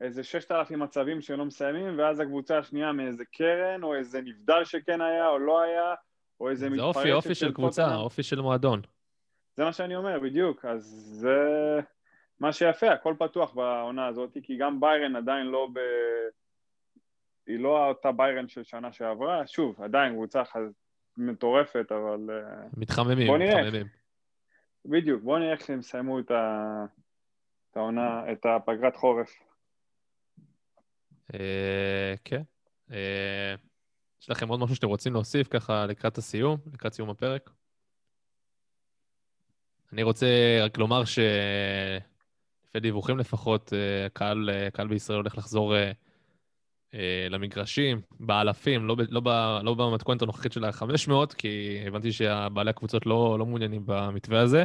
איזה 0.00 0.24
ששת 0.24 0.52
אלפים 0.52 0.78
מצבים 0.78 1.20
שלא 1.20 1.44
מסיימים, 1.44 1.98
ואז 1.98 2.20
הקבוצה 2.20 2.58
השנייה 2.58 2.92
מאיזה 2.92 3.24
קרן, 3.24 3.82
או 3.82 3.94
איזה 3.94 4.20
נבדל 4.20 4.64
שכן 4.64 5.00
היה 5.00 5.28
או 5.28 5.38
לא 5.38 5.60
היה, 5.60 5.94
או 6.40 6.50
איזה 6.50 6.68
זה 6.68 6.70
מתפרצת 6.70 6.96
אופי, 6.96 7.12
אופי 7.12 7.34
של 7.34 7.52
קבוצה. 7.52 7.94
אופי 7.94 8.22
של 8.22 8.40
מועדון. 8.40 8.80
זה 9.56 9.64
מה 9.64 9.72
שאני 9.72 9.96
אומר, 9.96 10.20
בדיוק. 10.20 10.64
אז 10.64 10.82
זה 11.20 11.80
מה 12.40 12.52
שיפה, 12.52 12.92
הכל 12.92 13.14
פתוח 13.18 13.54
בעונה 13.54 14.06
הזאת, 14.06 14.36
כי 14.42 14.56
גם 14.56 14.80
ביירן 14.80 15.16
עדיין 15.16 15.46
לא 15.46 15.68
ב... 15.72 15.78
היא 17.46 17.58
לא 17.58 17.88
אותה 17.88 18.12
ביירן 18.12 18.48
של 18.48 18.64
שנה 18.64 18.92
שעברה, 18.92 19.46
שוב, 19.46 19.82
עדיין 19.82 20.12
קבוצה 20.12 20.44
ח- 20.44 20.56
מטורפת, 21.16 21.92
אבל 21.92 22.30
אה, 22.30 22.66
מתחממים, 22.76 23.26
בוא 23.26 23.38
נראה. 23.38 23.62
מתחממים. 23.62 23.86
בדיוק, 24.84 25.22
בואו 25.22 25.38
נראה 25.38 25.52
איך 25.52 25.70
הם 25.70 25.78
יסיימו 25.80 26.18
את, 26.20 26.30
ה... 26.30 26.84
את 27.70 27.76
העונה, 27.76 28.32
את 28.32 28.46
הפגרת 28.46 28.96
חורף. 28.96 29.30
אה, 31.34 32.14
כן. 32.24 32.42
אה, 32.92 33.54
יש 34.22 34.30
לכם 34.30 34.48
עוד 34.48 34.60
משהו 34.60 34.76
שאתם 34.76 34.86
רוצים 34.86 35.12
להוסיף 35.12 35.48
ככה 35.48 35.86
לקראת 35.86 36.18
הסיום, 36.18 36.58
לקראת 36.72 36.92
סיום 36.92 37.10
הפרק? 37.10 37.50
אני 39.92 40.02
רוצה 40.02 40.26
רק 40.64 40.78
לומר 40.78 41.02
שלפי 41.04 41.30
דיווחים 42.80 43.18
לפחות, 43.18 43.72
אה, 43.72 44.08
קהל, 44.12 44.50
אה, 44.50 44.70
קהל 44.70 44.88
בישראל 44.88 45.18
הולך 45.18 45.38
לחזור 45.38 45.74
למגרשים, 47.30 48.00
באלפים, 48.20 48.86
לא, 48.86 48.96
לא, 49.10 49.22
לא 49.64 49.74
במתכונת 49.74 50.22
הנוכחית 50.22 50.52
של 50.52 50.64
ה-500, 50.64 51.34
כי 51.38 51.82
הבנתי 51.86 52.12
שבעלי 52.12 52.70
הקבוצות 52.70 53.06
לא, 53.06 53.36
לא 53.38 53.46
מעוניינים 53.46 53.82
במתווה 53.86 54.40
הזה. 54.40 54.64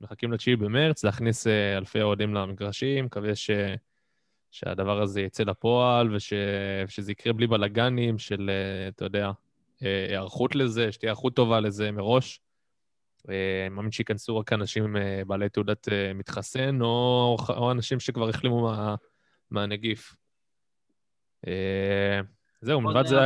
מחכים 0.00 0.32
ל-9 0.32 0.56
במרץ, 0.58 1.04
להכניס 1.04 1.46
אה, 1.46 1.76
אלפי 1.76 2.02
אוהדים 2.02 2.34
למגרשים, 2.34 3.04
מקווה 3.04 3.34
ש... 3.34 3.50
שהדבר 4.50 5.02
הזה 5.02 5.20
יצא 5.20 5.42
לפועל 5.42 6.14
וש... 6.14 6.32
ושזה 6.88 7.12
יקרה 7.12 7.32
בלי 7.32 7.46
בלאגנים 7.46 8.18
של, 8.18 8.50
אה, 8.50 8.88
אתה 8.88 9.04
יודע, 9.04 9.30
אה, 9.82 10.06
היערכות 10.08 10.54
לזה, 10.54 10.92
שתהיה 10.92 11.08
היערכות 11.08 11.36
טובה 11.36 11.60
לזה 11.60 11.92
מראש. 11.92 12.40
אה, 13.28 13.66
אני 13.66 13.74
מאמין 13.74 13.92
שייכנסו 13.92 14.38
רק 14.38 14.52
אנשים 14.52 14.96
אה, 14.96 15.22
בעלי 15.26 15.48
תעודת 15.48 15.88
אה, 15.88 16.12
מתחסן, 16.14 16.80
או, 16.80 17.36
או 17.48 17.70
אנשים 17.70 18.00
שכבר 18.00 18.28
החלימו 18.28 18.62
מה, 18.62 18.94
מהנגיף. 19.50 20.14
אה, 21.46 22.20
זהו, 22.60 22.80
מלבד 22.80 23.06
זה... 23.06 23.16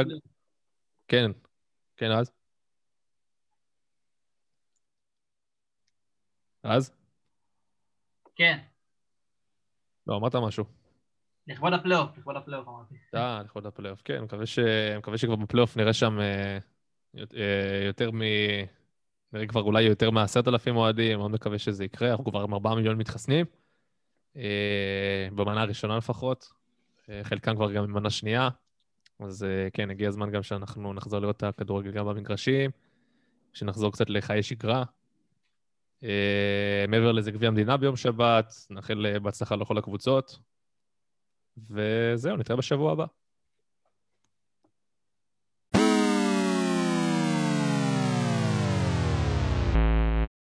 כן, 1.08 1.30
כן, 1.96 2.10
אז? 2.10 2.32
אז? 6.62 6.92
כן, 8.36 8.58
לא, 10.06 10.16
אמרת 10.16 10.34
משהו. 10.34 10.64
לכבוד 11.46 11.72
הפלייאוף, 11.72 12.18
לכבוד 12.18 12.36
הפלייאוף 12.36 12.68
אמרתי. 12.68 12.94
אה, 13.14 13.42
לכבוד 13.42 13.66
הפלייאוף, 13.66 14.02
כן, 14.04 14.22
מקווה, 14.22 14.46
ש... 14.46 14.58
מקווה 14.98 15.18
שכבר 15.18 15.36
בפלייאוף 15.36 15.76
נראה 15.76 15.92
שם 15.92 16.20
אה, 16.20 16.58
אה, 17.16 17.84
יותר 17.86 18.10
מ... 18.10 18.20
נראה 19.32 19.46
כבר 19.46 19.62
אולי 19.62 19.82
יותר 19.82 20.10
מעשרת 20.10 20.48
אלפים 20.48 20.76
אוהדים, 20.76 21.18
מאוד 21.18 21.30
מקווה 21.30 21.58
שזה 21.58 21.84
יקרה, 21.84 22.10
אנחנו 22.10 22.24
כבר 22.24 22.42
עם 22.42 22.54
ארבעה 22.54 22.74
מיליון 22.74 22.98
מתחסנים, 22.98 23.46
במנה 25.34 25.62
הראשונה 25.62 25.96
לפחות, 25.96 26.52
חלקם 27.22 27.56
כבר 27.56 27.72
גם 27.72 27.84
במנה 27.84 28.10
שנייה, 28.10 28.48
אז 29.20 29.44
אה, 29.44 29.68
כן, 29.72 29.90
הגיע 29.90 30.08
הזמן 30.08 30.30
גם 30.30 30.42
שאנחנו 30.42 30.92
נחזור 30.92 31.20
לראות 31.20 31.36
את 31.36 31.42
הכדורגל 31.42 31.90
גם 31.90 32.06
במגרשים, 32.06 32.70
שנחזור 33.52 33.92
קצת 33.92 34.10
לחיי 34.10 34.42
שגרה. 34.42 34.84
אה, 36.04 36.84
מעבר 36.88 37.12
לזה, 37.12 37.30
גביע 37.30 37.48
המדינה 37.48 37.76
ביום 37.76 37.96
שבת, 37.96 38.52
נאחל 38.70 39.06
אה, 39.06 39.18
בהצלחה 39.18 39.56
לכל 39.56 39.78
הקבוצות, 39.78 40.38
וזהו, 41.70 42.36
נתראה 42.36 42.56
בשבוע 42.56 42.92
הבא. 42.92 43.04